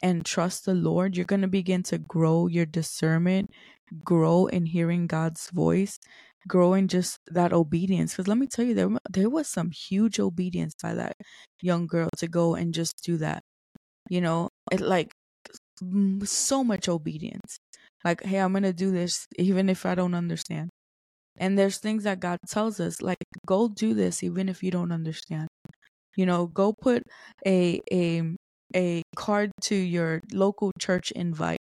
and 0.01 0.25
trust 0.25 0.65
the 0.65 0.73
Lord, 0.73 1.15
you're 1.15 1.25
going 1.25 1.41
to 1.41 1.47
begin 1.47 1.83
to 1.83 1.97
grow 1.97 2.47
your 2.47 2.65
discernment, 2.65 3.49
grow 4.03 4.47
in 4.47 4.65
hearing 4.67 5.07
God's 5.07 5.49
voice, 5.51 5.99
grow 6.47 6.73
in 6.73 6.87
just 6.87 7.19
that 7.27 7.53
obedience. 7.53 8.13
Because 8.13 8.27
let 8.27 8.37
me 8.37 8.47
tell 8.47 8.65
you, 8.65 8.73
there 8.75 8.89
there 9.09 9.29
was 9.29 9.47
some 9.47 9.71
huge 9.71 10.19
obedience 10.19 10.75
by 10.81 10.93
that 10.95 11.15
young 11.61 11.87
girl 11.87 12.09
to 12.17 12.27
go 12.27 12.55
and 12.55 12.73
just 12.73 12.95
do 13.03 13.17
that. 13.17 13.43
You 14.09 14.21
know, 14.21 14.49
it 14.71 14.81
like 14.81 15.13
mm, 15.83 16.27
so 16.27 16.63
much 16.63 16.89
obedience. 16.89 17.57
Like, 18.03 18.23
hey, 18.23 18.39
I'm 18.39 18.53
gonna 18.53 18.73
do 18.73 18.91
this 18.91 19.27
even 19.37 19.69
if 19.69 19.85
I 19.85 19.95
don't 19.95 20.15
understand. 20.15 20.69
And 21.37 21.57
there's 21.57 21.77
things 21.79 22.03
that 22.05 22.19
God 22.19 22.39
tells 22.47 22.79
us, 22.79 23.01
like, 23.01 23.17
go 23.47 23.67
do 23.69 23.93
this 23.93 24.23
even 24.23 24.49
if 24.49 24.63
you 24.63 24.71
don't 24.71 24.91
understand. 24.91 25.47
You 26.15 26.25
know, 26.25 26.47
go 26.47 26.73
put 26.73 27.03
a 27.47 27.81
a 27.91 28.23
a 28.75 29.03
card 29.15 29.51
to 29.63 29.75
your 29.75 30.21
local 30.33 30.71
church 30.79 31.11
invite 31.11 31.59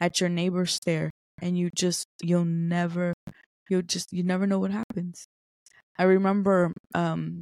at 0.00 0.20
your 0.20 0.30
neighbor's 0.30 0.72
stair 0.74 1.10
and 1.42 1.58
you 1.58 1.70
just 1.74 2.06
you'll 2.22 2.44
never 2.44 3.14
you'll 3.68 3.82
just 3.82 4.12
you 4.12 4.22
never 4.22 4.46
know 4.46 4.58
what 4.58 4.70
happens. 4.70 5.26
I 5.98 6.04
remember 6.04 6.72
um 6.94 7.40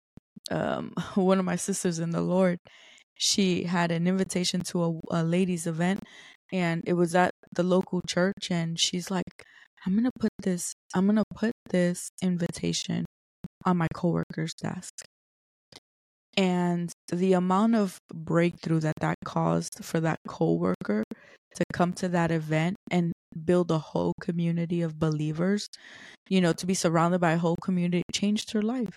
um 0.50 0.92
one 1.14 1.38
of 1.38 1.44
my 1.44 1.56
sisters 1.56 1.98
in 1.98 2.10
the 2.10 2.22
Lord, 2.22 2.58
she 3.14 3.64
had 3.64 3.90
an 3.90 4.06
invitation 4.06 4.62
to 4.62 4.84
a, 4.84 5.20
a 5.22 5.24
ladies 5.24 5.66
event 5.66 6.02
and 6.52 6.82
it 6.86 6.94
was 6.94 7.14
at 7.14 7.32
the 7.52 7.62
local 7.62 8.00
church 8.06 8.50
and 8.50 8.78
she's 8.78 9.10
like 9.10 9.24
I'm 9.84 9.94
going 9.94 10.04
to 10.04 10.12
put 10.18 10.30
this 10.42 10.74
I'm 10.94 11.06
going 11.06 11.16
to 11.16 11.24
put 11.34 11.52
this 11.70 12.10
invitation 12.22 13.04
on 13.64 13.76
my 13.76 13.88
coworker's 13.94 14.54
desk. 14.54 14.92
And 16.36 16.90
the 17.12 17.34
amount 17.34 17.74
of 17.74 17.98
breakthrough 18.12 18.80
that 18.80 18.94
that 19.00 19.16
caused 19.24 19.84
for 19.84 20.00
that 20.00 20.18
coworker 20.26 21.04
to 21.56 21.64
come 21.72 21.92
to 21.94 22.08
that 22.08 22.30
event 22.30 22.76
and 22.90 23.11
build 23.44 23.70
a 23.70 23.78
whole 23.78 24.14
community 24.20 24.82
of 24.82 24.98
believers, 24.98 25.68
you 26.28 26.40
know, 26.40 26.52
to 26.52 26.66
be 26.66 26.74
surrounded 26.74 27.20
by 27.20 27.32
a 27.32 27.38
whole 27.38 27.56
community 27.62 28.02
changed 28.12 28.52
her 28.52 28.62
life. 28.62 28.96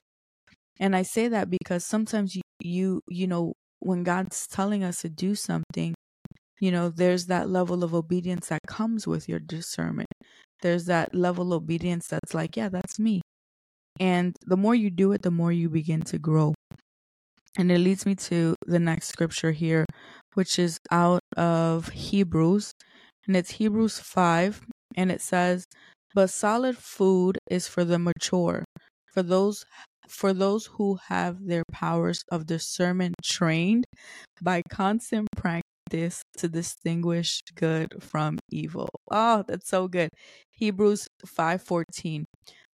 And 0.79 0.95
I 0.95 1.03
say 1.03 1.27
that 1.29 1.49
because 1.49 1.85
sometimes 1.85 2.35
you, 2.35 2.41
you, 2.59 3.01
you 3.07 3.27
know, 3.27 3.53
when 3.79 4.03
God's 4.03 4.47
telling 4.47 4.83
us 4.83 5.01
to 5.01 5.09
do 5.09 5.35
something, 5.35 5.93
you 6.59 6.71
know, 6.71 6.89
there's 6.89 7.27
that 7.27 7.49
level 7.49 7.83
of 7.83 7.93
obedience 7.93 8.47
that 8.47 8.61
comes 8.67 9.07
with 9.07 9.27
your 9.29 9.39
discernment. 9.39 10.07
there's 10.61 10.85
that 10.85 11.13
level 11.13 11.53
of 11.53 11.61
obedience 11.63 12.07
that's 12.07 12.33
like, 12.33 12.57
yeah, 12.57 12.69
that's 12.69 12.97
me. 12.97 13.21
And 13.99 14.35
the 14.45 14.57
more 14.57 14.73
you 14.73 14.89
do 14.89 15.11
it, 15.11 15.21
the 15.21 15.31
more 15.31 15.51
you 15.51 15.69
begin 15.69 16.01
to 16.03 16.17
grow. 16.17 16.55
And 17.57 17.71
it 17.71 17.79
leads 17.79 18.05
me 18.05 18.15
to 18.15 18.55
the 18.65 18.79
next 18.79 19.07
scripture 19.07 19.51
here, 19.51 19.85
which 20.33 20.57
is 20.57 20.79
out 20.91 21.21
of 21.37 21.89
Hebrews. 21.89 22.71
And 23.27 23.35
it's 23.35 23.51
Hebrews 23.51 23.99
5. 23.99 24.61
And 24.95 25.11
it 25.11 25.21
says, 25.21 25.65
But 26.13 26.29
solid 26.29 26.77
food 26.77 27.37
is 27.49 27.67
for 27.67 27.83
the 27.83 27.99
mature, 27.99 28.63
for 29.13 29.23
those 29.23 29.65
for 30.07 30.33
those 30.33 30.67
who 30.67 30.99
have 31.07 31.47
their 31.47 31.63
powers 31.71 32.23
of 32.31 32.45
discernment 32.45 33.15
trained 33.23 33.85
by 34.39 34.61
constant 34.69 35.27
practice 35.35 36.21
to 36.37 36.47
distinguish 36.47 37.41
good 37.55 38.03
from 38.03 38.37
evil. 38.51 38.89
Oh, 39.09 39.43
that's 39.47 39.67
so 39.67 39.87
good. 39.87 40.09
Hebrews 40.51 41.07
5:14. 41.25 42.25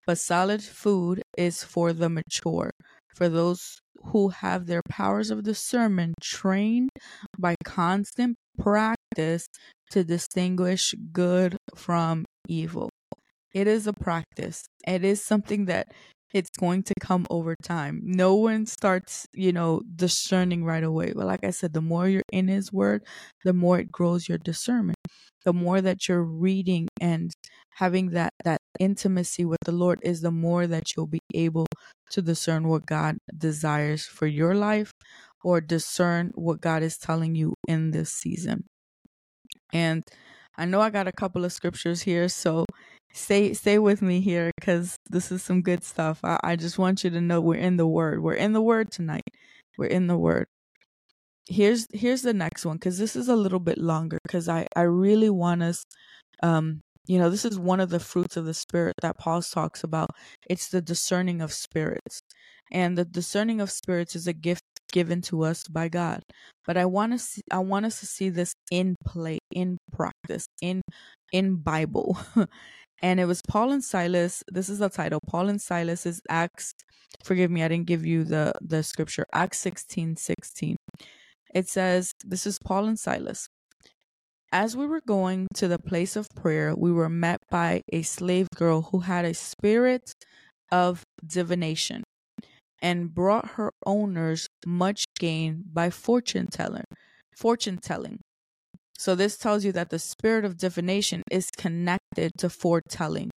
But 0.06 0.18
solid 0.18 0.64
food 0.64 1.22
is 1.38 1.64
for 1.64 1.94
the 1.94 2.10
mature, 2.10 2.72
for 3.16 3.30
those 3.30 3.80
who 4.06 4.30
have 4.30 4.66
their 4.66 4.82
powers 4.90 5.30
of 5.30 5.44
discernment 5.44 6.16
trained 6.22 6.90
by 7.38 7.56
constant 7.64 8.36
practice 8.60 9.48
to 9.92 10.04
distinguish 10.04 10.94
good 11.12 11.58
from 11.76 12.26
evil. 12.48 12.90
It 13.54 13.68
is 13.68 13.88
a 13.88 13.94
practice. 13.94 14.64
It 14.88 15.04
is 15.04 15.24
something 15.24 15.66
that 15.66 15.88
it's 16.34 16.50
going 16.58 16.84
to 16.84 16.94
come 17.02 17.26
over 17.30 17.56
time. 17.62 18.02
No 18.04 18.36
one 18.36 18.66
starts, 18.66 19.26
you 19.34 19.52
know, 19.52 19.82
discerning 19.96 20.64
right 20.64 20.84
away. 20.84 21.12
But 21.14 21.26
like 21.28 21.44
I 21.44 21.50
said, 21.52 21.74
the 21.74 21.82
more 21.82 22.08
you're 22.08 22.22
in 22.32 22.48
his 22.48 22.72
word, 22.72 23.04
the 23.44 23.54
more 23.54 23.80
it 23.80 23.92
grows 23.92 24.30
your 24.30 24.38
discernment. 24.38 24.98
The 25.44 25.54
more 25.54 25.82
that 25.82 26.08
you're 26.08 26.24
reading 26.24 26.88
and 27.02 27.32
having 27.72 28.12
that 28.12 28.32
that 28.44 28.60
intimacy 28.80 29.44
with 29.44 29.60
the 29.66 29.72
Lord 29.72 30.00
is 30.04 30.22
the 30.22 30.32
more 30.32 30.68
that 30.68 30.96
you'll 30.96 31.08
be 31.08 31.20
able 31.34 31.66
to 32.12 32.22
discern 32.22 32.68
what 32.68 32.86
God 32.86 33.18
desires 33.36 34.06
for 34.06 34.28
your 34.28 34.54
life 34.56 34.92
or 35.44 35.60
discern 35.60 36.32
what 36.36 36.62
God 36.62 36.84
is 36.84 36.98
telling 36.98 37.36
you 37.36 37.56
in 37.68 37.92
this 37.92 38.12
season. 38.12 38.66
And 39.74 40.04
I 40.58 40.66
know 40.66 40.82
I 40.82 40.90
got 40.90 41.08
a 41.08 41.12
couple 41.12 41.46
of 41.46 41.54
scriptures 41.54 42.02
here, 42.02 42.28
so 42.30 42.66
stay 43.14 43.54
stay 43.54 43.80
with 43.80 44.02
me 44.02 44.22
here 44.22 44.52
because 44.60 44.96
this 45.10 45.32
is 45.32 45.44
some 45.44 45.62
good 45.62 45.84
stuff. 45.84 46.20
I, 46.24 46.38
I 46.44 46.56
just 46.56 46.78
want 46.78 47.04
you 47.04 47.10
to 47.12 47.22
know 47.22 47.42
we're 47.42 47.56
in 47.56 47.78
the 47.78 47.88
word. 47.88 48.22
We're 48.22 48.34
in 48.34 48.54
the 48.54 48.62
word 48.62 48.92
tonight. 48.92 49.28
We're 49.78 49.88
in 49.88 50.08
the 50.08 50.18
word. 50.18 50.46
Here's 51.48 51.88
here's 51.94 52.22
the 52.22 52.34
next 52.34 52.66
one 52.66 52.78
because 52.78 52.98
this 52.98 53.16
is 53.16 53.28
a 53.30 53.36
little 53.36 53.60
bit 53.60 53.78
longer 53.78 54.20
because 54.24 54.48
I 54.50 54.68
I 54.76 54.82
really 54.82 55.30
want 55.30 55.64
us 55.64 55.84
um 56.44 56.82
you 57.08 57.18
know 57.20 57.30
this 57.30 57.46
is 57.46 57.60
one 57.60 57.80
of 57.80 57.90
the 57.90 58.00
fruits 58.00 58.38
of 58.38 58.46
the 58.46 58.54
spirit 58.54 58.96
that 59.02 59.18
Paul 59.18 59.42
talks 59.42 59.84
about. 59.84 60.12
It's 60.50 60.70
the 60.70 60.82
discerning 60.82 61.42
of 61.42 61.52
spirits. 61.54 62.22
And 62.72 62.98
the 62.98 63.04
discerning 63.06 63.60
of 63.60 63.70
spirits 63.70 64.16
is 64.16 64.28
a 64.28 64.34
gift 64.34 64.64
given 64.92 65.22
to 65.24 65.44
us 65.44 65.68
by 65.68 65.88
God. 65.88 66.22
But 66.66 66.78
I 66.78 66.86
want 66.86 67.14
to 67.14 67.20
see 67.20 67.42
I 67.52 67.60
want 67.60 67.86
us 67.86 68.00
to 68.02 68.06
see 68.06 68.30
this 68.30 68.54
in 68.70 68.96
play, 69.06 69.40
in 69.52 69.78
practice, 69.92 70.46
in 70.62 70.82
in 71.32 71.56
Bible. 71.56 72.18
and 73.02 73.20
it 73.20 73.26
was 73.26 73.42
Paul 73.48 73.72
and 73.72 73.84
Silas. 73.84 74.44
This 74.52 74.70
is 74.70 74.80
the 74.80 74.90
title. 74.90 75.20
Paul 75.28 75.50
and 75.50 75.62
Silas 75.62 76.06
is 76.06 76.22
Acts. 76.30 76.74
Forgive 77.24 77.52
me, 77.52 77.64
I 77.64 77.68
didn't 77.68 77.88
give 77.88 78.06
you 78.06 78.24
the 78.24 78.54
the 78.62 78.84
scripture. 78.84 79.26
Acts 79.34 79.60
16, 79.60 80.18
16. 80.18 80.78
It 81.54 81.68
says, 81.68 82.14
This 82.24 82.46
is 82.46 82.60
Paul 82.60 82.86
and 82.86 83.00
Silas. 83.00 83.48
As 84.54 84.76
we 84.76 84.86
were 84.86 85.02
going 85.08 85.48
to 85.56 85.68
the 85.68 85.80
place 85.80 86.16
of 86.16 86.28
prayer, 86.36 86.76
we 86.76 86.92
were 86.92 87.10
met 87.10 87.40
by 87.50 87.82
a 87.92 88.02
slave 88.02 88.48
girl 88.56 88.82
who 88.82 89.00
had 89.00 89.24
a 89.24 89.34
spirit 89.34 90.12
of 90.72 91.04
divination 91.26 92.04
and 92.82 93.14
brought 93.14 93.52
her 93.52 93.72
owners 93.86 94.48
much 94.66 95.06
gain 95.20 95.64
by 95.72 95.90
fortune 95.90 96.48
telling. 96.48 96.86
Fortune 97.36 97.78
telling. 97.78 98.20
So 98.98 99.16
this 99.16 99.38
tells 99.38 99.66
you 99.66 99.72
that 99.72 99.90
the 99.90 100.00
spirit 100.00 100.46
of 100.46 100.58
divination 100.58 101.24
is 101.32 101.50
connected 101.58 102.32
to 102.38 102.50
foretelling, 102.50 103.32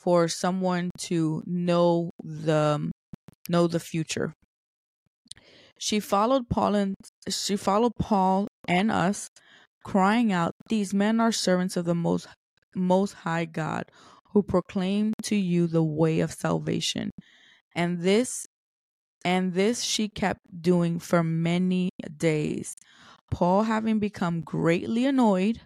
for 0.00 0.28
someone 0.28 0.90
to 0.98 1.42
know 1.46 2.10
the 2.22 2.90
know 3.48 3.66
the 3.66 3.80
future. 3.80 4.32
She 5.78 6.00
followed 6.00 6.48
Paul 6.48 6.74
and 6.74 6.94
she 7.28 7.56
followed 7.56 7.92
Paul 7.98 8.48
and 8.66 8.90
us, 8.90 9.28
crying 9.84 10.32
out, 10.32 10.52
"These 10.68 10.94
men 10.94 11.20
are 11.20 11.32
servants 11.32 11.76
of 11.76 11.84
the 11.84 11.94
most 11.94 12.28
most 12.74 13.12
high 13.12 13.44
God, 13.44 13.84
who 14.32 14.42
proclaim 14.42 15.12
to 15.24 15.36
you 15.36 15.66
the 15.66 15.82
way 15.82 16.20
of 16.20 16.32
salvation." 16.32 17.10
And 17.74 18.00
this 18.00 18.46
and 19.24 19.54
this 19.54 19.82
she 19.82 20.08
kept 20.08 20.40
doing 20.62 20.98
for 20.98 21.22
many 21.22 21.90
days. 22.16 22.76
Paul, 23.30 23.64
having 23.64 23.98
become 23.98 24.40
greatly 24.40 25.06
annoyed, 25.06 25.60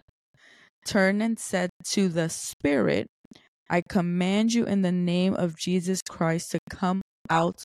turned 0.85 1.21
and 1.21 1.39
said 1.39 1.69
to 1.85 2.09
the 2.09 2.29
Spirit, 2.29 3.07
I 3.69 3.81
command 3.81 4.53
you 4.53 4.65
in 4.65 4.83
the 4.83 4.91
name 4.91 5.33
of 5.33 5.57
Jesus 5.57 6.01
Christ 6.07 6.51
to 6.51 6.59
come 6.69 7.01
out 7.29 7.63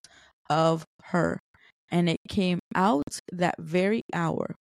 of 0.49 0.85
her. 1.05 1.41
And 1.91 2.09
it 2.09 2.21
came 2.29 2.61
out 2.75 3.19
that 3.33 3.57
very 3.59 4.03
hour. 4.15 4.55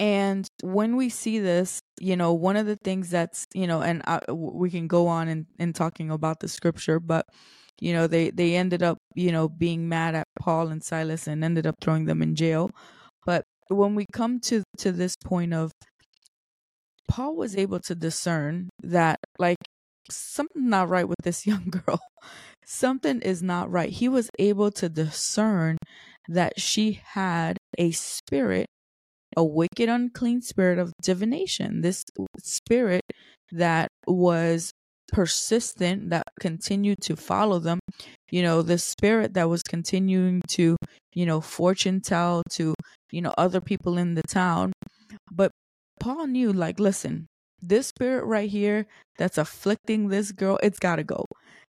And 0.00 0.46
when 0.62 0.96
we 0.96 1.08
see 1.08 1.38
this, 1.38 1.80
you 2.00 2.16
know, 2.16 2.32
one 2.32 2.56
of 2.56 2.66
the 2.66 2.76
things 2.76 3.10
that's, 3.10 3.44
you 3.54 3.66
know, 3.66 3.82
and 3.82 4.02
uh, 4.06 4.20
I, 4.28 4.32
we 4.32 4.70
can 4.70 4.88
go 4.88 5.06
on 5.06 5.28
in, 5.28 5.46
in 5.58 5.72
talking 5.72 6.10
about 6.10 6.40
the 6.40 6.48
scripture, 6.48 6.98
but 6.98 7.26
you 7.80 7.92
know 7.92 8.06
they 8.06 8.30
they 8.30 8.54
ended 8.54 8.82
up 8.82 8.98
you 9.14 9.32
know 9.32 9.48
being 9.48 9.88
mad 9.88 10.14
at 10.14 10.26
Paul 10.38 10.68
and 10.68 10.82
Silas 10.82 11.26
and 11.26 11.44
ended 11.44 11.66
up 11.66 11.76
throwing 11.80 12.06
them 12.06 12.22
in 12.22 12.34
jail. 12.34 12.70
But 13.26 13.44
when 13.68 13.94
we 13.94 14.06
come 14.12 14.40
to 14.40 14.62
to 14.78 14.92
this 14.92 15.16
point 15.16 15.54
of 15.54 15.72
Paul 17.08 17.36
was 17.36 17.56
able 17.56 17.80
to 17.80 17.94
discern 17.94 18.70
that 18.82 19.18
like 19.38 19.58
something 20.10 20.68
not 20.68 20.88
right 20.88 21.08
with 21.08 21.18
this 21.22 21.46
young 21.50 21.70
girl. 21.70 22.00
Something 22.66 23.20
is 23.20 23.42
not 23.42 23.70
right. 23.70 23.90
He 23.90 24.08
was 24.08 24.30
able 24.38 24.70
to 24.72 24.88
discern 24.88 25.76
that 26.28 26.58
she 26.58 27.00
had 27.04 27.58
a 27.76 27.90
spirit 27.90 28.66
a 29.36 29.44
wicked 29.44 29.88
unclean 29.88 30.42
spirit 30.42 30.78
of 30.78 30.92
divination. 31.02 31.80
This 31.80 32.04
spirit 32.38 33.02
that 33.52 33.88
was 34.06 34.72
persistent 35.14 36.10
that 36.10 36.24
continued 36.40 37.00
to 37.00 37.14
follow 37.14 37.60
them. 37.60 37.78
You 38.32 38.42
know 38.42 38.62
the 38.62 38.78
spirit 38.78 39.34
that 39.34 39.48
was 39.48 39.62
continuing 39.62 40.42
to 40.48 40.76
you 41.14 41.24
know 41.24 41.40
fortune 41.40 42.00
tell 42.00 42.42
to 42.50 42.74
you 43.12 43.22
know 43.22 43.32
other 43.38 43.60
people 43.60 43.96
in 43.96 44.14
the 44.14 44.22
town. 44.22 44.72
But 45.30 45.52
paul 46.00 46.26
knew 46.26 46.52
like 46.52 46.80
listen 46.80 47.26
this 47.62 47.86
spirit 47.86 48.24
right 48.24 48.50
here 48.50 48.86
that's 49.16 49.38
afflicting 49.38 50.08
this 50.08 50.32
girl 50.32 50.58
it's 50.62 50.80
got 50.80 50.96
to 50.96 51.04
go. 51.04 51.24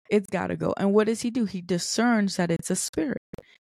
It's 0.10 0.30
got 0.30 0.48
to 0.48 0.56
go. 0.56 0.74
And 0.78 0.94
what 0.94 1.08
does 1.08 1.22
he 1.22 1.30
do? 1.30 1.46
He 1.46 1.62
discerns 1.62 2.38
that 2.38 2.50
it's 2.50 2.72
a 2.72 2.76
spirit. 2.76 3.22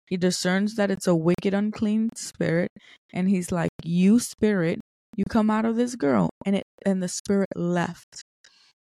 He 0.09 0.17
discerns 0.17 0.75
that 0.75 0.91
it's 0.91 1.07
a 1.07 1.15
wicked 1.15 1.55
unclean 1.55 2.11
spirit. 2.17 2.71
And 3.13 3.29
he's 3.29 3.53
like 3.53 3.71
you 3.85 4.19
spirit 4.19 4.81
you 5.17 5.25
come 5.29 5.51
out 5.51 5.65
of 5.65 5.77
this 5.77 5.95
girl. 5.95 6.31
And 6.45 6.57
it 6.57 6.65
and 6.85 7.01
the 7.01 7.09
spirit 7.09 7.49
left 7.55 8.25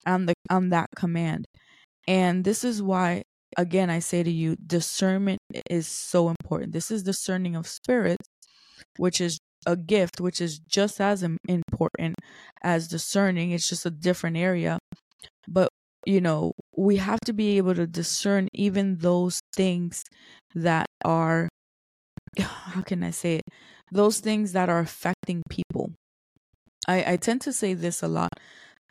on 0.07 0.27
the 0.27 0.35
on 0.51 0.71
that 0.71 0.89
command. 0.97 1.47
And 2.09 2.45
this 2.45 2.65
is 2.65 2.83
why 2.83 3.23
again 3.57 3.91
I 3.91 3.99
say 3.99 4.23
to 4.23 4.31
you 4.31 4.57
discernment 4.57 5.41
is 5.69 5.87
so 5.89 6.29
important. 6.29 6.73
This 6.73 6.91
is 6.91 7.03
discerning 7.03 7.57
of 7.57 7.67
spirits 7.67 8.27
which 8.99 9.21
is 9.21 9.39
a 9.67 9.77
gift 9.77 10.21
which 10.21 10.41
is 10.41 10.59
just 10.61 11.01
as 11.01 11.25
important 11.49 12.15
as 12.63 12.89
discerning. 12.89 13.51
It's 13.51 13.69
just 13.69 13.87
a 13.87 13.91
different 13.91 14.37
area. 14.37 14.79
But 15.49 15.69
you 16.07 16.21
know, 16.21 16.53
we 16.77 16.97
have 16.97 17.21
to 17.21 17.33
be 17.33 17.57
able 17.57 17.75
to 17.75 17.87
discern 17.87 18.49
even 18.55 18.99
those 18.99 19.41
things 19.55 20.05
that 20.55 20.87
are 21.05 21.49
how 22.39 22.83
can 22.83 23.03
I 23.03 23.11
say 23.11 23.37
it? 23.37 23.45
Those 23.93 24.21
things 24.21 24.53
that 24.53 24.69
are 24.69 24.81
affecting 24.81 25.43
people. 25.49 25.93
I, 26.89 27.13
I 27.13 27.17
tend 27.17 27.41
to 27.43 27.53
say 27.53 27.75
this 27.75 28.03
a 28.03 28.09
lot 28.09 28.31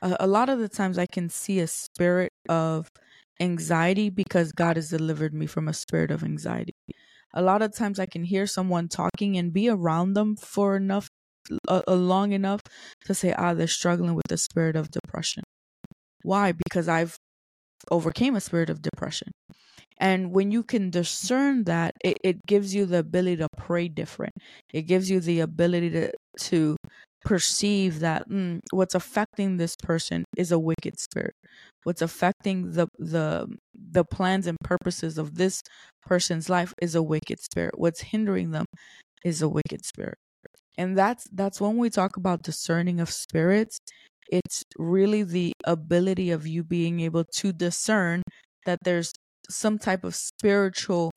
a, 0.02 0.18
a 0.22 0.28
lot 0.28 0.50
of 0.50 0.60
the 0.60 0.70
times 0.70 0.98
I 0.98 1.06
can 1.06 1.30
see 1.30 1.60
a 1.60 1.68
spirit 1.68 2.32
of 2.50 2.90
anxiety 3.40 4.10
because 4.10 4.52
God 4.52 4.76
has 4.76 4.90
delivered 4.90 5.34
me 5.34 5.46
from 5.46 5.68
a 5.68 5.74
spirit 5.74 6.12
of 6.12 6.24
anxiety. 6.24 6.74
A 7.34 7.42
lot 7.42 7.62
of 7.62 7.76
times 7.76 8.00
I 8.00 8.06
can 8.06 8.24
hear 8.24 8.48
someone 8.48 8.88
talking 8.88 9.38
and 9.38 9.52
be 9.52 9.68
around 9.70 10.14
them 10.14 10.38
for 10.38 10.78
enough, 10.78 11.10
uh, 11.68 11.82
long 11.88 12.32
enough 12.32 12.62
to 13.06 13.14
say, 13.14 13.34
ah, 13.38 13.54
they're 13.54 13.68
struggling 13.68 14.16
with 14.16 14.28
the 14.30 14.38
spirit 14.38 14.76
of 14.76 14.90
depression. 14.90 15.44
Why? 16.24 16.54
Because 16.54 16.88
I've 16.88 17.18
overcame 17.92 18.36
a 18.36 18.42
spirit 18.42 18.70
of 18.70 18.82
depression. 18.82 19.32
And 19.98 20.32
when 20.32 20.52
you 20.52 20.64
can 20.64 20.90
discern 20.90 21.66
that, 21.66 21.94
it, 22.04 22.18
it 22.24 22.46
gives 22.46 22.74
you 22.76 22.86
the 22.86 23.00
ability 23.00 23.38
to 23.38 23.48
pray 23.58 23.88
different. 23.88 24.34
It 24.74 24.84
gives 24.84 25.10
you 25.10 25.20
the 25.20 25.42
ability 25.42 25.90
to 25.92 26.12
to 26.38 26.76
perceive 27.26 28.00
that 28.00 28.30
mm, 28.30 28.62
what's 28.72 28.96
affecting 28.96 29.58
this 29.58 29.76
person 29.76 30.24
is 30.38 30.52
a 30.52 30.60
wicked 30.60 31.00
spirit. 31.00 31.34
What's 31.84 32.02
affecting 32.02 32.72
the 32.72 32.88
the 33.00 33.48
the 33.74 34.06
plans 34.06 34.48
and 34.48 34.58
purposes 34.64 35.18
of 35.18 35.36
this 35.36 35.62
person's 36.06 36.50
life 36.50 36.74
is 36.82 36.96
a 36.96 37.04
wicked 37.04 37.40
spirit. 37.42 37.78
What's 37.78 38.02
hindering 38.02 38.52
them 38.52 38.66
is 39.24 39.42
a 39.42 39.50
wicked 39.50 39.86
spirit. 39.86 40.18
And 40.78 40.98
that's 40.98 41.28
that's 41.32 41.60
when 41.62 41.78
we 41.78 41.90
talk 41.90 42.18
about 42.18 42.44
discerning 42.44 43.00
of 43.00 43.10
spirits 43.10 43.80
it's 44.30 44.64
really 44.78 45.24
the 45.24 45.54
ability 45.66 46.32
of 46.32 46.48
you 46.48 46.64
being 46.64 47.00
able 47.00 47.24
to 47.38 47.54
discern 47.54 48.24
that 48.66 48.80
there's 48.84 49.14
some 49.50 49.78
type 49.78 50.04
of 50.04 50.16
spiritual 50.16 51.12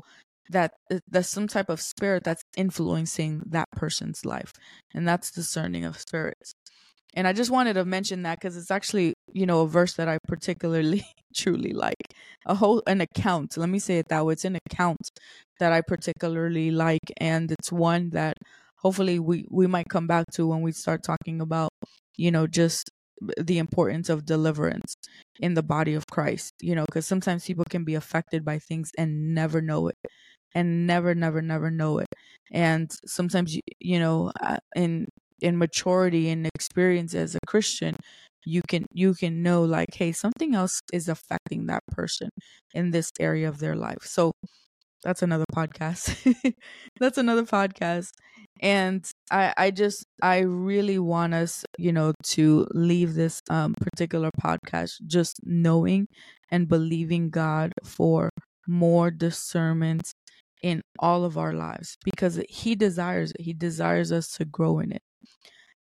that 0.51 0.73
uh, 0.91 0.99
there's 1.09 1.29
some 1.29 1.49
type 1.49 1.69
of 1.69 1.81
spirit 1.81 2.25
that's 2.25 2.43
influencing 2.57 3.43
that 3.47 3.69
person's 3.73 4.25
life 4.25 4.53
and 4.95 5.07
that's 5.07 5.31
discerning 5.31 5.85
of 5.85 5.99
spirits. 5.99 6.55
And 7.15 7.27
i 7.27 7.33
just 7.33 7.51
wanted 7.51 7.75
to 7.75 7.85
mention 7.85 8.23
that 8.23 8.39
because 8.39 8.57
it's 8.57 8.71
actually 8.71 9.15
you 9.33 9.47
know 9.47 9.63
a 9.63 9.69
verse 9.69 9.95
that 9.95 10.09
i 10.09 10.19
particularly 10.27 11.05
truly 11.35 11.73
like. 11.73 11.97
A 12.47 12.55
whole 12.55 12.83
an 12.87 13.01
account 13.01 13.57
let 13.57 13.69
me 13.69 13.79
say 13.79 13.99
it 13.99 14.09
that 14.09 14.25
way 14.25 14.35
it's 14.35 14.45
an 14.45 14.59
account 14.67 15.11
that 15.59 15.73
i 15.73 15.81
particularly 15.81 16.71
like 16.71 17.13
and 17.19 17.51
it's 17.51 17.73
one 17.73 18.11
that 18.11 18.37
hopefully 18.77 19.19
we 19.19 19.47
we 19.51 19.67
might 19.67 19.89
come 19.89 20.07
back 20.07 20.27
to 20.35 20.47
when 20.47 20.63
we 20.63 20.73
start 20.73 21.03
talking 21.03 21.41
about 21.41 21.71
you 22.17 22.31
know 22.31 22.47
just 22.47 22.91
the 23.39 23.59
importance 23.59 24.09
of 24.09 24.25
deliverance 24.25 24.95
in 25.41 25.55
the 25.55 25.63
body 25.63 25.95
of 25.95 26.07
Christ, 26.07 26.55
you 26.61 26.75
know, 26.75 26.85
because 26.87 27.07
sometimes 27.07 27.45
people 27.45 27.65
can 27.69 27.85
be 27.85 27.95
affected 27.95 28.45
by 28.45 28.59
things 28.59 28.91
and 28.97 29.35
never 29.35 29.61
know 29.61 29.89
it 29.89 29.97
and 30.55 30.87
never 30.87 31.15
never 31.15 31.43
never 31.43 31.71
know 31.71 31.99
it. 31.99 32.09
And 32.53 32.91
sometimes 33.07 33.55
you, 33.55 33.63
you 33.81 33.99
know 33.99 34.33
uh, 34.41 34.59
in 34.77 35.09
in 35.41 35.59
maturity 35.59 36.29
and 36.31 36.49
experience 36.55 37.15
as 37.15 37.35
a 37.37 37.39
christian 37.47 37.95
you 38.45 38.61
can 38.69 38.87
you 38.93 39.15
can 39.15 39.43
know 39.43 39.63
like 39.63 39.89
hey 39.95 40.11
something 40.13 40.55
else 40.55 40.81
is 40.93 41.09
affecting 41.09 41.67
that 41.67 41.83
person 41.93 42.29
in 42.75 42.91
this 42.91 43.11
area 43.21 43.49
of 43.49 43.59
their 43.59 43.77
life. 43.77 44.03
So 44.03 44.33
that's 45.05 45.23
another 45.23 45.45
podcast. 45.55 46.17
That's 47.01 47.19
another 47.19 47.45
podcast. 47.45 48.11
And 48.61 49.09
i 49.31 49.55
i 49.57 49.71
just 49.71 50.05
i 50.23 50.39
really 50.39 50.99
want 50.99 51.33
us 51.35 51.65
you 51.79 51.93
know 51.93 52.13
to 52.25 52.67
leave 52.75 53.15
this 53.15 53.41
um 53.51 53.75
particular 53.81 54.31
podcast 54.43 54.95
just 55.07 55.39
knowing 55.45 56.09
and 56.51 56.67
believing 56.69 57.31
god 57.31 57.73
for 57.85 58.31
more 58.67 59.11
discernment 59.13 60.11
in 60.63 60.83
all 60.99 61.25
of 61.25 61.39
our 61.39 61.53
lives 61.53 61.97
because 62.05 62.41
he 62.49 62.75
desires 62.75 63.33
it. 63.33 63.43
He 63.43 63.53
desires 63.53 64.13
us 64.13 64.33
to 64.37 64.45
grow 64.45 64.79
in 64.79 64.93
it. 64.93 65.03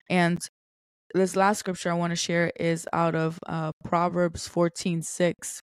And 0.10 0.40
this 1.14 1.36
last 1.36 1.60
scripture 1.60 1.92
I 1.92 1.96
want 1.96 2.12
to 2.12 2.18
share 2.18 2.52
is 2.60 2.88
out 2.92 3.16
of 3.16 3.40
uh, 3.48 3.72
Proverbs 3.84 4.48
14 4.48 5.02
6. 5.02 5.62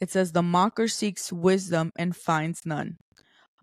It 0.00 0.10
says, 0.10 0.32
The 0.32 0.42
mocker 0.42 0.88
seeks 0.88 1.32
wisdom 1.32 1.90
and 1.96 2.14
finds 2.16 2.60
none, 2.64 2.96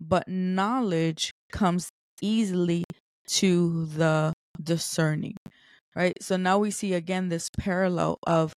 but 0.00 0.28
knowledge 0.28 1.32
comes 1.52 1.88
easily 2.20 2.84
to 3.28 3.86
the 3.86 4.32
discerning. 4.62 5.36
Right? 5.94 6.16
So 6.22 6.36
now 6.36 6.58
we 6.58 6.70
see 6.70 6.94
again 6.94 7.28
this 7.28 7.50
parallel 7.58 8.18
of 8.26 8.54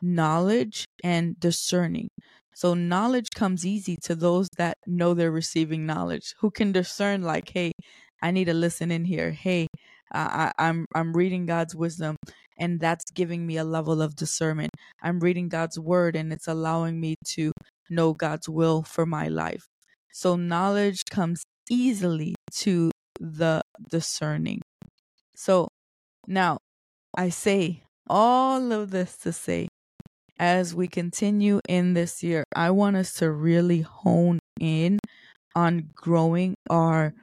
knowledge 0.00 0.84
and 1.04 1.38
discerning. 1.38 2.08
So 2.58 2.74
knowledge 2.74 3.30
comes 3.36 3.64
easy 3.64 3.96
to 4.02 4.16
those 4.16 4.48
that 4.56 4.78
know 4.84 5.14
they're 5.14 5.30
receiving 5.30 5.86
knowledge, 5.86 6.34
who 6.40 6.50
can 6.50 6.72
discern 6.72 7.22
like, 7.22 7.50
hey, 7.54 7.70
I 8.20 8.32
need 8.32 8.46
to 8.46 8.52
listen 8.52 8.90
in 8.90 9.04
here. 9.04 9.30
Hey, 9.30 9.68
I, 10.12 10.50
I'm 10.58 10.84
I'm 10.92 11.12
reading 11.12 11.46
God's 11.46 11.76
wisdom, 11.76 12.16
and 12.58 12.80
that's 12.80 13.12
giving 13.12 13.46
me 13.46 13.58
a 13.58 13.62
level 13.62 14.02
of 14.02 14.16
discernment. 14.16 14.72
I'm 15.00 15.20
reading 15.20 15.48
God's 15.48 15.78
word, 15.78 16.16
and 16.16 16.32
it's 16.32 16.48
allowing 16.48 16.98
me 16.98 17.14
to 17.36 17.52
know 17.90 18.12
God's 18.12 18.48
will 18.48 18.82
for 18.82 19.06
my 19.06 19.28
life. 19.28 19.68
So 20.12 20.34
knowledge 20.34 21.04
comes 21.08 21.44
easily 21.70 22.34
to 22.62 22.90
the 23.20 23.62
discerning. 23.88 24.62
So 25.36 25.68
now 26.26 26.58
I 27.16 27.28
say 27.28 27.84
all 28.08 28.72
of 28.72 28.90
this 28.90 29.16
to 29.18 29.32
say 29.32 29.68
as 30.38 30.74
we 30.74 30.88
continue 30.88 31.60
in 31.68 31.94
this 31.94 32.22
year, 32.22 32.44
I 32.54 32.70
want 32.70 32.96
us 32.96 33.14
to 33.14 33.30
really 33.30 33.80
hone 33.82 34.38
in 34.60 34.98
on 35.54 35.90
growing 35.94 36.54
our 36.70 37.14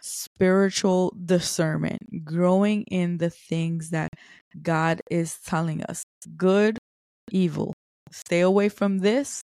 spiritual 0.00 1.14
discernment, 1.24 2.24
growing 2.24 2.82
in 2.84 3.18
the 3.18 3.30
things 3.30 3.90
that 3.90 4.10
God 4.62 5.00
is 5.10 5.38
telling 5.38 5.82
us 5.84 6.04
good, 6.36 6.78
evil. 7.30 7.72
Stay 8.10 8.40
away 8.40 8.68
from 8.68 8.98
this. 8.98 9.42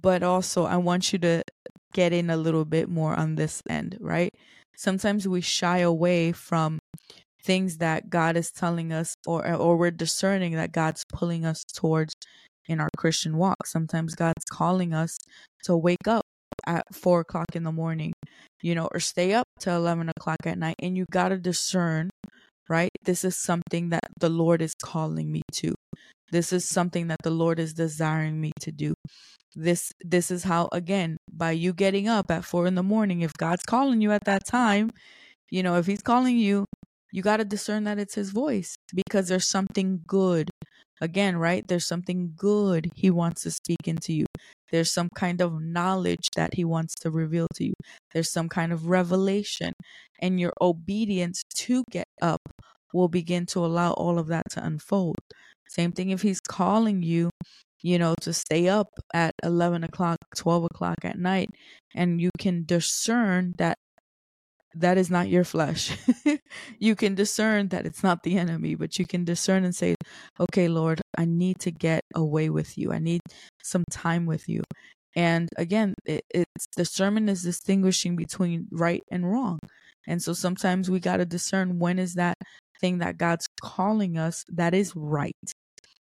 But 0.00 0.22
also, 0.22 0.64
I 0.64 0.76
want 0.76 1.12
you 1.12 1.18
to 1.20 1.42
get 1.92 2.12
in 2.12 2.30
a 2.30 2.36
little 2.36 2.64
bit 2.64 2.88
more 2.88 3.14
on 3.14 3.34
this 3.34 3.62
end, 3.68 3.96
right? 4.00 4.32
Sometimes 4.76 5.26
we 5.26 5.40
shy 5.40 5.78
away 5.78 6.32
from 6.32 6.78
things 7.42 7.78
that 7.78 8.10
God 8.10 8.36
is 8.36 8.50
telling 8.50 8.92
us 8.92 9.14
or 9.26 9.46
uh, 9.46 9.56
or 9.56 9.76
we're 9.76 9.90
discerning 9.90 10.54
that 10.54 10.72
God's 10.72 11.04
pulling 11.12 11.44
us 11.44 11.64
towards 11.64 12.14
in 12.66 12.80
our 12.80 12.88
Christian 12.96 13.36
walk. 13.36 13.66
Sometimes 13.66 14.14
God's 14.14 14.44
calling 14.50 14.92
us 14.92 15.18
to 15.64 15.76
wake 15.76 16.06
up 16.06 16.22
at 16.66 16.84
four 16.94 17.20
o'clock 17.20 17.54
in 17.54 17.64
the 17.64 17.72
morning, 17.72 18.12
you 18.62 18.74
know, 18.74 18.88
or 18.92 19.00
stay 19.00 19.32
up 19.32 19.46
till 19.60 19.76
eleven 19.76 20.08
o'clock 20.08 20.38
at 20.44 20.58
night. 20.58 20.76
And 20.82 20.96
you 20.96 21.06
gotta 21.10 21.38
discern, 21.38 22.10
right? 22.68 22.90
This 23.04 23.24
is 23.24 23.36
something 23.36 23.90
that 23.90 24.08
the 24.20 24.28
Lord 24.28 24.60
is 24.62 24.74
calling 24.82 25.30
me 25.32 25.42
to. 25.54 25.74
This 26.30 26.52
is 26.52 26.64
something 26.64 27.08
that 27.08 27.22
the 27.22 27.30
Lord 27.30 27.58
is 27.58 27.72
desiring 27.72 28.40
me 28.40 28.52
to 28.60 28.72
do. 28.72 28.94
This 29.54 29.92
this 30.00 30.30
is 30.30 30.44
how 30.44 30.68
again, 30.72 31.16
by 31.32 31.52
you 31.52 31.72
getting 31.72 32.08
up 32.08 32.30
at 32.30 32.44
four 32.44 32.66
in 32.66 32.74
the 32.74 32.82
morning, 32.82 33.22
if 33.22 33.32
God's 33.38 33.62
calling 33.62 34.00
you 34.00 34.12
at 34.12 34.24
that 34.24 34.46
time, 34.46 34.90
you 35.50 35.62
know, 35.62 35.76
if 35.76 35.86
he's 35.86 36.02
calling 36.02 36.36
you 36.36 36.66
you 37.12 37.22
got 37.22 37.38
to 37.38 37.44
discern 37.44 37.84
that 37.84 37.98
it's 37.98 38.14
his 38.14 38.30
voice 38.30 38.76
because 38.94 39.28
there's 39.28 39.48
something 39.48 40.00
good. 40.06 40.50
Again, 41.00 41.36
right? 41.36 41.66
There's 41.66 41.86
something 41.86 42.32
good 42.36 42.90
he 42.96 43.10
wants 43.10 43.42
to 43.42 43.52
speak 43.52 43.86
into 43.86 44.12
you. 44.12 44.26
There's 44.72 44.92
some 44.92 45.08
kind 45.14 45.40
of 45.40 45.62
knowledge 45.62 46.26
that 46.34 46.54
he 46.54 46.64
wants 46.64 46.94
to 46.96 47.10
reveal 47.10 47.46
to 47.54 47.64
you. 47.64 47.74
There's 48.12 48.32
some 48.32 48.48
kind 48.48 48.72
of 48.72 48.86
revelation. 48.86 49.72
And 50.20 50.40
your 50.40 50.52
obedience 50.60 51.42
to 51.58 51.84
get 51.90 52.08
up 52.20 52.40
will 52.92 53.08
begin 53.08 53.46
to 53.46 53.64
allow 53.64 53.92
all 53.92 54.18
of 54.18 54.26
that 54.28 54.50
to 54.50 54.64
unfold. 54.64 55.16
Same 55.68 55.92
thing 55.92 56.10
if 56.10 56.22
he's 56.22 56.40
calling 56.40 57.02
you, 57.02 57.30
you 57.80 57.98
know, 57.98 58.14
to 58.22 58.32
stay 58.32 58.68
up 58.68 58.88
at 59.14 59.32
11 59.44 59.84
o'clock, 59.84 60.18
12 60.36 60.64
o'clock 60.64 60.96
at 61.04 61.18
night, 61.18 61.50
and 61.94 62.20
you 62.20 62.30
can 62.38 62.64
discern 62.64 63.54
that 63.58 63.76
that 64.74 64.98
is 64.98 65.10
not 65.10 65.28
your 65.28 65.44
flesh. 65.44 65.96
you 66.78 66.94
can 66.94 67.14
discern 67.14 67.68
that 67.68 67.86
it's 67.86 68.02
not 68.02 68.22
the 68.22 68.36
enemy, 68.38 68.74
but 68.74 68.98
you 68.98 69.06
can 69.06 69.24
discern 69.24 69.64
and 69.64 69.74
say, 69.74 69.94
okay, 70.38 70.68
Lord, 70.68 71.00
I 71.16 71.24
need 71.24 71.58
to 71.60 71.70
get 71.70 72.02
away 72.14 72.50
with 72.50 72.76
you. 72.76 72.92
I 72.92 72.98
need 72.98 73.20
some 73.62 73.84
time 73.90 74.26
with 74.26 74.48
you. 74.48 74.62
And 75.16 75.48
again, 75.56 75.94
it, 76.04 76.22
it's 76.30 76.94
sermon 76.94 77.28
is 77.28 77.42
distinguishing 77.42 78.14
between 78.16 78.68
right 78.70 79.02
and 79.10 79.30
wrong. 79.30 79.58
And 80.06 80.22
so 80.22 80.32
sometimes 80.32 80.90
we 80.90 81.00
got 81.00 81.18
to 81.18 81.26
discern 81.26 81.78
when 81.78 81.98
is 81.98 82.14
that 82.14 82.36
thing 82.80 82.98
that 82.98 83.18
God's 83.18 83.46
calling 83.60 84.16
us 84.16 84.44
that 84.48 84.74
is 84.74 84.92
right, 84.94 85.34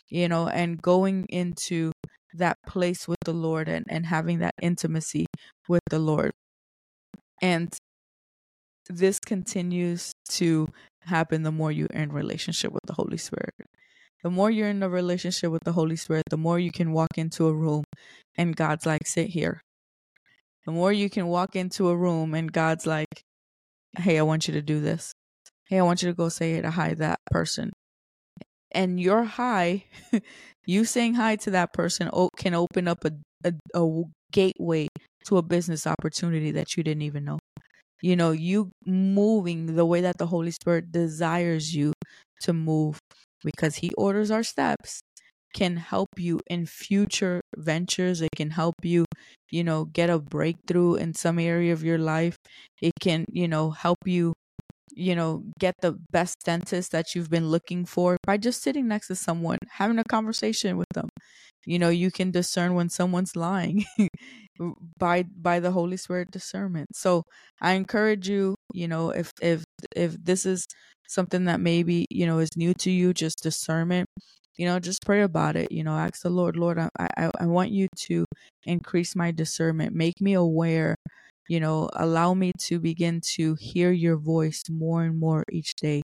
you 0.09 0.27
know, 0.27 0.47
and 0.47 0.81
going 0.81 1.25
into 1.29 1.91
that 2.33 2.57
place 2.65 3.07
with 3.07 3.17
the 3.25 3.33
Lord 3.33 3.67
and, 3.67 3.85
and 3.89 4.05
having 4.05 4.39
that 4.39 4.53
intimacy 4.61 5.25
with 5.67 5.81
the 5.89 5.99
Lord. 5.99 6.31
And 7.41 7.73
this 8.89 9.19
continues 9.19 10.11
to 10.29 10.67
happen 11.01 11.43
the 11.43 11.51
more 11.51 11.71
you're 11.71 11.87
in 11.87 12.11
relationship 12.11 12.71
with 12.71 12.83
the 12.85 12.93
Holy 12.93 13.17
Spirit. 13.17 13.53
The 14.23 14.29
more 14.29 14.51
you're 14.51 14.69
in 14.69 14.83
a 14.83 14.89
relationship 14.89 15.51
with 15.51 15.63
the 15.63 15.71
Holy 15.71 15.95
Spirit, 15.95 16.23
the 16.29 16.37
more 16.37 16.59
you 16.59 16.71
can 16.71 16.91
walk 16.91 17.17
into 17.17 17.47
a 17.47 17.53
room 17.53 17.83
and 18.37 18.55
God's 18.55 18.85
like, 18.85 19.07
sit 19.07 19.29
here. 19.29 19.61
The 20.65 20.71
more 20.71 20.93
you 20.93 21.09
can 21.09 21.27
walk 21.27 21.55
into 21.55 21.89
a 21.89 21.97
room 21.97 22.35
and 22.35 22.51
God's 22.51 22.85
like, 22.85 23.23
hey, 23.97 24.19
I 24.19 24.21
want 24.21 24.47
you 24.47 24.53
to 24.53 24.61
do 24.61 24.79
this. 24.79 25.11
Hey, 25.65 25.79
I 25.79 25.81
want 25.81 26.03
you 26.03 26.09
to 26.09 26.13
go 26.13 26.29
say 26.29 26.61
hi 26.61 26.89
to 26.89 26.95
that 26.97 27.19
person. 27.31 27.71
And 28.71 28.99
your 28.99 29.23
hi, 29.23 29.85
you 30.65 30.85
saying 30.85 31.15
hi 31.15 31.35
to 31.37 31.51
that 31.51 31.73
person 31.73 32.09
can 32.37 32.53
open 32.53 32.87
up 32.87 33.03
a, 33.03 33.11
a, 33.43 33.53
a 33.73 34.03
gateway 34.31 34.87
to 35.25 35.37
a 35.37 35.41
business 35.41 35.87
opportunity 35.87 36.51
that 36.51 36.77
you 36.77 36.83
didn't 36.83 37.01
even 37.01 37.25
know 37.25 37.39
you 38.01 38.15
know 38.15 38.31
you 38.31 38.71
moving 38.85 39.75
the 39.75 39.85
way 39.85 40.01
that 40.01 40.17
the 40.17 40.27
holy 40.27 40.51
spirit 40.51 40.91
desires 40.91 41.75
you 41.75 41.93
to 42.41 42.53
move 42.53 42.99
because 43.43 43.75
he 43.77 43.91
orders 43.97 44.31
our 44.31 44.43
steps 44.43 45.01
can 45.53 45.75
help 45.77 46.07
you 46.17 46.39
in 46.47 46.65
future 46.65 47.41
ventures 47.57 48.21
it 48.21 48.29
can 48.35 48.51
help 48.51 48.75
you 48.83 49.05
you 49.51 49.63
know 49.63 49.85
get 49.85 50.09
a 50.09 50.19
breakthrough 50.19 50.95
in 50.95 51.13
some 51.13 51.37
area 51.39 51.73
of 51.73 51.83
your 51.83 51.97
life 51.97 52.37
it 52.81 52.93
can 53.01 53.25
you 53.31 53.47
know 53.47 53.71
help 53.71 53.97
you 54.05 54.33
you 54.93 55.15
know, 55.15 55.43
get 55.59 55.75
the 55.81 55.93
best 56.11 56.37
dentist 56.45 56.91
that 56.91 57.15
you've 57.15 57.29
been 57.29 57.49
looking 57.49 57.85
for 57.85 58.17
by 58.25 58.37
just 58.37 58.61
sitting 58.61 58.87
next 58.87 59.07
to 59.07 59.15
someone, 59.15 59.57
having 59.71 59.97
a 59.99 60.03
conversation 60.03 60.77
with 60.77 60.87
them. 60.93 61.07
You 61.65 61.79
know, 61.79 61.89
you 61.89 62.11
can 62.11 62.31
discern 62.31 62.73
when 62.75 62.89
someone's 62.89 63.35
lying 63.35 63.85
by 64.99 65.23
by 65.23 65.59
the 65.59 65.71
Holy 65.71 65.97
Spirit 65.97 66.31
discernment. 66.31 66.95
So 66.95 67.23
I 67.61 67.73
encourage 67.73 68.29
you, 68.29 68.55
you 68.73 68.87
know, 68.87 69.09
if 69.11 69.31
if 69.41 69.63
if 69.95 70.15
this 70.23 70.45
is 70.45 70.65
something 71.07 71.45
that 71.45 71.59
maybe, 71.59 72.05
you 72.09 72.25
know, 72.25 72.39
is 72.39 72.49
new 72.55 72.73
to 72.75 72.91
you, 72.91 73.13
just 73.13 73.43
discernment, 73.43 74.07
you 74.57 74.65
know, 74.65 74.79
just 74.79 74.99
pray 75.05 75.21
about 75.21 75.55
it. 75.55 75.71
You 75.71 75.83
know, 75.83 75.93
ask 75.97 76.21
the 76.21 76.29
Lord, 76.29 76.55
Lord, 76.57 76.79
I 76.79 76.89
I, 76.99 77.31
I 77.39 77.45
want 77.47 77.71
you 77.71 77.87
to 78.07 78.25
increase 78.65 79.15
my 79.15 79.31
discernment, 79.31 79.95
make 79.95 80.21
me 80.21 80.33
aware 80.33 80.95
you 81.47 81.59
know, 81.59 81.89
allow 81.93 82.33
me 82.33 82.51
to 82.57 82.79
begin 82.79 83.19
to 83.21 83.55
hear 83.55 83.91
your 83.91 84.17
voice 84.17 84.63
more 84.69 85.03
and 85.03 85.19
more 85.19 85.43
each 85.51 85.75
day. 85.75 86.01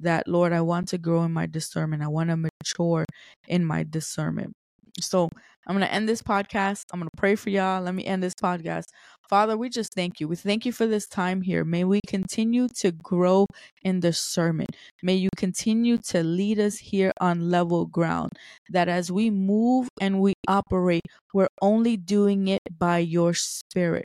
That, 0.00 0.28
Lord, 0.28 0.52
I 0.52 0.60
want 0.62 0.88
to 0.88 0.98
grow 0.98 1.22
in 1.24 1.32
my 1.32 1.46
discernment. 1.46 2.02
I 2.02 2.08
want 2.08 2.30
to 2.30 2.36
mature 2.36 3.04
in 3.48 3.64
my 3.64 3.84
discernment. 3.84 4.52
So 5.00 5.28
I'm 5.66 5.76
going 5.76 5.86
to 5.86 5.92
end 5.92 6.08
this 6.08 6.22
podcast. 6.22 6.84
I'm 6.92 7.00
going 7.00 7.08
to 7.08 7.16
pray 7.16 7.34
for 7.34 7.50
y'all. 7.50 7.82
Let 7.82 7.94
me 7.94 8.04
end 8.04 8.22
this 8.22 8.34
podcast. 8.34 8.84
Father, 9.28 9.56
we 9.56 9.70
just 9.70 9.94
thank 9.94 10.20
you. 10.20 10.28
We 10.28 10.36
thank 10.36 10.66
you 10.66 10.72
for 10.72 10.86
this 10.86 11.06
time 11.06 11.40
here. 11.40 11.64
May 11.64 11.84
we 11.84 12.00
continue 12.06 12.68
to 12.80 12.92
grow 12.92 13.46
in 13.82 14.00
discernment. 14.00 14.70
May 15.02 15.14
you 15.14 15.30
continue 15.36 15.96
to 16.08 16.22
lead 16.22 16.58
us 16.58 16.76
here 16.76 17.12
on 17.20 17.50
level 17.50 17.86
ground. 17.86 18.32
That 18.68 18.88
as 18.88 19.10
we 19.10 19.30
move 19.30 19.88
and 20.00 20.20
we 20.20 20.34
operate, 20.48 21.02
we're 21.32 21.48
only 21.62 21.96
doing 21.96 22.48
it 22.48 22.62
by 22.78 22.98
your 22.98 23.32
spirit. 23.32 24.04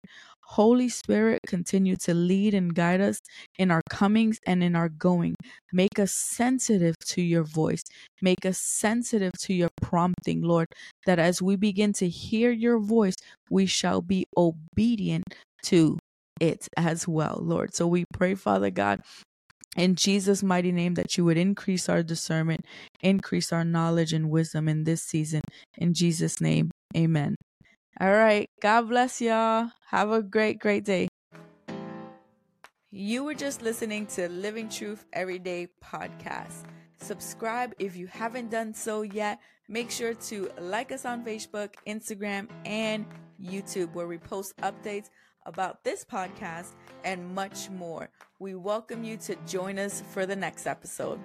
Holy 0.51 0.87
Spirit, 0.87 1.41
continue 1.45 1.97
to 1.97 2.13
lead 2.13 2.53
and 2.53 2.73
guide 2.73 3.01
us 3.01 3.19
in 3.57 3.69
our 3.69 3.81
comings 3.89 4.39
and 4.45 4.63
in 4.63 4.75
our 4.75 4.87
going. 4.87 5.35
Make 5.73 5.99
us 5.99 6.13
sensitive 6.13 6.95
to 7.07 7.21
your 7.21 7.43
voice. 7.43 7.83
Make 8.21 8.45
us 8.45 8.57
sensitive 8.57 9.33
to 9.41 9.53
your 9.53 9.69
prompting, 9.81 10.41
Lord, 10.41 10.67
that 11.05 11.19
as 11.19 11.41
we 11.41 11.57
begin 11.57 11.91
to 11.93 12.07
hear 12.07 12.49
your 12.51 12.79
voice, 12.79 13.15
we 13.49 13.65
shall 13.65 14.01
be 14.01 14.25
obedient 14.37 15.25
to 15.63 15.99
it 16.39 16.67
as 16.77 17.07
well, 17.07 17.39
Lord. 17.41 17.75
So 17.75 17.85
we 17.85 18.05
pray, 18.13 18.33
Father 18.33 18.69
God, 18.69 19.01
in 19.75 19.95
Jesus' 19.95 20.41
mighty 20.41 20.71
name, 20.71 20.93
that 20.93 21.17
you 21.17 21.25
would 21.25 21.37
increase 21.37 21.89
our 21.89 22.03
discernment, 22.03 22.61
increase 23.01 23.51
our 23.51 23.65
knowledge 23.65 24.13
and 24.13 24.29
wisdom 24.29 24.69
in 24.69 24.85
this 24.85 25.03
season. 25.03 25.41
In 25.77 25.93
Jesus' 25.93 26.39
name, 26.39 26.71
amen. 26.95 27.35
All 27.99 28.11
right. 28.11 28.47
God 28.61 28.89
bless 28.89 29.21
y'all. 29.21 29.71
Have 29.87 30.11
a 30.11 30.21
great, 30.21 30.59
great 30.59 30.85
day. 30.85 31.07
You 32.91 33.23
were 33.23 33.33
just 33.33 33.63
listening 33.63 34.05
to 34.07 34.29
Living 34.29 34.69
Truth 34.69 35.05
Everyday 35.13 35.69
podcast. 35.83 36.65
Subscribe 36.97 37.73
if 37.79 37.95
you 37.95 38.05
haven't 38.05 38.51
done 38.51 38.73
so 38.73 39.01
yet. 39.01 39.39
Make 39.67 39.89
sure 39.89 40.13
to 40.13 40.51
like 40.59 40.91
us 40.91 41.05
on 41.05 41.25
Facebook, 41.25 41.73
Instagram, 41.87 42.47
and 42.65 43.05
YouTube, 43.41 43.93
where 43.93 44.07
we 44.07 44.19
post 44.19 44.55
updates 44.57 45.09
about 45.47 45.83
this 45.83 46.05
podcast 46.05 46.73
and 47.03 47.33
much 47.33 47.69
more. 47.71 48.09
We 48.37 48.53
welcome 48.53 49.03
you 49.03 49.17
to 49.17 49.35
join 49.47 49.79
us 49.79 50.03
for 50.11 50.27
the 50.27 50.35
next 50.35 50.67
episode. 50.67 51.19